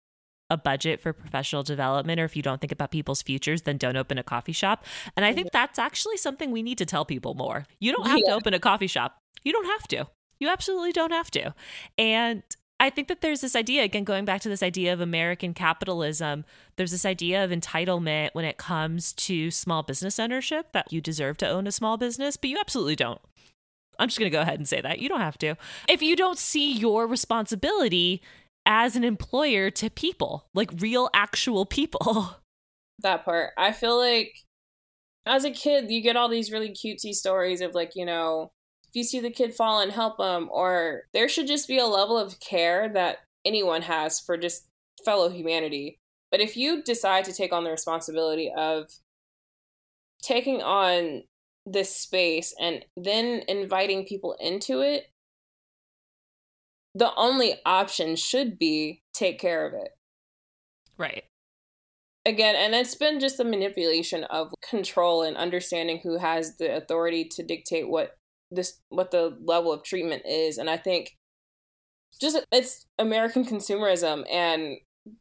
a 0.49 0.57
budget 0.57 1.01
for 1.01 1.13
professional 1.13 1.63
development 1.63 2.19
or 2.19 2.25
if 2.25 2.35
you 2.35 2.41
don't 2.41 2.61
think 2.61 2.71
about 2.71 2.91
people's 2.91 3.21
futures, 3.21 3.63
then 3.63 3.77
don't 3.77 3.97
open 3.97 4.17
a 4.17 4.23
coffee 4.23 4.53
shop. 4.53 4.85
And 5.15 5.25
I 5.25 5.33
think 5.33 5.51
that's 5.51 5.77
actually 5.77 6.17
something 6.17 6.51
we 6.51 6.63
need 6.63 6.77
to 6.77 6.85
tell 6.85 7.05
people 7.05 7.33
more. 7.33 7.65
You 7.79 7.91
don't 7.91 8.07
have 8.07 8.19
yeah. 8.19 8.31
to 8.31 8.35
open 8.35 8.53
a 8.53 8.59
coffee 8.59 8.87
shop, 8.87 9.17
you 9.43 9.51
don't 9.51 9.65
have 9.65 9.87
to. 9.89 10.07
You 10.39 10.49
absolutely 10.49 10.91
don't 10.91 11.11
have 11.11 11.31
to. 11.31 11.53
And 11.97 12.43
I 12.79 12.91
think 12.91 13.07
that 13.07 13.21
there's 13.21 13.41
this 13.41 13.55
idea, 13.55 13.83
again, 13.83 14.03
going 14.03 14.23
back 14.23 14.41
to 14.41 14.49
this 14.49 14.61
idea 14.61 14.93
of 14.93 15.01
American 15.01 15.53
capitalism, 15.53 16.45
there's 16.75 16.91
this 16.91 17.05
idea 17.05 17.43
of 17.43 17.49
entitlement 17.49 18.29
when 18.33 18.45
it 18.45 18.57
comes 18.57 19.13
to 19.13 19.49
small 19.49 19.81
business 19.81 20.19
ownership 20.19 20.71
that 20.73 20.93
you 20.93 21.01
deserve 21.01 21.37
to 21.37 21.49
own 21.49 21.65
a 21.65 21.71
small 21.71 21.97
business, 21.97 22.37
but 22.37 22.49
you 22.49 22.57
absolutely 22.59 22.95
don't. 22.95 23.21
I'm 23.97 24.09
just 24.09 24.19
going 24.19 24.29
to 24.31 24.35
go 24.35 24.41
ahead 24.41 24.59
and 24.59 24.67
say 24.67 24.79
that. 24.79 24.99
You 24.99 25.09
don't 25.09 25.21
have 25.21 25.39
to. 25.39 25.55
If 25.89 26.03
you 26.03 26.15
don't 26.15 26.37
see 26.37 26.71
your 26.71 27.07
responsibility 27.07 28.21
as 28.67 28.95
an 28.95 29.03
employer 29.03 29.71
to 29.71 29.89
people, 29.89 30.45
like 30.53 30.69
real, 30.77 31.09
actual 31.13 31.65
people. 31.65 32.35
That 33.03 33.25
part. 33.25 33.51
I 33.59 33.73
feel 33.73 33.95
like 33.95 34.39
as 35.27 35.45
a 35.45 35.51
kid, 35.51 35.91
you 35.91 36.01
get 36.01 36.15
all 36.15 36.29
these 36.29 36.51
really 36.51 36.71
cutesy 36.71 37.13
stories 37.13 37.61
of 37.61 37.75
like, 37.75 37.91
you 37.93 38.07
know, 38.07 38.49
you 38.93 39.03
see 39.03 39.19
the 39.19 39.29
kid 39.29 39.53
fall 39.53 39.79
and 39.81 39.91
help 39.91 40.17
them 40.17 40.49
or 40.51 41.03
there 41.13 41.29
should 41.29 41.47
just 41.47 41.67
be 41.67 41.77
a 41.77 41.85
level 41.85 42.17
of 42.17 42.39
care 42.39 42.89
that 42.93 43.17
anyone 43.45 43.81
has 43.83 44.19
for 44.19 44.37
just 44.37 44.67
fellow 45.05 45.29
humanity. 45.29 45.99
But 46.31 46.41
if 46.41 46.57
you 46.57 46.83
decide 46.83 47.25
to 47.25 47.33
take 47.33 47.53
on 47.53 47.63
the 47.63 47.71
responsibility 47.71 48.51
of 48.55 48.89
taking 50.21 50.61
on 50.61 51.23
this 51.65 51.95
space 51.95 52.53
and 52.59 52.85
then 52.95 53.43
inviting 53.47 54.05
people 54.05 54.35
into 54.39 54.81
it, 54.81 55.05
the 56.95 57.13
only 57.15 57.55
option 57.65 58.15
should 58.15 58.57
be 58.57 59.03
take 59.13 59.39
care 59.39 59.67
of 59.67 59.73
it. 59.73 59.91
Right. 60.97 61.23
Again, 62.25 62.55
and 62.55 62.73
it's 62.73 62.95
been 62.95 63.19
just 63.19 63.39
a 63.39 63.45
manipulation 63.45 64.25
of 64.25 64.51
control 64.67 65.21
and 65.21 65.37
understanding 65.37 66.01
who 66.03 66.17
has 66.17 66.57
the 66.57 66.75
authority 66.75 67.23
to 67.25 67.43
dictate 67.43 67.87
what 67.87 68.16
this 68.51 68.79
what 68.89 69.11
the 69.11 69.37
level 69.43 69.71
of 69.71 69.83
treatment 69.83 70.23
is. 70.25 70.57
And 70.57 70.69
I 70.69 70.77
think 70.77 71.17
just 72.19 72.39
it's 72.51 72.85
American 72.97 73.45
consumerism 73.45 74.23
and 74.31 74.77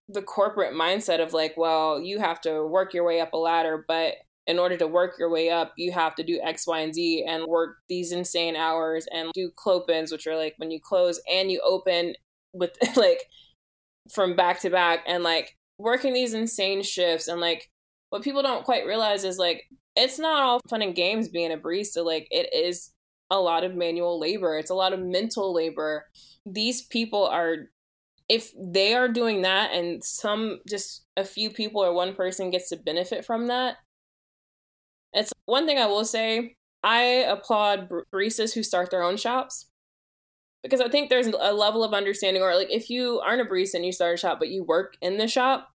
the 0.08 0.22
corporate 0.22 0.74
mindset 0.74 1.22
of 1.22 1.32
like, 1.32 1.54
well, 1.56 2.00
you 2.00 2.18
have 2.18 2.40
to 2.42 2.66
work 2.66 2.94
your 2.94 3.04
way 3.04 3.20
up 3.20 3.32
a 3.32 3.36
ladder, 3.36 3.84
but 3.86 4.14
in 4.46 4.58
order 4.58 4.76
to 4.76 4.86
work 4.86 5.14
your 5.18 5.30
way 5.30 5.50
up, 5.50 5.72
you 5.76 5.92
have 5.92 6.14
to 6.14 6.22
do 6.22 6.40
X, 6.42 6.66
Y, 6.66 6.80
and 6.80 6.94
Z 6.94 7.24
and 7.28 7.46
work 7.46 7.78
these 7.88 8.12
insane 8.12 8.54
hours 8.54 9.06
and 9.12 9.30
do 9.34 9.50
clopens, 9.56 10.12
which 10.12 10.26
are 10.26 10.36
like 10.36 10.54
when 10.58 10.70
you 10.70 10.80
close 10.80 11.20
and 11.30 11.50
you 11.50 11.60
open 11.64 12.14
with 12.52 12.76
like 12.96 13.22
from 14.12 14.36
back 14.36 14.60
to 14.60 14.70
back 14.70 15.00
and 15.06 15.24
like 15.24 15.56
working 15.78 16.14
these 16.14 16.32
insane 16.32 16.82
shifts. 16.82 17.26
And 17.26 17.40
like 17.40 17.68
what 18.10 18.22
people 18.22 18.42
don't 18.42 18.64
quite 18.64 18.86
realize 18.86 19.24
is 19.24 19.38
like 19.38 19.64
it's 19.96 20.18
not 20.18 20.42
all 20.42 20.60
fun 20.68 20.82
and 20.82 20.94
games 20.94 21.28
being 21.28 21.52
a 21.52 21.56
barista. 21.56 22.04
Like 22.04 22.28
it 22.30 22.48
is 22.54 22.92
a 23.30 23.38
lot 23.38 23.64
of 23.64 23.74
manual 23.74 24.18
labor, 24.20 24.56
it's 24.58 24.70
a 24.70 24.74
lot 24.74 24.92
of 24.92 25.00
mental 25.00 25.52
labor. 25.52 26.06
These 26.44 26.82
people 26.82 27.26
are 27.26 27.68
if 28.28 28.52
they 28.58 28.94
are 28.94 29.08
doing 29.08 29.42
that 29.42 29.72
and 29.72 30.02
some 30.02 30.60
just 30.68 31.04
a 31.16 31.24
few 31.24 31.48
people 31.48 31.84
or 31.84 31.92
one 31.92 32.12
person 32.12 32.50
gets 32.50 32.68
to 32.68 32.76
benefit 32.76 33.24
from 33.24 33.46
that 33.46 33.76
it's 35.16 35.32
one 35.46 35.66
thing 35.66 35.78
I 35.78 35.86
will 35.86 36.04
say. 36.04 36.56
I 36.82 37.00
applaud 37.00 37.88
baristas 38.12 38.54
who 38.54 38.62
start 38.62 38.90
their 38.90 39.02
own 39.02 39.16
shops 39.16 39.66
because 40.62 40.80
I 40.80 40.88
think 40.88 41.08
there's 41.08 41.26
a 41.26 41.52
level 41.52 41.82
of 41.82 41.94
understanding, 41.94 42.42
or 42.42 42.54
like 42.54 42.70
if 42.70 42.90
you 42.90 43.18
aren't 43.20 43.40
a 43.40 43.44
barista 43.44 43.74
and 43.74 43.84
you 43.84 43.92
start 43.92 44.14
a 44.14 44.16
shop 44.18 44.38
but 44.38 44.48
you 44.48 44.62
work 44.62 44.96
in 45.00 45.16
the 45.16 45.26
shop, 45.26 45.70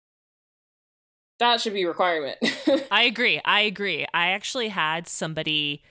that 1.40 1.62
should 1.62 1.74
be 1.74 1.84
a 1.84 1.88
requirement. 1.88 2.38
I 2.92 3.04
agree. 3.04 3.40
I 3.46 3.62
agree. 3.62 4.06
I 4.14 4.32
actually 4.32 4.70
had 4.70 5.08
somebody 5.08 5.84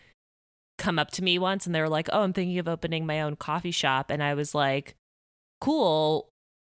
come 0.78 0.98
up 0.98 1.10
to 1.12 1.24
me 1.24 1.38
once 1.38 1.66
and 1.66 1.74
they 1.74 1.80
were 1.80 1.88
like, 1.88 2.08
"Oh, 2.12 2.22
I'm 2.22 2.32
thinking 2.32 2.58
of 2.58 2.68
opening 2.68 3.06
my 3.06 3.20
own 3.20 3.36
coffee 3.36 3.70
shop," 3.70 4.10
and 4.10 4.22
I 4.22 4.34
was 4.34 4.54
like, 4.54 4.96
"Cool. 5.60 6.30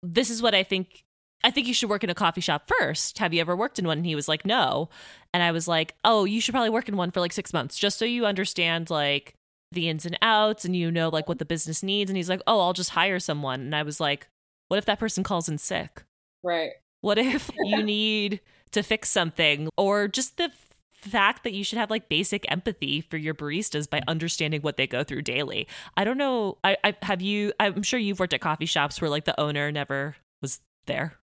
This 0.02 0.30
is 0.30 0.42
what 0.42 0.54
I 0.54 0.62
think 0.62 1.04
I 1.44 1.50
think 1.50 1.68
you 1.68 1.74
should 1.74 1.90
work 1.90 2.02
in 2.02 2.11
a 2.11 2.14
coffee 2.14 2.40
shop 2.40 2.68
first. 2.78 3.18
Have 3.18 3.32
you 3.32 3.40
ever 3.40 3.54
worked 3.54 3.78
in 3.78 3.87
one? 3.87 3.98
And 3.98 4.06
he 4.06 4.14
was 4.14 4.28
like, 4.28 4.44
no. 4.44 4.88
And 5.32 5.42
I 5.42 5.52
was 5.52 5.68
like, 5.68 5.94
oh, 6.04 6.24
you 6.24 6.40
should 6.40 6.52
probably 6.52 6.70
work 6.70 6.88
in 6.88 6.96
one 6.96 7.11
for 7.11 7.20
like 7.20 7.32
six 7.32 7.52
months 7.52 7.78
just 7.78 7.98
so 7.98 8.04
you 8.04 8.26
understand 8.26 8.90
like 8.90 9.35
the 9.70 9.88
ins 9.88 10.06
and 10.06 10.18
outs 10.22 10.64
and 10.64 10.74
you 10.74 10.90
know 10.90 11.09
like 11.09 11.28
what 11.28 11.38
the 11.38 11.44
business 11.44 11.82
needs. 11.82 12.11
And 12.11 12.16
he's 12.16 12.28
like, 12.28 12.42
oh, 12.46 12.61
I'll 12.61 12.72
just 12.72 12.90
hire 12.90 13.20
someone. 13.20 13.61
And 13.61 13.76
I 13.76 13.82
was 13.82 14.00
like, 14.00 14.28
what 14.68 14.78
if 14.78 14.87
that 14.87 14.98
person 14.98 15.22
calls 15.22 15.48
in 15.48 15.59
sick? 15.59 16.02
Right. 16.42 16.70
What 17.00 17.18
if 17.18 17.50
you 17.64 17.82
need 17.82 18.40
to 18.72 18.82
fix 18.82 19.09
something 19.11 19.68
or 19.76 20.09
just 20.09 20.38
the 20.38 20.50
fact 20.96 21.44
that 21.44 21.52
you 21.52 21.62
should 21.62 21.78
have 21.78 21.90
like 21.90 22.09
basic 22.09 22.50
empathy 22.50 23.00
for 23.00 23.16
your 23.16 23.35
baristas 23.35 23.88
by 23.88 24.02
understanding 24.09 24.62
what 24.62 24.76
they 24.76 24.87
go 24.87 25.04
through 25.04 25.22
daily. 25.22 25.68
I 25.96 26.04
don't 26.04 26.18
know. 26.18 26.59
I, 26.64 26.76
I 26.82 26.96
have 27.02 27.22
you. 27.22 27.52
I'm 27.61 27.82
sure 27.82 28.00
you've 28.00 28.18
worked 28.18 28.35
at 28.35 28.40
coffee 28.40 28.66
shops 28.66 29.00
where 29.00 29.11
like 29.11 29.24
the 29.24 29.38
owner 29.40 29.70
never 29.70 30.16
was 30.42 30.61
there. 30.87 31.18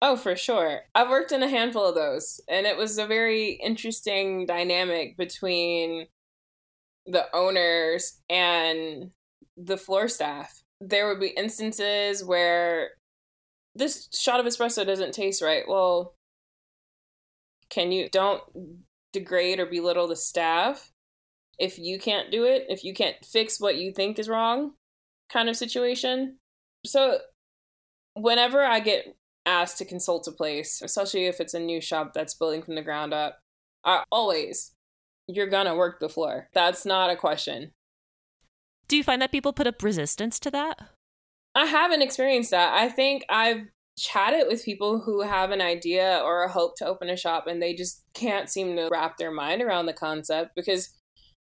Oh, 0.00 0.16
for 0.16 0.34
sure. 0.34 0.80
I've 0.94 1.10
worked 1.10 1.30
in 1.30 1.44
a 1.44 1.48
handful 1.48 1.84
of 1.84 1.94
those, 1.94 2.40
and 2.48 2.66
it 2.66 2.76
was 2.76 2.98
a 2.98 3.06
very 3.06 3.52
interesting 3.52 4.46
dynamic 4.46 5.16
between 5.16 6.08
the 7.06 7.26
owners 7.32 8.20
and 8.28 9.12
the 9.56 9.76
floor 9.76 10.08
staff. 10.08 10.62
There 10.80 11.06
would 11.08 11.20
be 11.20 11.28
instances 11.28 12.24
where 12.24 12.90
this 13.76 14.08
shot 14.12 14.40
of 14.40 14.46
espresso 14.46 14.84
doesn't 14.84 15.12
taste 15.12 15.40
right. 15.40 15.62
Well, 15.68 16.14
can 17.70 17.92
you 17.92 18.08
don't 18.10 18.42
degrade 19.12 19.60
or 19.60 19.66
belittle 19.66 20.08
the 20.08 20.16
staff 20.16 20.92
if 21.58 21.78
you 21.78 21.98
can't 21.98 22.30
do 22.30 22.44
it, 22.44 22.66
if 22.68 22.84
you 22.84 22.94
can't 22.94 23.16
fix 23.24 23.60
what 23.60 23.76
you 23.76 23.92
think 23.92 24.18
is 24.18 24.28
wrong, 24.28 24.72
kind 25.30 25.48
of 25.48 25.56
situation. 25.56 26.38
So, 26.84 27.18
whenever 28.14 28.62
I 28.62 28.80
get 28.80 29.16
asked 29.46 29.78
to 29.78 29.84
consult 29.84 30.26
a 30.28 30.32
place, 30.32 30.82
especially 30.82 31.26
if 31.26 31.40
it's 31.40 31.54
a 31.54 31.60
new 31.60 31.80
shop 31.80 32.12
that's 32.14 32.34
building 32.34 32.62
from 32.62 32.74
the 32.74 32.82
ground 32.82 33.14
up, 33.14 33.38
I 33.84 34.04
always, 34.10 34.72
you're 35.26 35.48
gonna 35.48 35.76
work 35.76 36.00
the 36.00 36.08
floor. 36.08 36.48
That's 36.54 36.84
not 36.84 37.10
a 37.10 37.16
question. 37.16 37.72
Do 38.88 38.96
you 38.96 39.04
find 39.04 39.22
that 39.22 39.32
people 39.32 39.52
put 39.52 39.66
up 39.66 39.82
resistance 39.82 40.38
to 40.40 40.50
that? 40.50 40.80
I 41.54 41.66
haven't 41.66 42.02
experienced 42.02 42.50
that. 42.50 42.74
I 42.74 42.88
think 42.88 43.24
I've 43.28 43.66
chatted 43.98 44.46
with 44.48 44.64
people 44.64 45.00
who 45.00 45.22
have 45.22 45.50
an 45.50 45.60
idea 45.60 46.20
or 46.24 46.42
a 46.42 46.50
hope 46.50 46.76
to 46.76 46.86
open 46.86 47.10
a 47.10 47.16
shop 47.16 47.46
and 47.46 47.60
they 47.60 47.74
just 47.74 48.02
can't 48.14 48.48
seem 48.48 48.74
to 48.76 48.88
wrap 48.90 49.16
their 49.18 49.30
mind 49.30 49.60
around 49.60 49.86
the 49.86 49.92
concept 49.92 50.52
because 50.56 50.88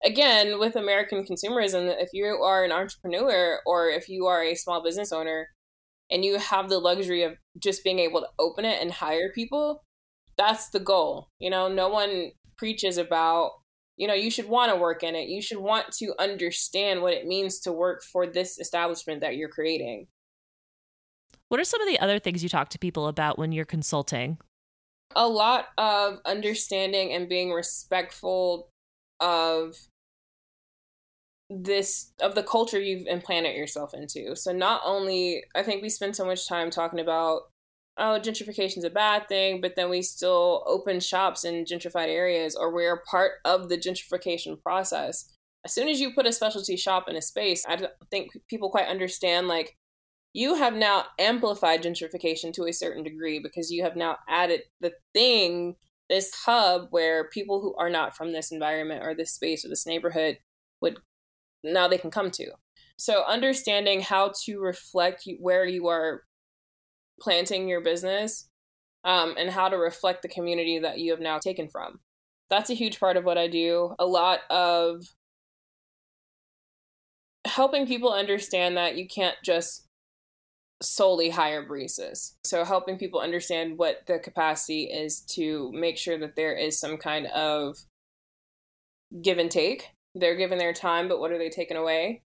again 0.02 0.58
with 0.58 0.74
american 0.74 1.24
consumerism 1.24 1.94
if 1.98 2.08
you 2.14 2.24
are 2.24 2.64
an 2.64 2.72
entrepreneur 2.72 3.60
or 3.66 3.88
if 3.88 4.08
you 4.08 4.24
are 4.26 4.42
a 4.42 4.54
small 4.54 4.82
business 4.82 5.12
owner 5.12 5.48
and 6.10 6.24
you 6.24 6.38
have 6.38 6.68
the 6.68 6.78
luxury 6.78 7.22
of 7.22 7.34
just 7.58 7.84
being 7.84 7.98
able 7.98 8.20
to 8.20 8.28
open 8.38 8.64
it 8.64 8.80
and 8.80 8.90
hire 8.90 9.30
people, 9.32 9.84
that's 10.36 10.70
the 10.70 10.80
goal. 10.80 11.28
You 11.38 11.50
know, 11.50 11.68
no 11.68 11.88
one 11.88 12.32
preaches 12.56 12.96
about, 12.96 13.52
you 13.96 14.06
know, 14.06 14.14
you 14.14 14.30
should 14.30 14.48
want 14.48 14.72
to 14.72 14.78
work 14.78 15.02
in 15.02 15.14
it. 15.14 15.28
You 15.28 15.42
should 15.42 15.58
want 15.58 15.86
to 15.98 16.14
understand 16.18 17.02
what 17.02 17.14
it 17.14 17.26
means 17.26 17.60
to 17.60 17.72
work 17.72 18.02
for 18.02 18.26
this 18.26 18.58
establishment 18.58 19.20
that 19.20 19.36
you're 19.36 19.48
creating. 19.48 20.06
What 21.48 21.60
are 21.60 21.64
some 21.64 21.80
of 21.80 21.88
the 21.88 21.98
other 21.98 22.18
things 22.18 22.42
you 22.42 22.48
talk 22.48 22.68
to 22.70 22.78
people 22.78 23.08
about 23.08 23.38
when 23.38 23.52
you're 23.52 23.64
consulting? 23.64 24.38
A 25.16 25.26
lot 25.26 25.68
of 25.78 26.18
understanding 26.26 27.12
and 27.12 27.28
being 27.28 27.52
respectful 27.52 28.68
of 29.20 29.76
this 31.50 32.12
of 32.20 32.34
the 32.34 32.42
culture 32.42 32.78
you've 32.78 33.06
implanted 33.06 33.56
yourself 33.56 33.94
into. 33.94 34.36
So 34.36 34.52
not 34.52 34.82
only 34.84 35.44
I 35.54 35.62
think 35.62 35.80
we 35.80 35.88
spend 35.88 36.14
so 36.14 36.26
much 36.26 36.46
time 36.46 36.70
talking 36.70 37.00
about 37.00 37.42
oh 37.96 38.20
gentrification 38.22 38.78
is 38.78 38.84
a 38.84 38.90
bad 38.90 39.28
thing, 39.28 39.62
but 39.62 39.74
then 39.74 39.88
we 39.88 40.02
still 40.02 40.62
open 40.66 41.00
shops 41.00 41.44
in 41.44 41.64
gentrified 41.64 42.08
areas 42.08 42.54
or 42.54 42.72
we're 42.72 43.02
part 43.10 43.32
of 43.46 43.70
the 43.70 43.78
gentrification 43.78 44.62
process. 44.62 45.32
As 45.64 45.72
soon 45.72 45.88
as 45.88 46.00
you 46.00 46.12
put 46.12 46.26
a 46.26 46.32
specialty 46.34 46.76
shop 46.76 47.08
in 47.08 47.16
a 47.16 47.22
space, 47.22 47.64
I 47.66 47.76
don't 47.76 47.92
think 48.10 48.32
people 48.48 48.70
quite 48.70 48.86
understand 48.86 49.48
like 49.48 49.77
you 50.38 50.54
have 50.54 50.74
now 50.74 51.04
amplified 51.18 51.82
gentrification 51.82 52.52
to 52.52 52.68
a 52.68 52.72
certain 52.72 53.02
degree 53.02 53.40
because 53.40 53.72
you 53.72 53.82
have 53.82 53.96
now 53.96 54.16
added 54.28 54.60
the 54.80 54.92
thing 55.12 55.74
this 56.08 56.32
hub 56.32 56.86
where 56.90 57.28
people 57.30 57.60
who 57.60 57.74
are 57.74 57.90
not 57.90 58.16
from 58.16 58.32
this 58.32 58.52
environment 58.52 59.02
or 59.04 59.16
this 59.16 59.32
space 59.32 59.64
or 59.64 59.68
this 59.68 59.84
neighborhood 59.84 60.38
would 60.80 61.00
now 61.64 61.88
they 61.88 61.98
can 61.98 62.12
come 62.12 62.30
to. 62.30 62.52
So 62.96 63.24
understanding 63.26 64.00
how 64.00 64.30
to 64.44 64.60
reflect 64.60 65.28
where 65.40 65.66
you 65.66 65.88
are 65.88 66.22
planting 67.20 67.68
your 67.68 67.80
business 67.80 68.48
um, 69.02 69.34
and 69.36 69.50
how 69.50 69.68
to 69.68 69.76
reflect 69.76 70.22
the 70.22 70.28
community 70.28 70.78
that 70.78 71.00
you 71.00 71.10
have 71.10 71.20
now 71.20 71.40
taken 71.40 71.68
from. 71.68 71.98
That's 72.48 72.70
a 72.70 72.74
huge 72.74 73.00
part 73.00 73.16
of 73.16 73.24
what 73.24 73.38
I 73.38 73.48
do. 73.48 73.92
A 73.98 74.06
lot 74.06 74.38
of 74.50 75.02
helping 77.44 77.88
people 77.88 78.12
understand 78.12 78.76
that 78.76 78.96
you 78.96 79.08
can't 79.08 79.36
just 79.44 79.87
solely 80.80 81.30
hire 81.30 81.66
baristas. 81.66 82.34
So 82.44 82.64
helping 82.64 82.98
people 82.98 83.20
understand 83.20 83.78
what 83.78 84.06
the 84.06 84.18
capacity 84.18 84.84
is 84.84 85.20
to 85.32 85.72
make 85.72 85.96
sure 85.96 86.18
that 86.18 86.36
there 86.36 86.54
is 86.54 86.78
some 86.78 86.96
kind 86.96 87.26
of 87.26 87.78
give 89.22 89.38
and 89.38 89.50
take 89.50 89.88
they're 90.14 90.36
given 90.36 90.58
their 90.58 90.72
time, 90.72 91.08
but 91.08 91.20
what 91.20 91.32
are 91.32 91.38
they 91.38 91.50
taking 91.50 91.76
away? 91.76 92.22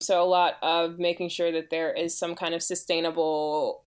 So, 0.00 0.22
a 0.22 0.24
lot 0.24 0.54
of 0.62 0.98
making 0.98 1.30
sure 1.30 1.50
that 1.52 1.70
there 1.70 1.92
is 1.92 2.18
some 2.18 2.34
kind 2.34 2.54
of 2.54 2.62
sustainable 2.62 3.84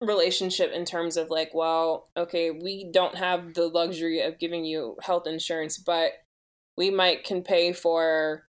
relationship 0.00 0.72
in 0.72 0.84
terms 0.84 1.16
of 1.16 1.30
like, 1.30 1.50
well, 1.54 2.08
okay, 2.16 2.50
we 2.50 2.90
don't 2.92 3.16
have 3.16 3.54
the 3.54 3.66
luxury 3.68 4.20
of 4.20 4.38
giving 4.38 4.64
you 4.64 4.96
health 5.02 5.26
insurance, 5.26 5.78
but 5.78 6.12
we 6.76 6.90
might 6.90 7.24
can 7.24 7.42
pay 7.42 7.72
for 7.72 8.47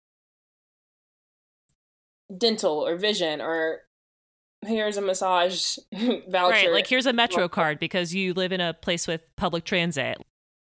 dental 2.38 2.86
or 2.86 2.96
vision 2.98 3.41
or 3.41 3.82
here's 4.65 4.98
a 4.98 5.02
massage 5.02 5.78
voucher. 5.94 6.52
Right, 6.52 6.72
like 6.72 6.88
here's 6.88 7.06
a 7.06 7.13
Metro 7.13 7.48
card 7.48 7.80
because 7.80 8.13
you 8.13 8.34
live 8.34 8.52
in 8.52 8.62
a 8.62 8.74
place 8.74 9.08
with 9.08 9.30
public 9.36 9.63
transit. 9.63 10.17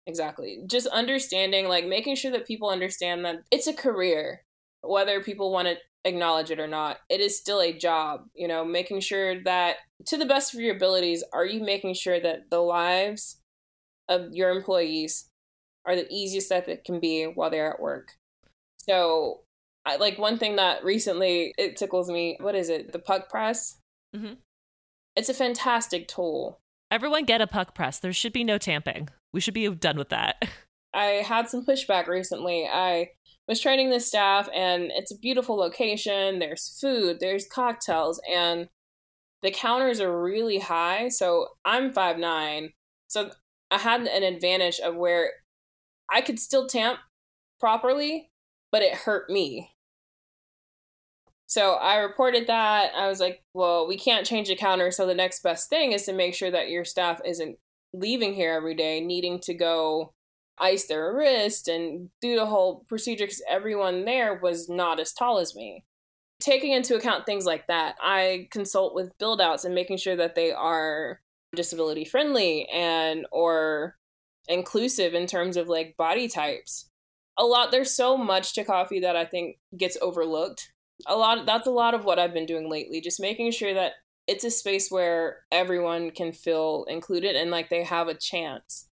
Exactly. 0.06 0.62
Just 0.66 0.86
understanding, 0.88 1.68
like 1.68 1.86
making 1.86 2.16
sure 2.16 2.32
that 2.32 2.46
people 2.46 2.70
understand 2.70 3.24
that 3.24 3.36
it's 3.50 3.66
a 3.66 3.74
career, 3.74 4.42
whether 4.82 5.22
people 5.22 5.52
want 5.52 5.68
to 5.68 5.76
acknowledge 6.04 6.50
it 6.50 6.58
or 6.58 6.66
not. 6.66 6.98
It 7.08 7.20
is 7.20 7.38
still 7.38 7.60
a 7.60 7.72
job, 7.72 8.22
you 8.34 8.48
know, 8.48 8.64
making 8.64 9.00
sure 9.00 9.42
that 9.44 9.76
to 10.06 10.16
the 10.16 10.26
best 10.26 10.54
of 10.54 10.60
your 10.60 10.74
abilities, 10.74 11.22
are 11.32 11.46
you 11.46 11.62
making 11.62 11.94
sure 11.94 12.18
that 12.20 12.50
the 12.50 12.60
lives 12.60 13.40
of 14.08 14.32
your 14.32 14.50
employees 14.50 15.28
are 15.86 15.94
the 15.94 16.10
easiest 16.10 16.48
that 16.48 16.68
it 16.68 16.84
can 16.84 17.00
be 17.00 17.24
while 17.24 17.50
they're 17.50 17.72
at 17.72 17.80
work? 17.80 18.12
So, 18.78 19.42
I, 19.86 19.96
like 19.96 20.18
one 20.18 20.38
thing 20.38 20.56
that 20.56 20.84
recently 20.84 21.54
it 21.56 21.76
tickles 21.76 22.10
me. 22.10 22.36
What 22.40 22.54
is 22.54 22.68
it? 22.68 22.92
The 22.92 22.98
puck 22.98 23.28
press. 23.28 23.78
Mm-hmm. 24.14 24.34
It's 25.16 25.28
a 25.28 25.34
fantastic 25.34 26.08
tool. 26.08 26.60
Everyone 26.90 27.24
get 27.24 27.40
a 27.40 27.46
puck 27.46 27.74
press. 27.74 27.98
There 27.98 28.12
should 28.12 28.32
be 28.32 28.44
no 28.44 28.58
tamping. 28.58 29.08
We 29.32 29.40
should 29.40 29.54
be 29.54 29.68
done 29.68 29.96
with 29.96 30.08
that. 30.10 30.44
I 30.94 31.22
had 31.24 31.48
some 31.48 31.64
pushback 31.64 32.08
recently. 32.08 32.66
I 32.66 33.10
was 33.46 33.60
training 33.60 33.90
the 33.90 34.00
staff, 34.00 34.48
and 34.54 34.90
it's 34.94 35.12
a 35.12 35.18
beautiful 35.18 35.56
location. 35.56 36.38
There's 36.40 36.78
food, 36.80 37.18
there's 37.20 37.46
cocktails, 37.46 38.20
and 38.30 38.68
the 39.42 39.50
counters 39.50 40.00
are 40.00 40.22
really 40.22 40.58
high. 40.58 41.08
So 41.08 41.48
I'm 41.64 41.92
five 41.92 42.18
nine, 42.18 42.70
so 43.06 43.30
I 43.70 43.78
had 43.78 44.02
an 44.02 44.22
advantage 44.22 44.80
of 44.80 44.96
where 44.96 45.30
I 46.10 46.20
could 46.22 46.40
still 46.40 46.66
tamp 46.66 46.98
properly, 47.60 48.29
but 48.72 48.82
it 48.82 48.94
hurt 48.94 49.30
me. 49.30 49.74
So 51.46 51.72
I 51.72 51.96
reported 51.96 52.46
that. 52.46 52.92
I 52.94 53.08
was 53.08 53.18
like, 53.18 53.42
well, 53.54 53.88
we 53.88 53.98
can't 53.98 54.26
change 54.26 54.48
the 54.48 54.56
counter. 54.56 54.92
So 54.92 55.04
the 55.04 55.14
next 55.14 55.42
best 55.42 55.68
thing 55.68 55.92
is 55.92 56.04
to 56.04 56.12
make 56.12 56.34
sure 56.34 56.50
that 56.50 56.70
your 56.70 56.84
staff 56.84 57.20
isn't 57.24 57.58
leaving 57.92 58.34
here 58.34 58.52
every 58.52 58.74
day 58.74 59.00
needing 59.00 59.40
to 59.40 59.54
go 59.54 60.12
ice 60.58 60.86
their 60.86 61.12
wrist 61.12 61.66
and 61.68 62.10
do 62.20 62.36
the 62.36 62.46
whole 62.46 62.84
procedure 62.88 63.24
because 63.24 63.42
everyone 63.48 64.04
there 64.04 64.38
was 64.40 64.68
not 64.68 65.00
as 65.00 65.12
tall 65.12 65.38
as 65.38 65.56
me. 65.56 65.84
Taking 66.40 66.72
into 66.72 66.96
account 66.96 67.26
things 67.26 67.44
like 67.44 67.66
that, 67.66 67.96
I 68.00 68.48
consult 68.50 68.94
with 68.94 69.16
build 69.18 69.40
outs 69.40 69.64
and 69.64 69.74
making 69.74 69.96
sure 69.96 70.16
that 70.16 70.34
they 70.34 70.52
are 70.52 71.20
disability 71.54 72.04
friendly 72.04 72.68
and 72.72 73.26
or 73.32 73.96
inclusive 74.48 75.14
in 75.14 75.26
terms 75.26 75.56
of 75.56 75.68
like 75.68 75.96
body 75.96 76.28
types. 76.28 76.89
A 77.40 77.44
lot 77.44 77.72
there's 77.72 77.90
so 77.92 78.16
much 78.16 78.52
to 78.52 78.64
coffee 78.64 79.00
that 79.00 79.16
I 79.16 79.24
think 79.24 79.56
gets 79.76 79.96
overlooked. 80.00 80.72
A 81.06 81.16
lot 81.16 81.46
that's 81.46 81.66
a 81.66 81.72
lot 81.72 81.94
of 81.94 82.04
what 82.04 82.18
I've 82.18 82.34
been 82.34 82.46
doing 82.46 82.70
lately, 82.70 83.00
just 83.00 83.18
making 83.18 83.50
sure 83.50 83.74
that 83.74 83.94
it's 84.26 84.44
a 84.44 84.50
space 84.50 84.90
where 84.90 85.38
everyone 85.50 86.10
can 86.10 86.32
feel 86.32 86.84
included 86.88 87.34
and 87.34 87.50
like 87.50 87.70
they 87.70 87.82
have 87.82 88.06
a 88.06 88.14
chance. 88.14 88.88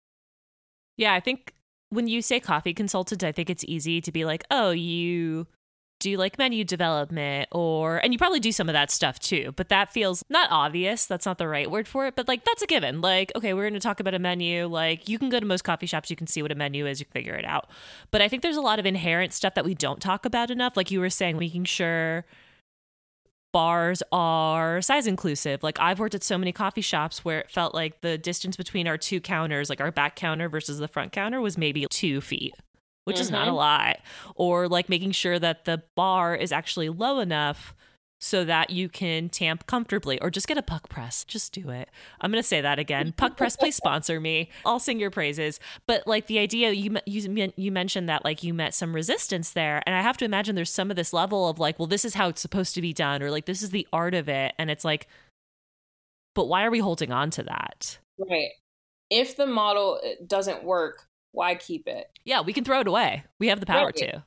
Yeah, 0.96 1.14
I 1.14 1.20
think 1.20 1.52
when 1.90 2.08
you 2.08 2.22
say 2.22 2.40
coffee 2.40 2.74
consultant, 2.74 3.22
I 3.22 3.32
think 3.32 3.48
it's 3.50 3.64
easy 3.64 4.00
to 4.00 4.10
be 4.10 4.24
like, 4.24 4.44
oh, 4.50 4.70
you 4.70 5.46
do 6.00 6.10
you 6.10 6.16
like 6.16 6.38
menu 6.38 6.64
development 6.64 7.48
or 7.50 7.98
and 7.98 8.12
you 8.12 8.18
probably 8.18 8.40
do 8.40 8.52
some 8.52 8.68
of 8.68 8.72
that 8.72 8.90
stuff 8.90 9.18
too 9.18 9.52
but 9.56 9.68
that 9.68 9.92
feels 9.92 10.22
not 10.28 10.48
obvious 10.50 11.06
that's 11.06 11.26
not 11.26 11.38
the 11.38 11.48
right 11.48 11.70
word 11.70 11.88
for 11.88 12.06
it 12.06 12.14
but 12.16 12.28
like 12.28 12.44
that's 12.44 12.62
a 12.62 12.66
given. 12.66 13.00
Like 13.00 13.32
okay 13.36 13.54
we're 13.54 13.62
going 13.62 13.74
to 13.74 13.80
talk 13.80 14.00
about 14.00 14.14
a 14.14 14.18
menu 14.18 14.66
like 14.66 15.08
you 15.08 15.18
can 15.18 15.28
go 15.28 15.40
to 15.40 15.46
most 15.46 15.64
coffee 15.64 15.86
shops 15.86 16.10
you 16.10 16.16
can 16.16 16.26
see 16.26 16.42
what 16.42 16.52
a 16.52 16.54
menu 16.54 16.86
is 16.86 17.00
you 17.00 17.06
can 17.06 17.12
figure 17.12 17.34
it 17.34 17.44
out. 17.44 17.68
But 18.10 18.22
i 18.22 18.28
think 18.28 18.42
there's 18.42 18.56
a 18.56 18.62
lot 18.62 18.78
of 18.78 18.86
inherent 18.86 19.32
stuff 19.32 19.54
that 19.54 19.64
we 19.64 19.74
don't 19.74 20.00
talk 20.00 20.24
about 20.24 20.50
enough 20.50 20.76
like 20.76 20.90
you 20.90 21.00
were 21.00 21.10
saying 21.10 21.38
making 21.38 21.64
sure 21.64 22.24
bars 23.52 24.02
are 24.12 24.80
size 24.82 25.06
inclusive. 25.06 25.62
Like 25.62 25.80
I've 25.80 25.98
worked 25.98 26.14
at 26.14 26.22
so 26.22 26.38
many 26.38 26.52
coffee 26.52 26.80
shops 26.80 27.24
where 27.24 27.40
it 27.40 27.50
felt 27.50 27.74
like 27.74 28.00
the 28.00 28.18
distance 28.18 28.56
between 28.56 28.86
our 28.86 28.98
two 28.98 29.20
counters, 29.20 29.70
like 29.70 29.80
our 29.80 29.90
back 29.90 30.16
counter 30.16 30.48
versus 30.48 30.78
the 30.78 30.88
front 30.88 31.12
counter, 31.12 31.40
was 31.40 31.56
maybe 31.56 31.86
two 31.90 32.20
feet, 32.20 32.54
which 33.08 33.16
mm-hmm. 33.16 33.22
is 33.22 33.30
not 33.30 33.48
a 33.48 33.50
mm-hmm. 33.50 33.56
lot. 33.56 33.96
Or 34.36 34.68
like 34.68 34.88
making 34.88 35.12
sure 35.12 35.38
that 35.38 35.64
the 35.64 35.82
bar 35.96 36.34
is 36.34 36.52
actually 36.52 36.88
low 36.88 37.18
enough 37.18 37.74
so 38.20 38.44
that 38.44 38.70
you 38.70 38.88
can 38.88 39.28
tamp 39.28 39.66
comfortably 39.66 40.20
or 40.20 40.28
just 40.28 40.48
get 40.48 40.58
a 40.58 40.62
puck 40.62 40.88
press. 40.88 41.24
Just 41.24 41.52
do 41.52 41.70
it. 41.70 41.88
I'm 42.20 42.30
going 42.30 42.42
to 42.42 42.46
say 42.46 42.60
that 42.60 42.78
again. 42.78 43.12
Puck 43.16 43.36
press, 43.36 43.56
please 43.56 43.76
sponsor 43.76 44.18
me. 44.18 44.50
I'll 44.66 44.80
sing 44.80 44.98
your 44.98 45.12
praises. 45.12 45.60
But 45.86 46.04
like 46.06 46.26
the 46.26 46.40
idea 46.40 46.72
you 46.72 46.96
you 47.06 47.52
you 47.56 47.70
mentioned 47.70 48.08
that 48.08 48.24
like 48.24 48.42
you 48.42 48.52
met 48.52 48.74
some 48.74 48.92
resistance 48.92 49.52
there 49.52 49.82
and 49.86 49.94
I 49.94 50.02
have 50.02 50.16
to 50.16 50.24
imagine 50.24 50.56
there's 50.56 50.68
some 50.68 50.90
of 50.90 50.96
this 50.96 51.12
level 51.12 51.48
of 51.48 51.60
like, 51.60 51.78
well 51.78 51.86
this 51.86 52.04
is 52.04 52.14
how 52.14 52.28
it's 52.28 52.40
supposed 52.40 52.74
to 52.74 52.82
be 52.82 52.92
done 52.92 53.22
or 53.22 53.30
like 53.30 53.46
this 53.46 53.62
is 53.62 53.70
the 53.70 53.86
art 53.92 54.14
of 54.14 54.28
it 54.28 54.52
and 54.58 54.68
it's 54.68 54.84
like 54.84 55.06
but 56.38 56.46
why 56.46 56.64
are 56.64 56.70
we 56.70 56.78
holding 56.78 57.10
on 57.10 57.30
to 57.30 57.42
that? 57.42 57.98
Right. 58.16 58.50
If 59.10 59.36
the 59.36 59.46
model 59.46 60.00
uh, 60.04 60.10
doesn't 60.24 60.62
work, 60.62 61.07
why 61.38 61.54
keep 61.54 61.86
it? 61.86 62.06
Yeah, 62.24 62.40
we 62.40 62.52
can 62.52 62.64
throw 62.64 62.80
it 62.80 62.88
away. 62.88 63.22
We 63.38 63.46
have 63.46 63.60
the 63.60 63.66
power 63.66 63.86
right. 63.86 63.96
to. 63.96 64.24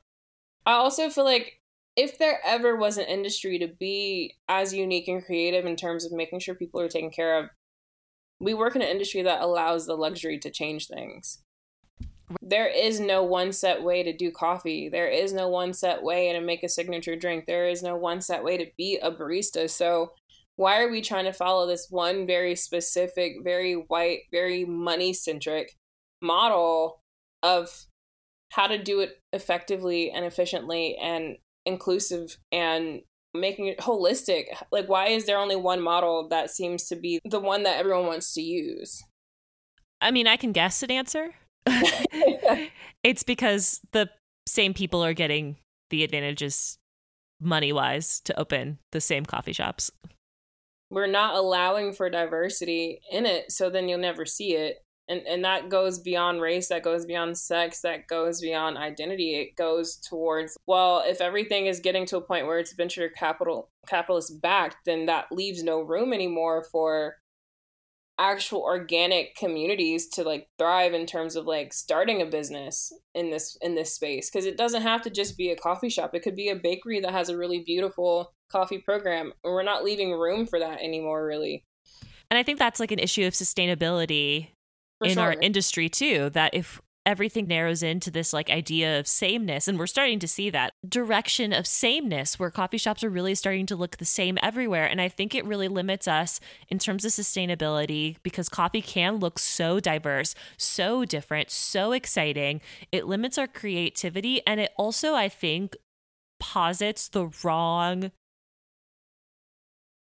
I 0.65 0.71
also 0.71 1.09
feel 1.09 1.25
like 1.25 1.59
if 1.97 2.17
there 2.17 2.39
ever 2.45 2.77
was 2.77 2.97
an 2.97 3.05
industry 3.05 3.59
to 3.59 3.67
be 3.67 4.35
as 4.47 4.73
unique 4.73 5.09
and 5.09 5.21
creative 5.21 5.65
in 5.65 5.75
terms 5.75 6.05
of 6.05 6.13
making 6.13 6.39
sure 6.39 6.55
people 6.55 6.79
are 6.79 6.87
taken 6.87 7.11
care 7.11 7.37
of, 7.37 7.49
we 8.39 8.53
work 8.53 8.77
in 8.77 8.81
an 8.81 8.87
industry 8.87 9.23
that 9.23 9.41
allows 9.41 9.85
the 9.85 9.95
luxury 9.95 10.39
to 10.39 10.49
change 10.49 10.87
things. 10.87 11.39
There 12.41 12.67
is 12.67 13.01
no 13.01 13.23
one 13.23 13.51
set 13.51 13.83
way 13.83 14.03
to 14.03 14.15
do 14.15 14.31
coffee. 14.31 14.87
There 14.87 15.09
is 15.09 15.33
no 15.33 15.49
one 15.49 15.73
set 15.73 16.01
way 16.01 16.31
to 16.31 16.39
make 16.39 16.63
a 16.63 16.69
signature 16.69 17.17
drink. 17.17 17.43
There 17.45 17.67
is 17.67 17.83
no 17.83 17.97
one 17.97 18.21
set 18.21 18.41
way 18.41 18.57
to 18.57 18.67
be 18.77 18.99
a 19.03 19.11
barista. 19.11 19.69
So, 19.69 20.13
why 20.55 20.81
are 20.81 20.89
we 20.89 21.01
trying 21.01 21.25
to 21.25 21.33
follow 21.33 21.67
this 21.67 21.87
one 21.89 22.25
very 22.25 22.55
specific, 22.55 23.33
very 23.43 23.73
white, 23.73 24.19
very 24.31 24.63
money 24.63 25.11
centric 25.11 25.75
model 26.21 27.00
of 27.43 27.85
how 28.51 28.67
to 28.67 28.77
do 28.77 28.99
it 28.99 29.19
effectively 29.31 30.11
and 30.11 30.25
efficiently 30.25 30.97
and 31.01 31.37
inclusive 31.65 32.37
and 32.51 33.01
making 33.33 33.67
it 33.67 33.79
holistic. 33.79 34.45
Like, 34.71 34.89
why 34.89 35.07
is 35.07 35.25
there 35.25 35.37
only 35.37 35.55
one 35.55 35.81
model 35.81 36.27
that 36.29 36.51
seems 36.51 36.87
to 36.87 36.95
be 36.95 37.19
the 37.23 37.39
one 37.39 37.63
that 37.63 37.77
everyone 37.77 38.07
wants 38.07 38.33
to 38.33 38.41
use? 38.41 39.01
I 40.01 40.11
mean, 40.11 40.27
I 40.27 40.35
can 40.35 40.51
guess 40.51 40.83
an 40.83 40.91
answer. 40.91 41.29
it's 43.03 43.23
because 43.23 43.79
the 43.91 44.09
same 44.47 44.73
people 44.73 45.03
are 45.03 45.13
getting 45.13 45.57
the 45.89 46.03
advantages 46.03 46.77
money 47.39 47.71
wise 47.71 48.19
to 48.21 48.39
open 48.39 48.79
the 48.91 49.01
same 49.01 49.25
coffee 49.25 49.53
shops. 49.53 49.91
We're 50.89 51.07
not 51.07 51.35
allowing 51.35 51.93
for 51.93 52.09
diversity 52.09 52.99
in 53.11 53.25
it, 53.25 53.51
so 53.51 53.69
then 53.69 53.87
you'll 53.87 53.99
never 53.99 54.25
see 54.25 54.55
it 54.55 54.83
and 55.11 55.27
and 55.27 55.43
that 55.43 55.69
goes 55.69 55.99
beyond 55.99 56.41
race 56.41 56.69
that 56.69 56.83
goes 56.83 57.05
beyond 57.05 57.37
sex 57.37 57.81
that 57.81 58.07
goes 58.07 58.41
beyond 58.41 58.77
identity. 58.77 59.35
It 59.35 59.55
goes 59.55 59.97
towards 59.97 60.57
well 60.65 61.03
if 61.05 61.21
everything 61.21 61.65
is 61.65 61.79
getting 61.79 62.05
to 62.07 62.17
a 62.17 62.21
point 62.21 62.47
where 62.47 62.59
it's 62.59 62.73
venture 62.73 63.09
capital 63.09 63.69
capitalist 63.87 64.41
backed 64.41 64.77
then 64.85 65.05
that 65.07 65.31
leaves 65.31 65.63
no 65.63 65.81
room 65.81 66.13
anymore 66.13 66.63
for 66.71 67.17
actual 68.19 68.61
organic 68.61 69.35
communities 69.35 70.07
to 70.07 70.23
like 70.23 70.47
thrive 70.59 70.93
in 70.93 71.05
terms 71.07 71.35
of 71.35 71.45
like 71.45 71.73
starting 71.73 72.21
a 72.21 72.25
business 72.25 72.93
in 73.15 73.31
this 73.31 73.57
in 73.61 73.75
this 73.75 73.95
space. 73.95 74.29
Because 74.29 74.45
it 74.45 74.57
doesn't 74.57 74.83
have 74.83 75.01
to 75.01 75.09
just 75.09 75.37
be 75.37 75.49
a 75.49 75.55
coffee 75.55 75.89
shop. 75.89 76.13
It 76.13 76.21
could 76.21 76.35
be 76.35 76.49
a 76.49 76.55
bakery 76.55 76.99
that 77.01 77.11
has 77.11 77.29
a 77.29 77.37
really 77.37 77.61
beautiful 77.65 78.33
coffee 78.51 78.77
program. 78.77 79.33
We're 79.43 79.63
not 79.63 79.83
leaving 79.83 80.11
room 80.11 80.45
for 80.45 80.59
that 80.59 80.81
anymore 80.81 81.25
really. 81.25 81.65
And 82.29 82.37
i 82.37 82.43
think 82.43 82.59
that's 82.59 82.79
like 82.79 82.91
an 82.91 82.99
issue 82.99 83.25
of 83.25 83.33
sustainability 83.33 84.51
for 85.01 85.07
in 85.07 85.15
sure. 85.15 85.23
our 85.23 85.33
industry 85.33 85.89
too 85.89 86.29
that 86.29 86.53
if 86.53 86.79
everything 87.05 87.47
narrows 87.47 87.81
into 87.81 88.11
this 88.11 88.31
like 88.31 88.49
idea 88.51 88.99
of 88.99 89.07
sameness 89.07 89.67
and 89.67 89.79
we're 89.79 89.87
starting 89.87 90.19
to 90.19 90.27
see 90.27 90.51
that 90.51 90.71
direction 90.87 91.51
of 91.51 91.65
sameness 91.65 92.37
where 92.37 92.51
coffee 92.51 92.77
shops 92.77 93.03
are 93.03 93.09
really 93.09 93.33
starting 93.33 93.65
to 93.65 93.75
look 93.75 93.97
the 93.97 94.05
same 94.05 94.37
everywhere 94.43 94.85
and 94.85 95.01
i 95.01 95.09
think 95.09 95.33
it 95.33 95.43
really 95.45 95.67
limits 95.67 96.07
us 96.07 96.39
in 96.69 96.77
terms 96.77 97.03
of 97.03 97.11
sustainability 97.11 98.17
because 98.21 98.49
coffee 98.49 98.83
can 98.83 99.15
look 99.15 99.39
so 99.39 99.79
diverse 99.79 100.35
so 100.57 101.03
different 101.03 101.49
so 101.49 101.91
exciting 101.91 102.61
it 102.91 103.07
limits 103.07 103.37
our 103.37 103.47
creativity 103.47 104.45
and 104.45 104.59
it 104.59 104.71
also 104.77 105.15
i 105.15 105.27
think 105.27 105.75
posits 106.39 107.07
the 107.09 107.31
wrong 107.43 108.11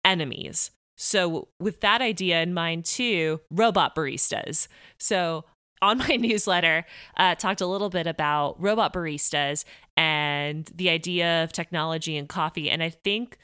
enemies 0.04 0.70
so, 1.00 1.46
with 1.60 1.80
that 1.80 2.02
idea 2.02 2.42
in 2.42 2.52
mind, 2.52 2.84
too, 2.84 3.40
robot 3.52 3.94
baristas. 3.94 4.66
So, 4.98 5.44
on 5.80 5.98
my 5.98 6.16
newsletter, 6.20 6.84
uh, 7.16 7.36
talked 7.36 7.60
a 7.60 7.66
little 7.66 7.88
bit 7.88 8.08
about 8.08 8.60
robot 8.60 8.92
baristas 8.92 9.64
and 9.96 10.68
the 10.74 10.90
idea 10.90 11.44
of 11.44 11.52
technology 11.52 12.16
and 12.16 12.28
coffee. 12.28 12.68
And 12.68 12.82
I 12.82 12.90
think 12.90 13.38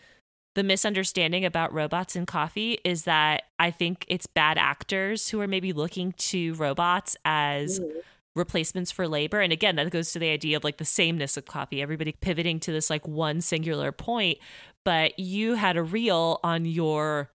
the 0.56 0.64
misunderstanding 0.64 1.44
about 1.44 1.72
robots 1.72 2.16
and 2.16 2.26
coffee 2.26 2.78
is 2.84 3.04
that 3.04 3.44
I 3.60 3.70
think 3.70 4.04
it's 4.08 4.26
bad 4.26 4.58
actors 4.58 5.28
who 5.28 5.40
are 5.40 5.48
maybe 5.48 5.72
looking 5.72 6.12
to 6.12 6.54
robots 6.54 7.16
as. 7.24 7.80
Mm-hmm 7.80 7.98
replacements 8.36 8.90
for 8.90 9.06
labor. 9.06 9.40
And 9.40 9.52
again, 9.52 9.76
that 9.76 9.90
goes 9.90 10.12
to 10.12 10.18
the 10.18 10.30
idea 10.30 10.56
of 10.56 10.64
like 10.64 10.78
the 10.78 10.84
sameness 10.84 11.36
of 11.36 11.46
coffee, 11.46 11.80
everybody 11.80 12.16
pivoting 12.20 12.58
to 12.60 12.72
this 12.72 12.90
like 12.90 13.06
one 13.06 13.40
singular 13.40 13.92
point. 13.92 14.38
But 14.84 15.18
you 15.20 15.54
had 15.54 15.76
a 15.76 15.84
reel 15.84 16.40
on 16.42 16.64
your 16.64 17.30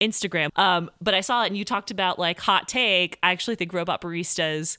Instagram. 0.00 0.48
Um, 0.56 0.90
but 1.00 1.14
I 1.14 1.20
saw 1.20 1.42
it 1.44 1.48
and 1.48 1.56
you 1.56 1.64
talked 1.64 1.90
about 1.90 2.18
like 2.18 2.38
hot 2.38 2.68
take. 2.68 3.18
I 3.22 3.32
actually 3.32 3.56
think 3.56 3.72
robot 3.72 4.00
baristas 4.00 4.78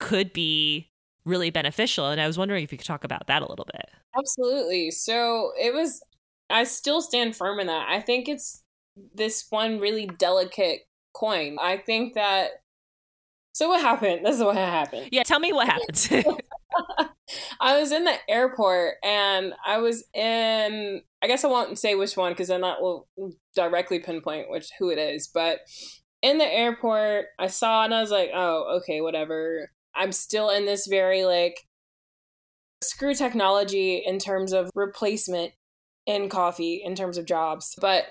could 0.00 0.32
be 0.32 0.88
really 1.24 1.50
beneficial. 1.50 2.08
And 2.08 2.20
I 2.20 2.26
was 2.26 2.36
wondering 2.36 2.64
if 2.64 2.72
you 2.72 2.78
could 2.78 2.86
talk 2.86 3.04
about 3.04 3.26
that 3.28 3.42
a 3.42 3.48
little 3.48 3.66
bit. 3.66 3.90
Absolutely. 4.16 4.90
So 4.90 5.52
it 5.58 5.72
was, 5.72 6.02
I 6.50 6.64
still 6.64 7.00
stand 7.00 7.36
firm 7.36 7.60
in 7.60 7.66
that. 7.68 7.88
I 7.88 8.00
think 8.00 8.28
it's 8.28 8.62
this 9.14 9.46
one 9.50 9.80
really 9.80 10.06
delicate 10.06 10.80
coin. 11.14 11.56
I 11.60 11.78
think 11.78 12.14
that 12.14 12.50
so 13.54 13.68
what 13.68 13.80
happened? 13.80 14.26
This 14.26 14.36
is 14.36 14.42
what 14.42 14.56
happened. 14.56 15.08
Yeah, 15.12 15.22
tell 15.22 15.38
me 15.38 15.52
what 15.52 15.68
happened. 15.68 16.26
I 17.60 17.78
was 17.78 17.92
in 17.92 18.04
the 18.04 18.16
airport 18.28 18.94
and 19.02 19.54
I 19.66 19.78
was 19.78 20.04
in 20.14 21.02
I 21.22 21.26
guess 21.26 21.44
I 21.44 21.48
won't 21.48 21.78
say 21.78 21.94
which 21.94 22.16
one 22.16 22.32
because 22.32 22.48
then 22.48 22.60
that 22.60 22.82
will 22.82 23.08
directly 23.54 23.98
pinpoint 23.98 24.50
which 24.50 24.68
who 24.78 24.90
it 24.90 24.98
is, 24.98 25.28
but 25.32 25.60
in 26.22 26.38
the 26.38 26.46
airport 26.46 27.26
I 27.38 27.46
saw 27.46 27.84
and 27.84 27.94
I 27.94 28.00
was 28.00 28.10
like, 28.10 28.30
"Oh, 28.34 28.78
okay, 28.78 29.00
whatever." 29.00 29.70
I'm 29.94 30.12
still 30.12 30.50
in 30.50 30.66
this 30.66 30.86
very 30.86 31.24
like 31.24 31.66
screw 32.82 33.14
technology 33.14 34.02
in 34.04 34.18
terms 34.18 34.52
of 34.52 34.70
replacement 34.74 35.52
in 36.06 36.28
coffee 36.28 36.82
in 36.84 36.94
terms 36.94 37.18
of 37.18 37.26
jobs. 37.26 37.74
But 37.80 38.04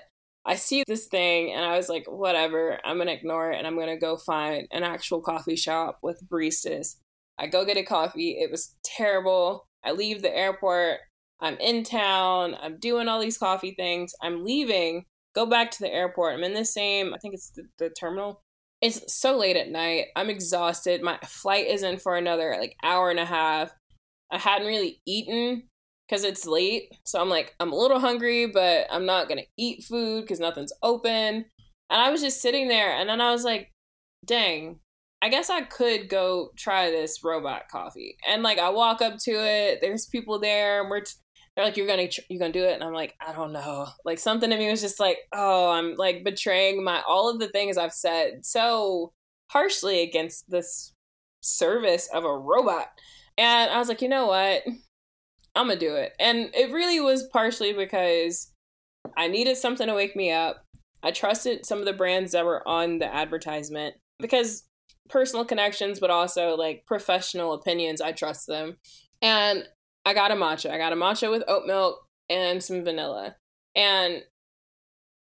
I 0.46 0.56
see 0.56 0.84
this 0.86 1.06
thing 1.06 1.52
and 1.52 1.64
I 1.64 1.76
was 1.76 1.88
like, 1.88 2.04
whatever, 2.06 2.78
I'm 2.84 2.98
gonna 2.98 3.12
ignore 3.12 3.52
it 3.52 3.58
and 3.58 3.66
I'm 3.66 3.78
gonna 3.78 3.98
go 3.98 4.16
find 4.16 4.66
an 4.70 4.82
actual 4.82 5.20
coffee 5.22 5.56
shop 5.56 5.98
with 6.02 6.22
baristas. 6.28 6.96
I 7.38 7.46
go 7.46 7.64
get 7.64 7.76
a 7.76 7.82
coffee. 7.82 8.38
It 8.40 8.50
was 8.50 8.74
terrible. 8.84 9.66
I 9.84 9.92
leave 9.92 10.22
the 10.22 10.34
airport. 10.34 10.98
I'm 11.40 11.56
in 11.58 11.84
town. 11.84 12.56
I'm 12.60 12.78
doing 12.78 13.08
all 13.08 13.20
these 13.20 13.38
coffee 13.38 13.74
things. 13.76 14.14
I'm 14.22 14.44
leaving, 14.44 15.04
go 15.34 15.46
back 15.46 15.70
to 15.72 15.80
the 15.80 15.92
airport. 15.92 16.34
I'm 16.34 16.44
in 16.44 16.54
the 16.54 16.64
same, 16.64 17.12
I 17.12 17.18
think 17.18 17.34
it's 17.34 17.50
the, 17.50 17.64
the 17.78 17.90
terminal. 17.90 18.40
It's 18.80 19.14
so 19.14 19.36
late 19.36 19.56
at 19.56 19.70
night. 19.70 20.06
I'm 20.16 20.30
exhausted. 20.30 21.02
My 21.02 21.18
flight 21.24 21.66
is 21.66 21.82
in 21.82 21.98
for 21.98 22.16
another 22.16 22.56
like 22.58 22.76
hour 22.82 23.10
and 23.10 23.20
a 23.20 23.24
half. 23.24 23.72
I 24.30 24.38
hadn't 24.38 24.66
really 24.66 25.00
eaten 25.06 25.64
because 26.08 26.24
it's 26.24 26.46
late. 26.46 26.92
So 27.04 27.20
I'm 27.20 27.30
like, 27.30 27.54
I'm 27.60 27.72
a 27.72 27.76
little 27.76 28.00
hungry, 28.00 28.46
but 28.46 28.86
I'm 28.90 29.06
not 29.06 29.28
going 29.28 29.40
to 29.40 29.46
eat 29.56 29.84
food 29.84 30.22
because 30.22 30.40
nothing's 30.40 30.72
open. 30.82 31.46
And 31.90 32.00
I 32.00 32.10
was 32.10 32.20
just 32.20 32.40
sitting 32.40 32.68
there 32.68 32.92
and 32.92 33.08
then 33.08 33.20
I 33.20 33.30
was 33.30 33.44
like, 33.44 33.70
dang, 34.24 34.80
I 35.24 35.30
guess 35.30 35.48
I 35.48 35.62
could 35.62 36.10
go 36.10 36.50
try 36.54 36.90
this 36.90 37.24
robot 37.24 37.62
coffee. 37.72 38.18
And 38.28 38.42
like 38.42 38.58
I 38.58 38.68
walk 38.68 39.00
up 39.00 39.16
to 39.20 39.30
it, 39.30 39.78
there's 39.80 40.04
people 40.04 40.38
there 40.38 40.82
and 40.82 40.90
we're 40.90 41.00
t- 41.00 41.14
they're 41.56 41.64
like 41.64 41.78
you're 41.78 41.86
going 41.86 42.06
to 42.06 42.22
you're 42.28 42.46
to 42.46 42.52
do 42.52 42.62
it 42.62 42.74
and 42.74 42.84
I'm 42.84 42.92
like, 42.92 43.14
I 43.26 43.32
don't 43.32 43.54
know. 43.54 43.86
Like 44.04 44.18
something 44.18 44.52
in 44.52 44.58
me 44.58 44.70
was 44.70 44.82
just 44.82 45.00
like, 45.00 45.16
oh, 45.32 45.70
I'm 45.70 45.94
like 45.94 46.24
betraying 46.24 46.84
my 46.84 47.02
all 47.08 47.30
of 47.30 47.40
the 47.40 47.48
things 47.48 47.78
I've 47.78 47.94
said 47.94 48.44
so 48.44 49.14
harshly 49.50 50.02
against 50.02 50.50
this 50.50 50.92
service 51.40 52.06
of 52.12 52.24
a 52.26 52.38
robot. 52.38 52.88
And 53.38 53.70
I 53.70 53.78
was 53.78 53.88
like, 53.88 54.02
you 54.02 54.10
know 54.10 54.26
what? 54.26 54.60
I'm 55.54 55.68
gonna 55.68 55.80
do 55.80 55.94
it. 55.94 56.12
And 56.20 56.50
it 56.52 56.70
really 56.70 57.00
was 57.00 57.26
partially 57.32 57.72
because 57.72 58.52
I 59.16 59.28
needed 59.28 59.56
something 59.56 59.86
to 59.86 59.94
wake 59.94 60.16
me 60.16 60.32
up. 60.32 60.66
I 61.02 61.12
trusted 61.12 61.64
some 61.64 61.78
of 61.78 61.86
the 61.86 61.94
brands 61.94 62.32
that 62.32 62.44
were 62.44 62.66
on 62.68 62.98
the 62.98 63.06
advertisement 63.06 63.94
because 64.18 64.64
personal 65.08 65.44
connections, 65.44 66.00
but 66.00 66.10
also 66.10 66.56
like 66.56 66.84
professional 66.86 67.52
opinions, 67.52 68.00
I 68.00 68.12
trust 68.12 68.46
them. 68.46 68.76
And 69.22 69.66
I 70.04 70.14
got 70.14 70.30
a 70.30 70.34
matcha. 70.34 70.70
I 70.70 70.78
got 70.78 70.92
a 70.92 70.96
matcha 70.96 71.30
with 71.30 71.44
oat 71.48 71.66
milk 71.66 72.06
and 72.28 72.62
some 72.62 72.84
vanilla. 72.84 73.36
And 73.74 74.22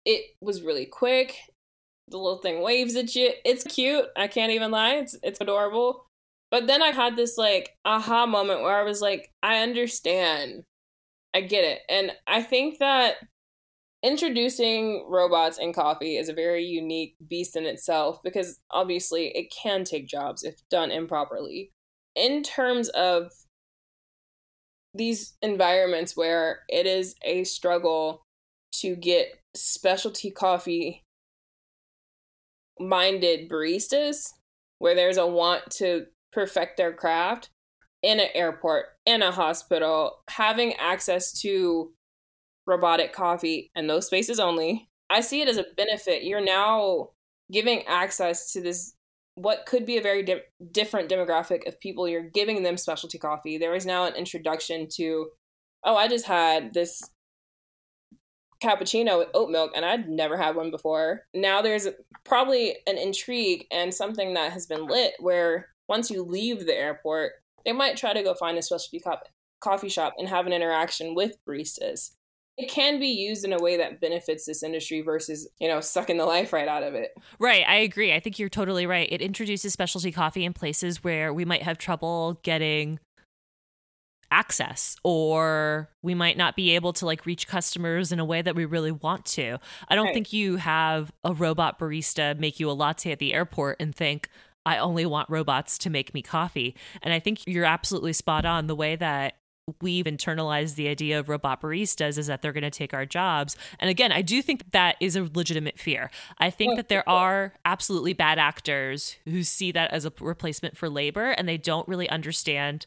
it 0.04 0.24
was 0.40 0.62
really 0.62 0.86
quick. 0.86 1.36
The 2.08 2.18
little 2.18 2.38
thing 2.38 2.62
waves 2.62 2.96
at 2.96 3.14
you. 3.14 3.30
It's 3.44 3.64
cute. 3.64 4.04
I 4.16 4.26
can't 4.26 4.52
even 4.52 4.70
lie. 4.70 4.96
It's 4.96 5.16
it's 5.22 5.40
adorable. 5.40 6.06
But 6.50 6.66
then 6.66 6.82
I 6.82 6.88
had 6.88 7.16
this 7.16 7.38
like 7.38 7.70
aha 7.84 8.26
moment 8.26 8.62
where 8.62 8.78
I 8.78 8.84
was 8.84 9.00
like, 9.00 9.32
I 9.42 9.58
understand. 9.58 10.64
I 11.34 11.40
get 11.40 11.64
it. 11.64 11.80
And 11.88 12.12
I 12.26 12.42
think 12.42 12.78
that 12.78 13.16
introducing 14.04 15.06
robots 15.08 15.58
in 15.58 15.72
coffee 15.72 16.16
is 16.18 16.28
a 16.28 16.34
very 16.34 16.62
unique 16.62 17.16
beast 17.26 17.56
in 17.56 17.64
itself 17.64 18.18
because 18.22 18.60
obviously 18.70 19.28
it 19.28 19.50
can 19.50 19.82
take 19.82 20.06
jobs 20.06 20.44
if 20.44 20.56
done 20.70 20.90
improperly. 20.90 21.72
In 22.14 22.42
terms 22.42 22.90
of 22.90 23.32
these 24.92 25.36
environments 25.40 26.16
where 26.16 26.60
it 26.68 26.86
is 26.86 27.14
a 27.24 27.44
struggle 27.44 28.22
to 28.72 28.94
get 28.94 29.28
specialty 29.56 30.30
coffee 30.30 31.02
minded 32.78 33.48
baristas, 33.48 34.26
where 34.78 34.94
there's 34.94 35.16
a 35.16 35.26
want 35.26 35.62
to 35.70 36.04
perfect 36.32 36.76
their 36.76 36.92
craft 36.92 37.48
in 38.02 38.20
an 38.20 38.28
airport, 38.34 38.86
in 39.06 39.22
a 39.22 39.30
hospital, 39.32 40.18
having 40.28 40.74
access 40.74 41.32
to 41.40 41.92
robotic 42.66 43.12
coffee 43.12 43.70
and 43.74 43.88
those 43.88 44.06
spaces 44.06 44.40
only. 44.40 44.88
I 45.10 45.20
see 45.20 45.42
it 45.42 45.48
as 45.48 45.58
a 45.58 45.66
benefit. 45.76 46.24
You're 46.24 46.44
now 46.44 47.10
giving 47.52 47.84
access 47.86 48.52
to 48.52 48.60
this 48.60 48.94
what 49.36 49.66
could 49.66 49.84
be 49.84 49.96
a 49.96 50.02
very 50.02 50.22
di- 50.22 50.42
different 50.70 51.10
demographic 51.10 51.66
of 51.66 51.78
people 51.80 52.08
you're 52.08 52.22
giving 52.22 52.62
them 52.62 52.76
specialty 52.76 53.18
coffee 53.18 53.58
there 53.58 53.74
is 53.74 53.84
now 53.84 54.04
an 54.04 54.14
introduction 54.14 54.86
to 54.88 55.28
oh 55.82 55.96
i 55.96 56.08
just 56.08 56.24
had 56.24 56.72
this 56.72 57.02
cappuccino 58.62 59.18
with 59.18 59.28
oat 59.34 59.50
milk 59.50 59.72
and 59.74 59.84
i'd 59.84 60.08
never 60.08 60.38
had 60.38 60.54
one 60.54 60.70
before 60.70 61.22
now 61.34 61.60
there's 61.60 61.88
probably 62.24 62.76
an 62.86 62.96
intrigue 62.96 63.66
and 63.70 63.92
something 63.92 64.34
that 64.34 64.52
has 64.52 64.66
been 64.66 64.86
lit 64.86 65.14
where 65.18 65.68
once 65.88 66.10
you 66.10 66.22
leave 66.22 66.66
the 66.66 66.74
airport, 66.74 67.32
they 67.64 67.72
might 67.72 67.96
try 67.96 68.12
to 68.12 68.22
go 68.22 68.34
find 68.34 68.58
a 68.58 68.62
specialty 68.62 69.00
co- 69.00 69.18
coffee 69.60 69.88
shop 69.88 70.14
and 70.18 70.28
have 70.28 70.46
an 70.46 70.52
interaction 70.52 71.14
with 71.14 71.36
baristas. 71.46 72.12
It 72.56 72.70
can 72.70 73.00
be 73.00 73.08
used 73.08 73.44
in 73.44 73.52
a 73.52 73.58
way 73.58 73.76
that 73.78 74.00
benefits 74.00 74.46
this 74.46 74.62
industry 74.62 75.00
versus, 75.00 75.48
you 75.58 75.66
know, 75.66 75.80
sucking 75.80 76.18
the 76.18 76.24
life 76.24 76.52
right 76.52 76.68
out 76.68 76.84
of 76.84 76.94
it. 76.94 77.10
Right. 77.40 77.64
I 77.66 77.76
agree. 77.76 78.12
I 78.12 78.20
think 78.20 78.38
you're 78.38 78.48
totally 78.48 78.86
right. 78.86 79.08
It 79.10 79.20
introduces 79.20 79.72
specialty 79.72 80.12
coffee 80.12 80.44
in 80.44 80.52
places 80.52 81.02
where 81.02 81.34
we 81.34 81.44
might 81.44 81.62
have 81.62 81.78
trouble 81.78 82.38
getting 82.44 83.00
access 84.30 84.96
or 85.04 85.90
we 86.02 86.14
might 86.14 86.36
not 86.36 86.56
be 86.56 86.74
able 86.74 86.92
to 86.92 87.06
like 87.06 87.26
reach 87.26 87.46
customers 87.46 88.12
in 88.12 88.20
a 88.20 88.24
way 88.24 88.42
that 88.42 88.54
we 88.54 88.64
really 88.64 88.92
want 88.92 89.24
to. 89.24 89.58
I 89.88 89.94
don't 89.94 90.06
right. 90.06 90.14
think 90.14 90.32
you 90.32 90.56
have 90.56 91.12
a 91.24 91.32
robot 91.32 91.78
barista 91.78 92.38
make 92.38 92.60
you 92.60 92.70
a 92.70 92.72
latte 92.72 93.12
at 93.12 93.18
the 93.18 93.34
airport 93.34 93.76
and 93.80 93.94
think, 93.94 94.28
I 94.66 94.78
only 94.78 95.04
want 95.04 95.28
robots 95.28 95.76
to 95.78 95.90
make 95.90 96.14
me 96.14 96.22
coffee. 96.22 96.74
And 97.02 97.12
I 97.12 97.20
think 97.20 97.40
you're 97.46 97.66
absolutely 97.66 98.14
spot 98.14 98.44
on. 98.46 98.66
The 98.66 98.74
way 98.74 98.96
that 98.96 99.34
we've 99.80 100.04
internalized 100.04 100.74
the 100.74 100.88
idea 100.88 101.18
of 101.18 101.28
robot 101.28 101.62
baristas 101.62 102.18
is 102.18 102.26
that 102.26 102.42
they're 102.42 102.52
going 102.52 102.62
to 102.62 102.70
take 102.70 102.92
our 102.92 103.06
jobs. 103.06 103.56
And 103.78 103.88
again, 103.88 104.12
I 104.12 104.22
do 104.22 104.42
think 104.42 104.72
that 104.72 104.96
is 105.00 105.16
a 105.16 105.28
legitimate 105.34 105.78
fear. 105.78 106.10
I 106.38 106.50
think 106.50 106.76
that 106.76 106.88
there 106.88 107.08
are 107.08 107.54
absolutely 107.64 108.12
bad 108.12 108.38
actors 108.38 109.16
who 109.24 109.42
see 109.42 109.72
that 109.72 109.90
as 109.90 110.04
a 110.04 110.12
replacement 110.20 110.76
for 110.76 110.90
labor 110.90 111.30
and 111.30 111.48
they 111.48 111.56
don't 111.56 111.88
really 111.88 112.08
understand 112.10 112.86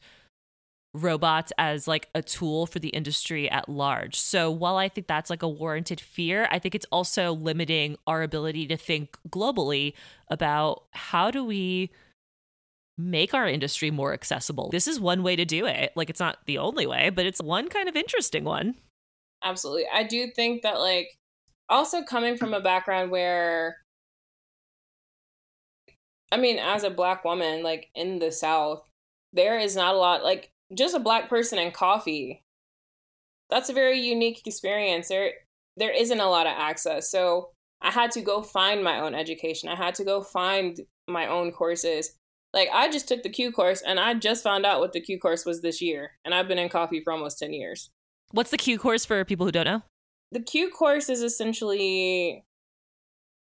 robots 0.93 1.51
as 1.57 1.87
like 1.87 2.09
a 2.15 2.21
tool 2.21 2.65
for 2.65 2.79
the 2.79 2.89
industry 2.89 3.49
at 3.49 3.69
large. 3.69 4.15
So 4.15 4.49
while 4.49 4.77
I 4.77 4.89
think 4.89 5.07
that's 5.07 5.29
like 5.29 5.43
a 5.43 5.49
warranted 5.49 5.99
fear, 5.99 6.47
I 6.51 6.59
think 6.59 6.75
it's 6.75 6.87
also 6.91 7.33
limiting 7.33 7.97
our 8.05 8.23
ability 8.23 8.67
to 8.67 8.77
think 8.77 9.17
globally 9.29 9.93
about 10.29 10.83
how 10.91 11.31
do 11.31 11.43
we 11.43 11.91
make 12.97 13.33
our 13.33 13.47
industry 13.47 13.91
more 13.91 14.13
accessible. 14.13 14.69
This 14.71 14.87
is 14.87 14.99
one 14.99 15.23
way 15.23 15.35
to 15.35 15.45
do 15.45 15.65
it. 15.65 15.91
Like 15.95 16.09
it's 16.09 16.19
not 16.19 16.39
the 16.45 16.57
only 16.57 16.87
way, 16.87 17.09
but 17.09 17.25
it's 17.25 17.41
one 17.41 17.69
kind 17.69 17.87
of 17.87 17.95
interesting 17.95 18.43
one. 18.43 18.75
Absolutely. 19.43 19.85
I 19.93 20.03
do 20.03 20.27
think 20.35 20.63
that 20.63 20.79
like 20.79 21.17
also 21.69 22.01
coming 22.03 22.37
from 22.37 22.53
a 22.53 22.61
background 22.61 23.11
where 23.11 23.77
I 26.31 26.37
mean, 26.37 26.57
as 26.57 26.83
a 26.83 26.89
black 26.89 27.23
woman, 27.23 27.63
like 27.63 27.89
in 27.95 28.19
the 28.19 28.31
South, 28.31 28.83
there 29.33 29.59
is 29.59 29.75
not 29.75 29.95
a 29.95 29.97
lot 29.97 30.23
like 30.23 30.51
just 30.75 30.95
a 30.95 30.99
black 30.99 31.29
person 31.29 31.59
and 31.59 31.73
coffee 31.73 32.43
that's 33.49 33.69
a 33.69 33.73
very 33.73 33.99
unique 33.99 34.45
experience 34.45 35.07
there 35.07 35.31
there 35.77 35.91
isn't 35.91 36.19
a 36.19 36.29
lot 36.29 36.47
of 36.47 36.53
access 36.57 37.09
so 37.09 37.49
i 37.81 37.91
had 37.91 38.11
to 38.11 38.21
go 38.21 38.41
find 38.41 38.83
my 38.83 38.99
own 38.99 39.13
education 39.13 39.69
i 39.69 39.75
had 39.75 39.95
to 39.95 40.03
go 40.03 40.21
find 40.21 40.81
my 41.07 41.27
own 41.27 41.51
courses 41.51 42.17
like 42.57 42.69
i 42.73 42.89
just 42.89 43.07
took 43.07 43.23
the 43.23 43.29
q 43.29 43.51
course 43.51 43.81
and 43.85 43.99
i 43.99 44.13
just 44.13 44.43
found 44.43 44.65
out 44.65 44.79
what 44.79 44.91
the 44.93 44.99
q 44.99 45.19
course 45.19 45.45
was 45.45 45.61
this 45.61 45.81
year 45.81 46.11
and 46.25 46.33
i've 46.33 46.47
been 46.47 46.57
in 46.57 46.69
coffee 46.69 47.01
for 47.01 47.13
almost 47.13 47.39
10 47.39 47.53
years 47.53 47.89
what's 48.31 48.51
the 48.51 48.57
q 48.57 48.77
course 48.77 49.05
for 49.05 49.23
people 49.23 49.45
who 49.45 49.51
don't 49.51 49.65
know 49.65 49.83
the 50.31 50.41
q 50.41 50.69
course 50.69 51.09
is 51.09 51.21
essentially 51.21 52.43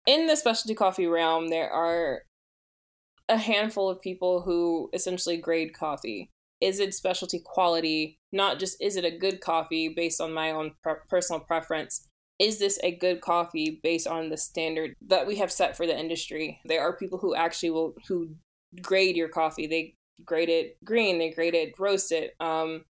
in 0.07 0.27
the 0.27 0.37
specialty 0.37 0.75
coffee 0.75 1.07
realm 1.07 1.49
there 1.49 1.71
are 1.71 2.23
a 3.29 3.39
handful 3.39 3.89
of 3.89 4.01
people 4.01 4.43
who 4.43 4.91
essentially 4.93 5.37
grade 5.37 5.73
coffee 5.73 6.31
is 6.61 6.81
it 6.81 6.95
specialty 6.95 7.41
quality? 7.45 8.19
Not 8.33 8.59
just 8.59 8.81
is 8.81 8.97
it 8.97 9.05
a 9.05 9.17
good 9.17 9.41
coffee 9.41 9.89
based 9.89 10.21
on 10.21 10.33
my 10.33 10.51
own 10.53 10.73
per- 10.83 11.03
personal 11.09 11.41
preference. 11.41 12.07
Is 12.39 12.59
this 12.59 12.79
a 12.83 12.97
good 12.97 13.21
coffee 13.21 13.81
based 13.83 14.07
on 14.07 14.29
the 14.29 14.37
standard 14.37 14.95
that 15.07 15.27
we 15.27 15.37
have 15.37 15.53
set 15.53 15.77
for 15.77 15.87
the 15.87 15.99
industry? 15.99 16.61
There 16.65 16.83
are 16.83 16.97
people 16.97 17.19
who 17.19 17.35
actually 17.35 17.71
will 17.71 17.95
who 18.09 18.35
grade 18.83 19.17
your 19.17 19.29
coffee. 19.29 19.67
They 19.67 19.95
grade 20.25 20.49
it 20.49 20.77
green, 20.85 21.19
they 21.19 21.31
grade 21.31 21.55
it 21.55 21.75
roasted. 21.79 22.31
Um, 22.41 22.85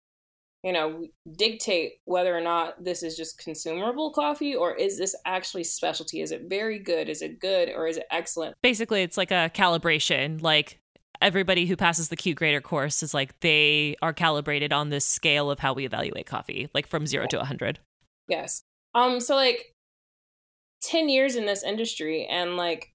you 0.63 0.71
know, 0.71 1.05
dictate 1.35 1.95
whether 2.05 2.35
or 2.35 2.39
not 2.39 2.81
this 2.81 3.03
is 3.03 3.17
just 3.17 3.37
consumable 3.37 4.13
coffee 4.13 4.55
or 4.55 4.73
is 4.73 4.97
this 4.97 5.13
actually 5.25 5.65
specialty? 5.65 6.21
Is 6.21 6.31
it 6.31 6.43
very 6.47 6.79
good? 6.79 7.09
Is 7.09 7.21
it 7.21 7.39
good 7.39 7.69
or 7.69 7.85
is 7.85 7.97
it 7.97 8.05
excellent? 8.11 8.55
Basically, 8.63 9.03
it's 9.03 9.17
like 9.17 9.31
a 9.31 9.51
calibration. 9.53 10.41
Like 10.41 10.79
everybody 11.21 11.65
who 11.65 11.75
passes 11.75 12.07
the 12.07 12.15
Q 12.15 12.33
grader 12.33 12.61
course 12.61 13.03
is 13.03 13.13
like 13.13 13.37
they 13.41 13.97
are 14.01 14.13
calibrated 14.13 14.71
on 14.71 14.89
this 14.89 15.05
scale 15.05 15.51
of 15.51 15.59
how 15.59 15.73
we 15.73 15.85
evaluate 15.85 16.25
coffee, 16.27 16.69
like 16.73 16.87
from 16.87 17.05
zero 17.07 17.27
to 17.27 17.37
100. 17.37 17.79
Yes. 18.29 18.63
Um, 18.95 19.19
so 19.19 19.35
like 19.35 19.73
10 20.83 21.09
years 21.09 21.35
in 21.35 21.45
this 21.45 21.63
industry 21.63 22.25
and 22.25 22.55
like 22.55 22.92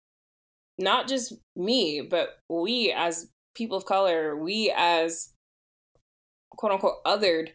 not 0.78 1.08
just 1.08 1.34
me, 1.56 2.00
but 2.00 2.38
we 2.48 2.94
as 2.96 3.28
people 3.54 3.76
of 3.76 3.84
color, 3.84 4.36
we 4.36 4.72
as 4.76 5.32
quote 6.56 6.72
unquote 6.72 7.04
othered 7.04 7.50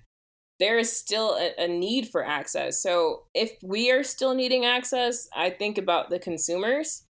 there 0.59 0.77
is 0.77 0.95
still 0.95 1.35
a, 1.35 1.63
a, 1.63 1.67
need 1.67 2.07
for 2.07 2.23
access. 2.23 2.81
So 2.81 3.23
if 3.33 3.51
we 3.63 3.91
are 3.91 4.03
still 4.03 4.33
needing 4.33 4.65
access, 4.65 5.27
I 5.35 5.49
think 5.49 5.77
about 5.77 6.09
the 6.09 6.19
consumers. 6.19 7.03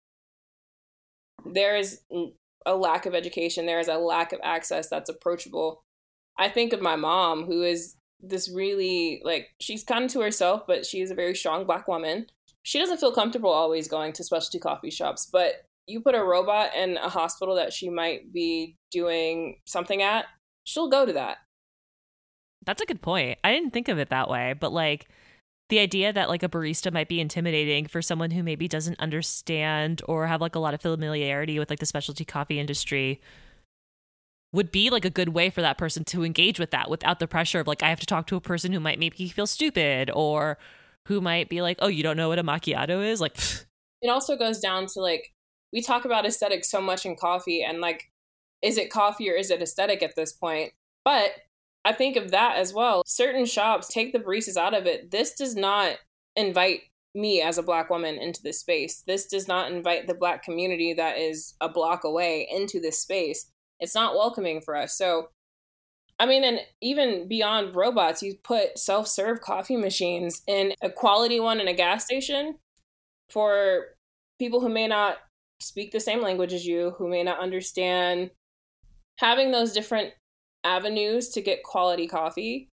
There 1.46 1.76
is 1.76 2.02
a 2.66 2.76
lack 2.76 3.06
of 3.06 3.16
education, 3.16 3.66
there 3.66 3.80
is 3.80 3.88
a 3.88 3.98
lack 3.98 4.32
of 4.32 4.40
access 4.44 4.90
that's 4.90 5.10
approachable. 5.10 5.82
I 6.38 6.50
think 6.50 6.72
of 6.72 6.82
my 6.82 6.96
mom, 6.96 7.46
who 7.46 7.64
is 7.64 7.96
this 8.22 8.50
really 8.50 9.22
like 9.26 9.50
she's 9.60 9.84
kind 9.84 10.10
to 10.12 10.22
herself, 10.22 10.64
but 10.68 10.86
she 10.86 11.02
is 11.02 11.12
a 11.12 11.16
very 11.16 11.36
strong 11.36 11.66
black 11.66 11.88
woman. 11.88 12.28
She 12.64 12.78
doesn't 12.78 13.00
feel 13.00 13.12
comfortable 13.12 13.50
always 13.50 13.88
going 13.88 14.14
to 14.14 14.24
specialty 14.24 14.60
coffee 14.60 14.92
shops, 14.92 15.28
but 15.32 15.66
you 15.88 16.02
put 16.02 16.16
a 16.16 16.24
robot 16.24 16.76
in 16.76 16.98
a 16.98 17.10
hospital 17.10 17.56
that 17.56 17.74
she 17.74 17.90
might 17.90 18.32
be 18.32 18.78
doing 18.92 19.60
something 19.66 20.02
at, 20.02 20.26
she'll 20.64 20.90
go 20.90 21.06
to 21.06 21.14
that 21.14 21.38
that's 22.66 22.82
a 22.82 22.86
good 22.86 23.02
point. 23.02 23.40
I 23.44 23.52
didn't 23.52 23.72
think 23.72 23.88
of 23.88 23.98
it 23.98 24.10
that 24.10 24.30
way, 24.30 24.54
but 24.60 24.72
like 24.72 25.08
the 25.70 25.80
idea 25.80 26.14
that 26.14 26.30
like 26.30 26.44
a 26.44 26.50
barista 26.50 26.92
might 26.92 27.08
be 27.08 27.20
intimidating 27.20 27.88
for 27.88 28.02
someone 28.02 28.32
who 28.32 28.44
maybe 28.44 28.68
doesn't 28.68 29.00
understand 29.00 30.02
or 30.08 30.28
have 30.28 30.42
like 30.42 30.56
a 30.56 30.60
lot 30.60 30.74
of 30.74 30.82
familiarity 30.82 31.58
with 31.58 31.70
like 31.70 31.80
the 31.80 31.86
specialty 31.86 32.26
coffee 32.26 32.60
industry 32.60 33.22
would 34.54 34.72
be 34.72 34.90
like 34.90 35.06
a 35.06 35.10
good 35.10 35.30
way 35.30 35.50
for 35.50 35.62
that 35.62 35.78
person 35.78 36.04
to 36.04 36.26
engage 36.26 36.60
with 36.60 36.72
that 36.72 36.90
without 36.90 37.20
the 37.20 37.28
pressure 37.28 37.62
of 37.62 37.68
like 37.68 37.82
I 37.82 37.90
have 37.90 38.02
to 38.02 38.06
talk 38.06 38.28
to 38.28 38.36
a 38.36 38.42
person 38.42 38.74
who 38.74 38.80
might 38.80 39.00
make 39.00 39.18
me 39.18 39.30
feel 39.30 39.48
stupid 39.48 40.12
or 40.14 40.58
who 41.08 41.22
might 41.22 41.50
be 41.50 41.62
like, 41.62 41.78
"Oh, 41.80 41.88
you 41.88 42.04
don't 42.04 42.18
know 42.18 42.30
what 42.30 42.38
a 42.38 42.44
macchiato 42.44 43.04
is?" 43.04 43.22
Like 43.22 43.38
it 44.02 44.10
also 44.10 44.38
goes 44.38 44.60
down 44.60 44.88
to 44.88 45.02
like 45.02 45.32
we 45.72 45.82
talk 45.82 46.06
about 46.06 46.26
aesthetics 46.26 46.70
so 46.70 46.82
much 46.82 47.06
in 47.06 47.16
coffee 47.16 47.64
and 47.64 47.80
like 47.82 48.12
is 48.62 48.78
it 48.78 48.92
coffee 48.92 49.30
or 49.30 49.34
is 49.34 49.50
it 49.50 49.62
aesthetic 49.62 50.04
at 50.04 50.16
this 50.16 50.34
point? 50.34 50.74
But 51.04 51.32
I 51.84 51.94
think 51.94 52.16
of 52.16 52.32
that 52.32 52.58
as 52.58 52.74
well. 52.74 53.04
Certain 53.06 53.46
shops 53.46 53.88
take 53.88 54.14
the 54.14 54.20
baristas 54.20 54.58
out 54.58 54.76
of 54.76 54.86
it. 54.86 55.10
This 55.10 55.34
does 55.34 55.56
not 55.56 55.98
invite 56.36 56.82
me 57.14 57.42
as 57.42 57.58
a 57.58 57.64
black 57.64 57.90
woman 57.90 58.18
into 58.18 58.42
this 58.44 58.60
space. 58.60 59.04
This 59.06 59.26
does 59.28 59.48
not 59.48 59.72
invite 59.72 60.08
the 60.08 60.14
black 60.14 60.44
community 60.44 60.94
that 60.94 61.18
is 61.18 61.56
a 61.60 61.68
block 61.68 62.04
away 62.04 62.48
into 62.52 62.80
this 62.80 63.00
space. 63.00 63.52
It's 63.80 63.96
not 63.96 64.16
welcoming 64.16 64.62
for 64.62 64.76
us. 64.76 64.96
So, 64.96 65.30
I 66.20 66.28
mean, 66.28 66.44
and 66.44 66.60
even 66.82 67.28
beyond 67.28 67.76
robots, 67.76 68.22
you 68.22 68.36
put 68.44 68.78
self 68.78 69.08
serve 69.08 69.42
coffee 69.42 69.76
machines 69.76 70.44
in 70.46 70.74
a 70.82 70.90
quality 70.90 71.40
one 71.40 71.60
in 71.60 71.68
a 71.68 71.74
gas 71.74 72.06
station 72.06 72.58
for 73.30 73.86
people 74.38 74.62
who 74.62 74.70
may 74.70 74.88
not 74.88 75.18
speak 75.62 75.92
the 75.92 76.00
same 76.00 76.22
language 76.22 76.54
as 76.54 76.66
you, 76.66 76.96
who 76.98 77.08
may 77.08 77.24
not 77.24 77.40
understand 77.40 78.32
having 79.20 79.52
those 79.52 79.72
different 79.72 80.14
avenues 80.64 81.30
to 81.30 81.42
get 81.42 81.64
quality 81.64 82.08
coffee 82.08 82.70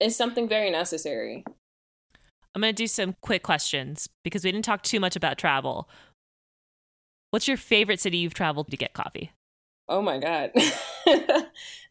is 0.00 0.16
something 0.16 0.48
very 0.48 0.70
necessary. 0.70 1.44
I'm 2.54 2.62
going 2.62 2.74
to 2.74 2.82
do 2.82 2.86
some 2.86 3.14
quick 3.20 3.42
questions 3.42 4.08
because 4.24 4.44
we 4.44 4.52
didn't 4.52 4.64
talk 4.64 4.82
too 4.82 5.00
much 5.00 5.16
about 5.16 5.38
travel. 5.38 5.90
What's 7.30 7.48
your 7.48 7.56
favorite 7.56 8.00
city 8.00 8.18
you've 8.18 8.34
traveled 8.34 8.70
to 8.70 8.76
get 8.76 8.94
coffee? 8.94 9.32
Oh 9.88 10.00
my 10.00 10.18
God. 10.18 10.52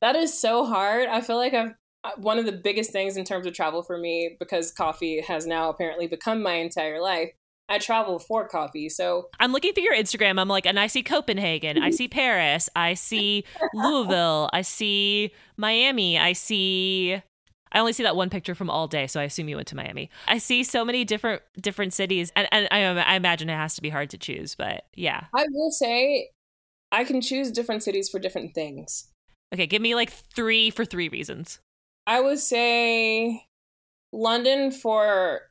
that 0.01 0.15
is 0.15 0.33
so 0.33 0.65
hard. 0.65 1.07
I 1.07 1.21
feel 1.21 1.37
like 1.37 1.53
I've 1.53 1.75
uh, 2.05 2.11
one 2.17 2.37
of 2.37 2.45
the 2.45 2.51
biggest 2.51 2.91
things 2.91 3.17
in 3.17 3.25
terms 3.25 3.47
of 3.47 3.53
travel 3.53 3.81
for 3.81 3.97
me 3.97 4.35
because 4.39 4.71
coffee 4.71 5.21
has 5.21 5.47
now 5.47 5.69
apparently 5.69 6.05
become 6.05 6.41
my 6.43 6.53
entire 6.53 7.01
life 7.01 7.31
I 7.67 7.79
travel 7.79 8.19
for 8.19 8.47
coffee. 8.47 8.89
So 8.89 9.29
I'm 9.39 9.51
looking 9.51 9.73
through 9.73 9.83
your 9.83 9.95
Instagram. 9.95 10.39
I'm 10.39 10.47
like, 10.47 10.65
and 10.65 10.79
I 10.79 10.87
see 10.87 11.03
Copenhagen, 11.03 11.81
I 11.81 11.89
see 11.89 12.07
Paris, 12.07 12.69
I 12.75 12.93
see 12.93 13.43
Louisville, 13.73 14.49
I 14.53 14.61
see 14.61 15.31
Miami, 15.57 16.19
I 16.19 16.33
see. 16.33 17.21
I 17.71 17.79
only 17.79 17.91
see 17.91 18.03
that 18.03 18.15
one 18.15 18.29
picture 18.29 18.55
from 18.55 18.69
all 18.69 18.87
day, 18.87 19.05
so 19.05 19.19
I 19.19 19.23
assume 19.23 19.49
you 19.49 19.57
went 19.57 19.67
to 19.69 19.75
Miami. 19.75 20.09
I 20.27 20.37
see 20.37 20.63
so 20.63 20.85
many 20.85 21.03
different 21.03 21.41
different 21.59 21.93
cities, 21.93 22.31
and, 22.35 22.47
and 22.51 22.67
I, 22.71 22.83
I 22.83 23.15
imagine 23.15 23.49
it 23.49 23.55
has 23.55 23.75
to 23.75 23.81
be 23.81 23.89
hard 23.89 24.11
to 24.11 24.17
choose, 24.17 24.55
but 24.55 24.85
yeah. 24.95 25.25
I 25.35 25.45
will 25.51 25.71
say, 25.71 26.29
I 26.91 27.03
can 27.03 27.19
choose 27.19 27.51
different 27.51 27.83
cities 27.83 28.07
for 28.09 28.19
different 28.19 28.53
things. 28.53 29.09
Okay, 29.53 29.67
give 29.67 29.81
me 29.81 29.95
like 29.95 30.11
three 30.11 30.69
for 30.69 30.85
three 30.85 31.09
reasons. 31.09 31.59
I 32.07 32.21
would 32.21 32.39
say 32.39 33.47
London 34.13 34.71
for 34.71 35.41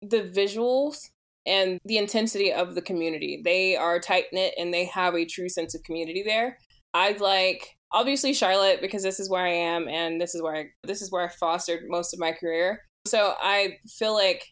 the 0.00 0.22
visuals 0.22 1.10
and 1.46 1.78
the 1.84 1.98
intensity 1.98 2.52
of 2.52 2.74
the 2.74 2.82
community. 2.82 3.40
They 3.44 3.76
are 3.76 4.00
tight 4.00 4.26
knit 4.32 4.54
and 4.58 4.72
they 4.72 4.86
have 4.86 5.14
a 5.14 5.26
true 5.26 5.48
sense 5.48 5.74
of 5.74 5.82
community 5.82 6.22
there. 6.24 6.58
I'd 6.94 7.20
like 7.20 7.76
obviously 7.92 8.32
Charlotte 8.32 8.80
because 8.80 9.02
this 9.02 9.20
is 9.20 9.30
where 9.30 9.44
I 9.44 9.52
am 9.52 9.88
and 9.88 10.20
this 10.20 10.34
is 10.34 10.42
where 10.42 10.54
I, 10.54 10.66
this 10.84 11.02
is 11.02 11.10
where 11.10 11.26
I 11.26 11.28
fostered 11.28 11.84
most 11.88 12.14
of 12.14 12.20
my 12.20 12.32
career. 12.32 12.80
So 13.06 13.34
I 13.40 13.76
feel 13.98 14.14
like 14.14 14.44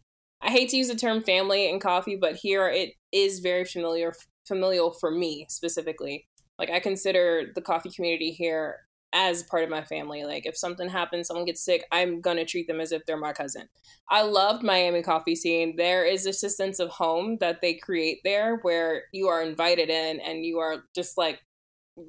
I 0.42 0.50
hate 0.50 0.70
to 0.70 0.76
use 0.76 0.88
the 0.88 0.96
term 0.96 1.22
family 1.22 1.70
and 1.70 1.80
coffee, 1.80 2.16
but 2.20 2.36
here 2.36 2.68
it 2.68 2.92
is 3.12 3.38
very 3.38 3.64
familiar 3.64 4.12
familial 4.46 4.92
for 5.00 5.10
me 5.10 5.46
specifically. 5.48 6.26
Like 6.58 6.70
I 6.70 6.80
consider 6.80 7.52
the 7.54 7.62
coffee 7.62 7.90
community 7.90 8.32
here 8.32 8.80
as 9.12 9.42
part 9.42 9.64
of 9.64 9.70
my 9.70 9.82
family. 9.82 10.24
Like 10.24 10.46
if 10.46 10.56
something 10.56 10.88
happens, 10.88 11.28
someone 11.28 11.46
gets 11.46 11.64
sick, 11.64 11.84
I'm 11.92 12.20
gonna 12.20 12.44
treat 12.44 12.66
them 12.66 12.80
as 12.80 12.92
if 12.92 13.04
they're 13.06 13.16
my 13.16 13.32
cousin. 13.32 13.68
I 14.08 14.22
loved 14.22 14.62
Miami 14.62 15.02
coffee 15.02 15.36
scene. 15.36 15.76
There 15.76 16.04
is 16.04 16.24
just 16.24 16.44
a 16.44 16.50
sense 16.50 16.78
of 16.78 16.88
home 16.90 17.38
that 17.40 17.60
they 17.60 17.74
create 17.74 18.20
there 18.24 18.56
where 18.62 19.04
you 19.12 19.28
are 19.28 19.42
invited 19.42 19.90
in 19.90 20.20
and 20.20 20.44
you 20.44 20.58
are 20.58 20.84
just 20.94 21.18
like 21.18 21.40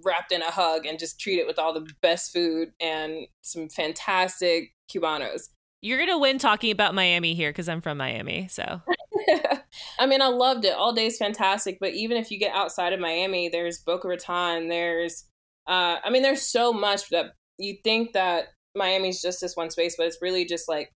wrapped 0.06 0.32
in 0.32 0.41
a 0.41 0.51
hug 0.51 0.86
and 0.86 0.97
just 0.97 1.20
treated 1.20 1.45
with 1.45 1.60
all 1.60 1.74
the 1.74 1.88
best 2.01 2.32
food 2.32 2.70
and 2.80 3.28
some 3.41 3.70
fantastic 3.70 4.74
cubanos. 4.89 5.49
You're 5.82 5.99
gonna 5.99 6.18
win 6.18 6.38
talking 6.38 6.72
about 6.72 6.95
Miami 6.95 7.34
here 7.34 7.49
because 7.49 7.68
I'm 7.68 7.82
from 7.82 7.97
Miami, 7.97 8.47
so 8.49 8.82
I 9.99 10.06
mean, 10.06 10.22
I 10.22 10.28
loved 10.28 10.64
it. 10.64 10.74
All 10.74 10.93
day 10.93 11.08
is 11.08 11.18
fantastic, 11.18 11.78
but 11.82 11.93
even 11.93 12.16
if 12.16 12.32
you 12.32 12.39
get 12.39 12.56
outside 12.56 12.93
of 12.93 13.01
Miami, 13.01 13.49
there's 13.49 13.80
Boca 13.80 14.08
Raton, 14.08 14.70
there's 14.70 15.26
uh, 15.68 15.97
I 16.03 16.09
mean, 16.09 16.22
there's 16.22 16.41
so 16.41 16.74
much 16.74 17.09
that 17.09 17.34
you 17.57 17.78
think 17.84 18.14
that 18.14 18.47
Miami's 18.76 19.22
just 19.22 19.41
this 19.41 19.55
one 19.55 19.70
space, 19.70 19.95
but 19.97 20.07
it's 20.07 20.22
really 20.22 20.45
just 20.45 20.68
like 20.68 20.91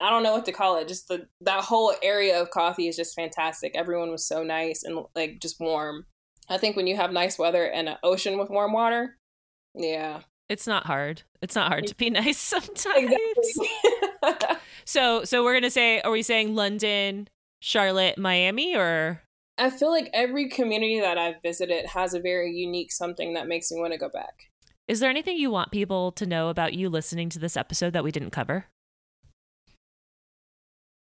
I 0.00 0.10
don't 0.10 0.24
know 0.24 0.32
what 0.32 0.44
to 0.46 0.52
call 0.52 0.78
it. 0.78 0.88
Just 0.88 1.06
the 1.08 1.28
that 1.42 1.62
whole 1.64 1.94
area 2.02 2.40
of 2.40 2.50
coffee 2.50 2.88
is 2.88 2.96
just 2.96 3.14
fantastic. 3.14 3.72
Everyone 3.76 4.10
was 4.10 4.26
so 4.26 4.42
nice 4.42 4.82
and 4.82 5.04
like 5.14 5.40
just 5.40 5.60
warm. 5.60 6.06
I 6.48 6.58
think 6.58 6.76
when 6.76 6.88
you 6.88 6.96
have 6.96 7.12
nice 7.12 7.38
weather 7.38 7.64
and 7.64 7.88
an 7.88 7.96
ocean 8.02 8.36
with 8.36 8.50
warm 8.50 8.72
water, 8.72 9.16
yeah, 9.74 10.22
it's 10.48 10.66
not 10.66 10.86
hard. 10.86 11.22
It's 11.40 11.54
not 11.54 11.68
hard 11.68 11.86
to 11.86 11.94
be 11.94 12.10
nice 12.10 12.38
sometimes. 12.38 13.12
Exactly. 13.12 14.56
so, 14.84 15.24
so 15.24 15.44
we're 15.44 15.54
gonna 15.54 15.70
say, 15.70 16.00
are 16.02 16.10
we 16.10 16.22
saying 16.22 16.54
London, 16.54 17.28
Charlotte, 17.60 18.18
Miami, 18.18 18.76
or 18.76 19.22
I 19.58 19.70
feel 19.70 19.90
like 19.90 20.10
every 20.12 20.48
community 20.48 21.00
that 21.00 21.18
I've 21.18 21.42
visited 21.42 21.86
has 21.86 22.14
a 22.14 22.20
very 22.20 22.52
unique 22.52 22.90
something 22.90 23.34
that 23.34 23.48
makes 23.48 23.70
me 23.70 23.80
want 23.80 23.92
to 23.92 23.98
go 23.98 24.08
back. 24.08 24.34
Is 24.88 25.00
there 25.00 25.10
anything 25.10 25.36
you 25.36 25.50
want 25.50 25.70
people 25.70 26.12
to 26.12 26.26
know 26.26 26.48
about 26.48 26.74
you 26.74 26.88
listening 26.88 27.28
to 27.30 27.38
this 27.38 27.56
episode 27.56 27.92
that 27.92 28.04
we 28.04 28.10
didn't 28.10 28.30
cover? 28.30 28.66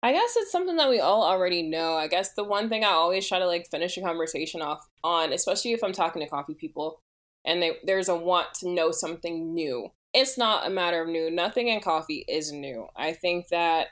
I 0.03 0.12
guess 0.12 0.34
it's 0.36 0.53
something 0.53 0.76
that 0.76 0.88
we 0.88 1.01
all 1.01 1.24
already 1.24 1.62
know. 1.62 1.96
I 1.96 2.07
guess 2.07 2.34
the 2.34 2.44
one 2.44 2.68
thing 2.68 2.84
I 2.84 2.88
always 2.88 3.26
try 3.26 3.38
to 3.38 3.46
like 3.46 3.68
finish 3.70 3.96
a 3.96 4.01
conversation 4.01 4.62
off 4.62 4.86
on, 5.03 5.32
especially 5.32 5.72
if 5.72 5.82
I'm 5.82 5.92
talking 5.92 6.22
to 6.22 6.28
coffee 6.28 6.55
people 6.55 7.03
and 7.44 7.61
they, 7.61 7.72
there's 7.84 8.09
a 8.09 8.14
want 8.14 8.55
to 8.61 8.68
know 8.68 8.92
something 8.92 9.55
new. 9.55 9.88
It's 10.14 10.38
not 10.38 10.66
a 10.66 10.70
matter 10.70 11.03
of 11.03 11.09
new. 11.09 11.30
Nothing 11.30 11.68
in 11.68 11.80
coffee 11.80 12.24
is 12.28 12.53
new. 12.53 12.86
I 12.96 13.12
think 13.12 13.49
that 13.49 13.88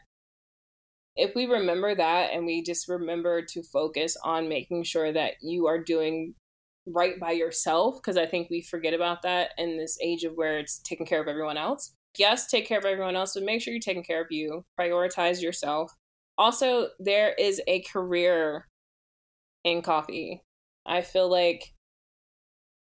if 1.17 1.35
we 1.35 1.47
remember 1.47 1.95
that 1.95 2.33
and 2.33 2.45
we 2.45 2.63
just 2.63 2.89
remember 2.89 3.43
to 3.43 3.63
focus 3.63 4.17
on 4.23 4.49
making 4.49 4.85
sure 4.85 5.13
that 5.13 5.33
you 5.41 5.67
are 5.67 5.83
doing 5.83 6.35
right 6.87 7.19
by 7.19 7.33
yourself 7.33 7.97
because 7.97 8.17
i 8.17 8.27
think 8.27 8.49
we 8.49 8.63
forget 8.63 8.95
about 8.95 9.23
that 9.23 9.51
in 9.59 9.77
this 9.77 9.99
age 10.03 10.23
of 10.23 10.35
where 10.35 10.59
it's 10.59 10.79
taking 10.81 11.07
care 11.07 11.21
of 11.21 11.29
everyone 11.29 11.57
else. 11.57 11.95
Yes 12.19 12.47
take 12.47 12.67
care 12.67 12.79
of 12.79 12.85
everyone 12.85 13.17
else 13.17 13.35
but 13.35 13.43
make 13.43 13.61
sure 13.61 13.73
you're 13.73 13.81
taking 13.81 14.05
care 14.05 14.23
of 14.23 14.29
you. 14.31 14.65
Prioritize 14.79 15.43
yourself. 15.43 15.93
Also 16.39 16.89
there 16.99 17.35
is 17.39 17.61
a 17.67 17.83
career 17.83 18.69
in 19.65 19.83
coffee. 19.83 20.43
I 20.87 21.03
feel 21.03 21.31
like 21.31 21.75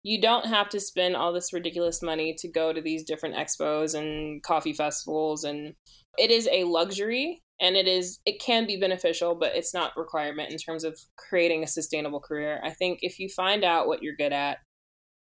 you 0.03 0.21
don't 0.21 0.47
have 0.47 0.69
to 0.69 0.81
spend 0.81 1.17
all 1.17 1.33
this 1.33 1.53
ridiculous 1.53 2.03
money 2.03 2.35
to 2.39 2.49
go 2.49 2.73
to 2.73 2.81
these 2.81 3.05
different 3.05 3.35
expos 3.35 3.99
and 3.99 4.43
coffee 4.43 4.73
festivals 4.73 5.45
and 5.45 5.75
it 6.17 6.31
is 6.31 6.49
a 6.53 6.65
luxury 6.65 7.43
and 7.61 7.77
it 7.77 7.89
is 7.89 8.21
it 8.25 8.41
can 8.41 8.67
be 8.67 8.77
beneficial 8.77 9.35
but 9.35 9.55
it's 9.55 9.75
not 9.75 9.97
requirement 9.97 10.51
in 10.51 10.59
terms 10.59 10.85
of 10.85 10.99
creating 11.17 11.63
a 11.63 11.67
sustainable 11.67 12.21
career. 12.21 12.61
I 12.65 12.71
think 12.71 13.01
if 13.03 13.19
you 13.19 13.29
find 13.29 13.65
out 13.65 13.87
what 13.87 14.03
you're 14.03 14.17
good 14.17 14.33
at 14.33 14.59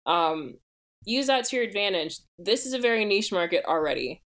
um, 0.05 0.55
use 1.03 1.27
that 1.27 1.45
to 1.45 1.55
your 1.57 1.65
advantage. 1.65 2.19
This 2.39 2.65
is 2.65 2.73
a 2.73 2.79
very 2.79 3.05
niche 3.05 3.31
market 3.31 3.63
already 3.65 4.21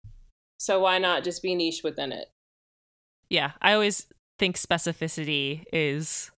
so 0.58 0.80
why 0.80 0.98
not 0.98 1.24
just 1.24 1.42
be 1.42 1.54
niche 1.54 1.82
within 1.82 2.12
it? 2.12 2.28
Yeah 3.28 3.52
i 3.62 3.72
always 3.72 4.06
think 4.38 4.56
specificity 4.56 5.64
is 5.72 6.30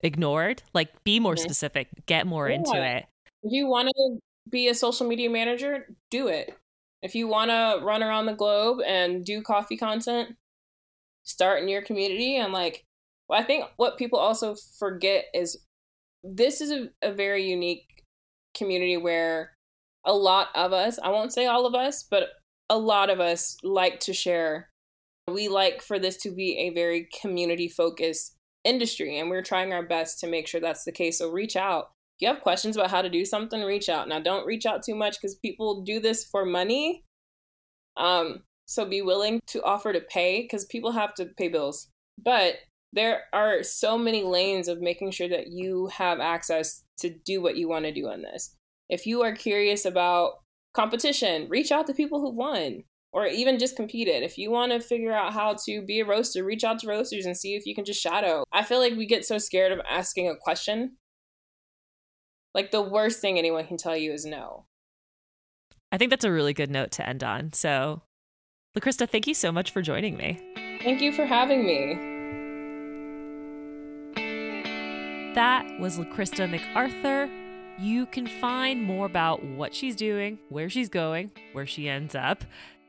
ignored. 0.00 0.62
Like 0.74 1.04
be 1.04 1.20
more 1.20 1.34
mm-hmm. 1.34 1.42
specific 1.42 1.88
get 2.06 2.26
more 2.26 2.48
yeah. 2.48 2.56
into 2.56 2.82
it. 2.82 3.06
If 3.42 3.52
you 3.52 3.66
want 3.66 3.88
to 3.88 4.18
be 4.48 4.68
a 4.68 4.74
social 4.74 5.06
media 5.06 5.28
manager 5.28 5.88
do 6.10 6.28
it 6.28 6.56
if 7.06 7.14
you 7.14 7.28
want 7.28 7.52
to 7.52 7.78
run 7.84 8.02
around 8.02 8.26
the 8.26 8.34
globe 8.34 8.80
and 8.84 9.24
do 9.24 9.40
coffee 9.40 9.76
content, 9.76 10.30
start 11.22 11.62
in 11.62 11.68
your 11.68 11.80
community. 11.80 12.36
And 12.36 12.52
like, 12.52 12.84
well, 13.28 13.40
I 13.40 13.44
think 13.44 13.64
what 13.76 13.96
people 13.96 14.18
also 14.18 14.56
forget 14.80 15.26
is 15.32 15.56
this 16.24 16.60
is 16.60 16.72
a, 16.72 16.88
a 17.02 17.12
very 17.12 17.48
unique 17.48 18.02
community 18.56 18.96
where 18.96 19.52
a 20.04 20.12
lot 20.12 20.48
of 20.56 20.72
us, 20.72 20.98
I 21.00 21.10
won't 21.10 21.32
say 21.32 21.46
all 21.46 21.64
of 21.64 21.76
us, 21.76 22.02
but 22.02 22.30
a 22.68 22.76
lot 22.76 23.08
of 23.08 23.20
us 23.20 23.56
like 23.62 24.00
to 24.00 24.12
share. 24.12 24.68
We 25.30 25.46
like 25.46 25.82
for 25.82 26.00
this 26.00 26.16
to 26.18 26.32
be 26.32 26.58
a 26.58 26.70
very 26.70 27.08
community 27.20 27.68
focused 27.68 28.34
industry, 28.64 29.20
and 29.20 29.30
we're 29.30 29.42
trying 29.42 29.72
our 29.72 29.86
best 29.86 30.18
to 30.20 30.26
make 30.26 30.48
sure 30.48 30.60
that's 30.60 30.82
the 30.82 30.90
case. 30.90 31.18
So 31.18 31.30
reach 31.30 31.54
out 31.54 31.90
if 32.16 32.22
you 32.22 32.28
have 32.28 32.42
questions 32.42 32.76
about 32.76 32.90
how 32.90 33.02
to 33.02 33.10
do 33.10 33.26
something, 33.26 33.62
reach 33.62 33.90
out. 33.90 34.08
Now, 34.08 34.20
don't 34.20 34.46
reach 34.46 34.64
out 34.64 34.82
too 34.82 34.94
much 34.94 35.20
because 35.20 35.34
people 35.34 35.82
do 35.82 36.00
this 36.00 36.24
for 36.24 36.46
money. 36.46 37.04
Um, 37.98 38.42
so 38.64 38.86
be 38.86 39.02
willing 39.02 39.40
to 39.48 39.62
offer 39.62 39.92
to 39.92 40.00
pay 40.00 40.40
because 40.40 40.64
people 40.64 40.92
have 40.92 41.12
to 41.16 41.26
pay 41.36 41.48
bills. 41.48 41.88
But 42.22 42.54
there 42.94 43.24
are 43.34 43.62
so 43.62 43.98
many 43.98 44.22
lanes 44.22 44.66
of 44.66 44.80
making 44.80 45.10
sure 45.10 45.28
that 45.28 45.48
you 45.48 45.88
have 45.88 46.18
access 46.20 46.84
to 47.00 47.10
do 47.10 47.42
what 47.42 47.58
you 47.58 47.68
want 47.68 47.84
to 47.84 47.92
do 47.92 48.08
on 48.08 48.22
this. 48.22 48.56
If 48.88 49.06
you 49.06 49.22
are 49.22 49.36
curious 49.36 49.84
about 49.84 50.38
competition, 50.72 51.48
reach 51.50 51.70
out 51.70 51.86
to 51.88 51.92
people 51.92 52.22
who've 52.22 52.34
won 52.34 52.84
or 53.12 53.26
even 53.26 53.58
just 53.58 53.76
competed. 53.76 54.22
If 54.22 54.38
you 54.38 54.50
want 54.50 54.72
to 54.72 54.80
figure 54.80 55.12
out 55.12 55.34
how 55.34 55.56
to 55.66 55.82
be 55.82 56.00
a 56.00 56.06
roaster, 56.06 56.42
reach 56.42 56.64
out 56.64 56.78
to 56.78 56.86
roasters 56.86 57.26
and 57.26 57.36
see 57.36 57.54
if 57.54 57.66
you 57.66 57.74
can 57.74 57.84
just 57.84 58.00
shadow. 58.00 58.44
I 58.52 58.64
feel 58.64 58.78
like 58.78 58.96
we 58.96 59.04
get 59.04 59.26
so 59.26 59.36
scared 59.36 59.72
of 59.72 59.80
asking 59.86 60.30
a 60.30 60.36
question 60.36 60.96
like 62.56 62.70
the 62.70 62.80
worst 62.80 63.20
thing 63.20 63.38
anyone 63.38 63.66
can 63.66 63.76
tell 63.76 63.96
you 63.96 64.12
is 64.12 64.24
no. 64.24 64.64
I 65.92 65.98
think 65.98 66.10
that's 66.10 66.24
a 66.24 66.32
really 66.32 66.54
good 66.54 66.70
note 66.70 66.90
to 66.92 67.06
end 67.06 67.22
on. 67.22 67.52
So, 67.52 68.02
LaChrista, 68.76 69.08
thank 69.08 69.26
you 69.26 69.34
so 69.34 69.52
much 69.52 69.70
for 69.70 69.82
joining 69.82 70.16
me. 70.16 70.40
Thank 70.82 71.02
you 71.02 71.12
for 71.12 71.26
having 71.26 71.64
me. 71.66 72.14
That 75.34 75.66
was 75.78 75.98
LaChrista 75.98 76.48
McArthur. 76.48 77.30
You 77.78 78.06
can 78.06 78.26
find 78.26 78.82
more 78.82 79.04
about 79.04 79.44
what 79.44 79.74
she's 79.74 79.94
doing, 79.94 80.38
where 80.48 80.70
she's 80.70 80.88
going, 80.88 81.32
where 81.52 81.66
she 81.66 81.90
ends 81.90 82.14
up 82.14 82.42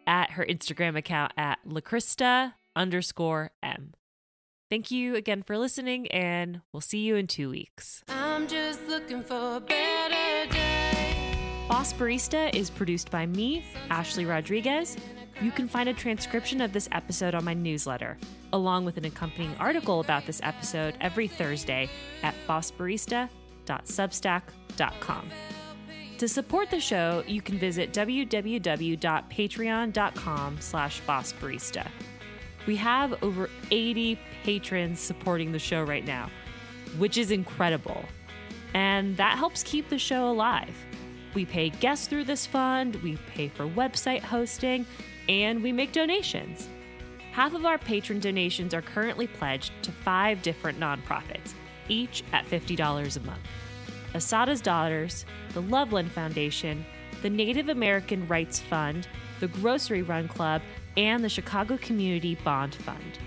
at 0.07 0.31
her 0.31 0.45
Instagram 0.45 0.97
account 0.97 1.33
at 1.35 1.59
LaChrista 1.67 2.53
underscore 2.73 3.51
M. 3.61 3.93
Thank 4.69 4.91
you 4.91 5.15
again 5.15 5.43
for 5.43 5.57
listening, 5.57 6.07
and 6.07 6.61
we'll 6.71 6.79
see 6.79 6.99
you 6.99 7.17
in 7.17 7.27
two 7.27 7.49
weeks. 7.49 8.05
Looking 8.97 9.21
for 9.21 9.57
a 9.57 9.59
better 9.59 10.51
day. 10.51 11.37
Boss 11.69 11.93
Barista 11.93 12.51
is 12.55 12.71
produced 12.71 13.11
by 13.11 13.27
me, 13.27 13.63
Ashley 13.91 14.25
Rodriguez. 14.25 14.97
You 15.39 15.51
can 15.51 15.67
find 15.67 15.87
a 15.87 15.93
transcription 15.93 16.61
of 16.61 16.73
this 16.73 16.89
episode 16.91 17.35
on 17.35 17.45
my 17.45 17.53
newsletter, 17.53 18.17
along 18.53 18.85
with 18.85 18.97
an 18.97 19.05
accompanying 19.05 19.55
article 19.59 19.99
about 19.99 20.25
this 20.25 20.39
episode 20.41 20.95
every 20.99 21.27
Thursday 21.27 21.91
at 22.23 22.33
bossbarista.substack.com. 22.47 25.29
To 26.17 26.27
support 26.27 26.71
the 26.71 26.79
show, 26.79 27.23
you 27.27 27.43
can 27.43 27.59
visit 27.59 27.93
www.patreon.com 27.93 30.57
slash 30.59 31.03
bossbarista. 31.03 31.87
We 32.65 32.75
have 32.77 33.23
over 33.23 33.51
80 33.69 34.19
patrons 34.43 34.99
supporting 34.99 35.51
the 35.51 35.59
show 35.59 35.83
right 35.83 36.03
now, 36.03 36.31
which 36.97 37.19
is 37.19 37.29
incredible. 37.29 38.03
And 38.73 39.15
that 39.17 39.37
helps 39.37 39.63
keep 39.63 39.89
the 39.89 39.99
show 39.99 40.29
alive. 40.29 40.75
We 41.33 41.45
pay 41.45 41.69
guests 41.69 42.07
through 42.07 42.23
this 42.25 42.45
fund, 42.45 42.95
we 42.97 43.17
pay 43.27 43.47
for 43.47 43.65
website 43.67 44.21
hosting, 44.21 44.85
and 45.29 45.61
we 45.61 45.71
make 45.71 45.91
donations. 45.91 46.67
Half 47.31 47.53
of 47.53 47.65
our 47.65 47.77
patron 47.77 48.19
donations 48.19 48.73
are 48.73 48.81
currently 48.81 49.27
pledged 49.27 49.71
to 49.83 49.91
five 49.91 50.41
different 50.41 50.79
nonprofits, 50.79 51.53
each 51.87 52.23
at 52.33 52.45
$50 52.49 53.17
a 53.17 53.19
month 53.21 53.41
Asada's 54.13 54.61
Daughters, 54.61 55.25
the 55.53 55.61
Loveland 55.61 56.11
Foundation, 56.11 56.83
the 57.21 57.29
Native 57.29 57.69
American 57.69 58.27
Rights 58.27 58.59
Fund, 58.59 59.07
the 59.39 59.47
Grocery 59.47 60.01
Run 60.01 60.27
Club, 60.27 60.61
and 60.95 61.23
the 61.23 61.29
Chicago 61.29 61.77
Community 61.77 62.35
Bond 62.43 62.73
Fund. 62.73 63.19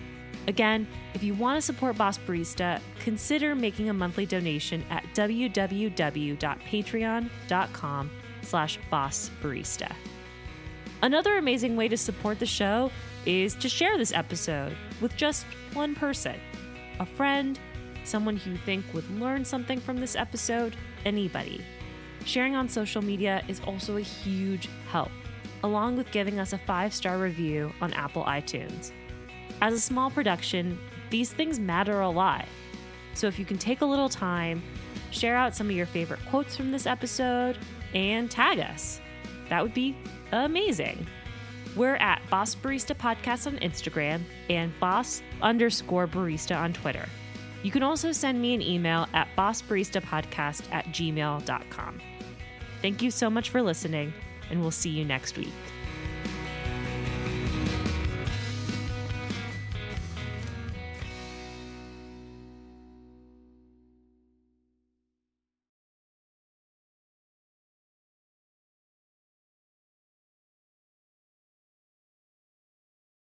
Again, 0.48 0.88
if 1.14 1.22
you 1.22 1.34
want 1.34 1.58
to 1.58 1.62
support 1.62 1.96
Boss 1.96 2.18
Barista, 2.18 2.80
consider 3.00 3.54
making 3.54 3.90
a 3.90 3.92
monthly 3.92 4.26
donation 4.26 4.84
at 4.90 5.04
www.patreon.com 5.14 8.10
slash 8.42 8.78
bossbarista. 8.90 9.92
Another 11.02 11.38
amazing 11.38 11.76
way 11.76 11.88
to 11.88 11.96
support 11.96 12.38
the 12.38 12.44
show 12.46 12.90
is 13.26 13.54
to 13.56 13.68
share 13.68 13.98
this 13.98 14.12
episode 14.12 14.76
with 15.00 15.16
just 15.16 15.44
one 15.72 15.94
person. 15.94 16.36
A 17.00 17.06
friend, 17.06 17.58
someone 18.04 18.36
who 18.36 18.52
you 18.52 18.56
think 18.58 18.84
would 18.92 19.10
learn 19.18 19.44
something 19.44 19.80
from 19.80 19.98
this 19.98 20.16
episode, 20.16 20.76
anybody. 21.04 21.64
Sharing 22.24 22.54
on 22.54 22.68
social 22.68 23.02
media 23.02 23.42
is 23.48 23.60
also 23.60 23.96
a 23.96 24.02
huge 24.02 24.68
help 24.88 25.10
along 25.62 25.96
with 25.96 26.10
giving 26.10 26.38
us 26.38 26.52
a 26.52 26.58
five 26.58 26.94
star 26.94 27.18
review 27.18 27.72
on 27.80 27.92
Apple 27.94 28.24
iTunes. 28.24 28.92
As 29.60 29.74
a 29.74 29.80
small 29.80 30.10
production, 30.10 30.78
these 31.10 31.32
things 31.32 31.58
matter 31.58 32.00
a 32.00 32.08
lot. 32.08 32.46
So 33.14 33.26
if 33.26 33.38
you 33.38 33.44
can 33.44 33.58
take 33.58 33.80
a 33.80 33.86
little 33.86 34.08
time, 34.08 34.62
share 35.10 35.36
out 35.36 35.54
some 35.54 35.68
of 35.68 35.76
your 35.76 35.86
favorite 35.86 36.20
quotes 36.30 36.56
from 36.56 36.70
this 36.70 36.86
episode, 36.86 37.58
and 37.94 38.30
tag 38.30 38.60
us, 38.60 39.00
that 39.48 39.62
would 39.62 39.74
be 39.74 39.96
amazing. 40.32 41.06
We're 41.76 41.96
at 41.96 42.22
Boss 42.30 42.54
Barista 42.54 42.96
Podcast 42.96 43.46
on 43.46 43.58
Instagram 43.58 44.22
and 44.48 44.72
Boss 44.80 45.22
underscore 45.42 46.08
barista 46.08 46.56
on 46.56 46.72
Twitter. 46.72 47.06
You 47.62 47.70
can 47.70 47.82
also 47.82 48.12
send 48.12 48.40
me 48.40 48.54
an 48.54 48.62
email 48.62 49.06
at 49.12 49.28
bossbaristapodcast 49.36 50.72
at 50.72 50.86
gmail.com. 50.86 52.00
Thank 52.80 53.02
you 53.02 53.10
so 53.10 53.28
much 53.28 53.50
for 53.50 53.62
listening 53.62 54.12
and 54.50 54.60
we'll 54.60 54.70
see 54.70 54.90
you 54.90 55.04
next 55.04 55.36
week. 55.36 55.52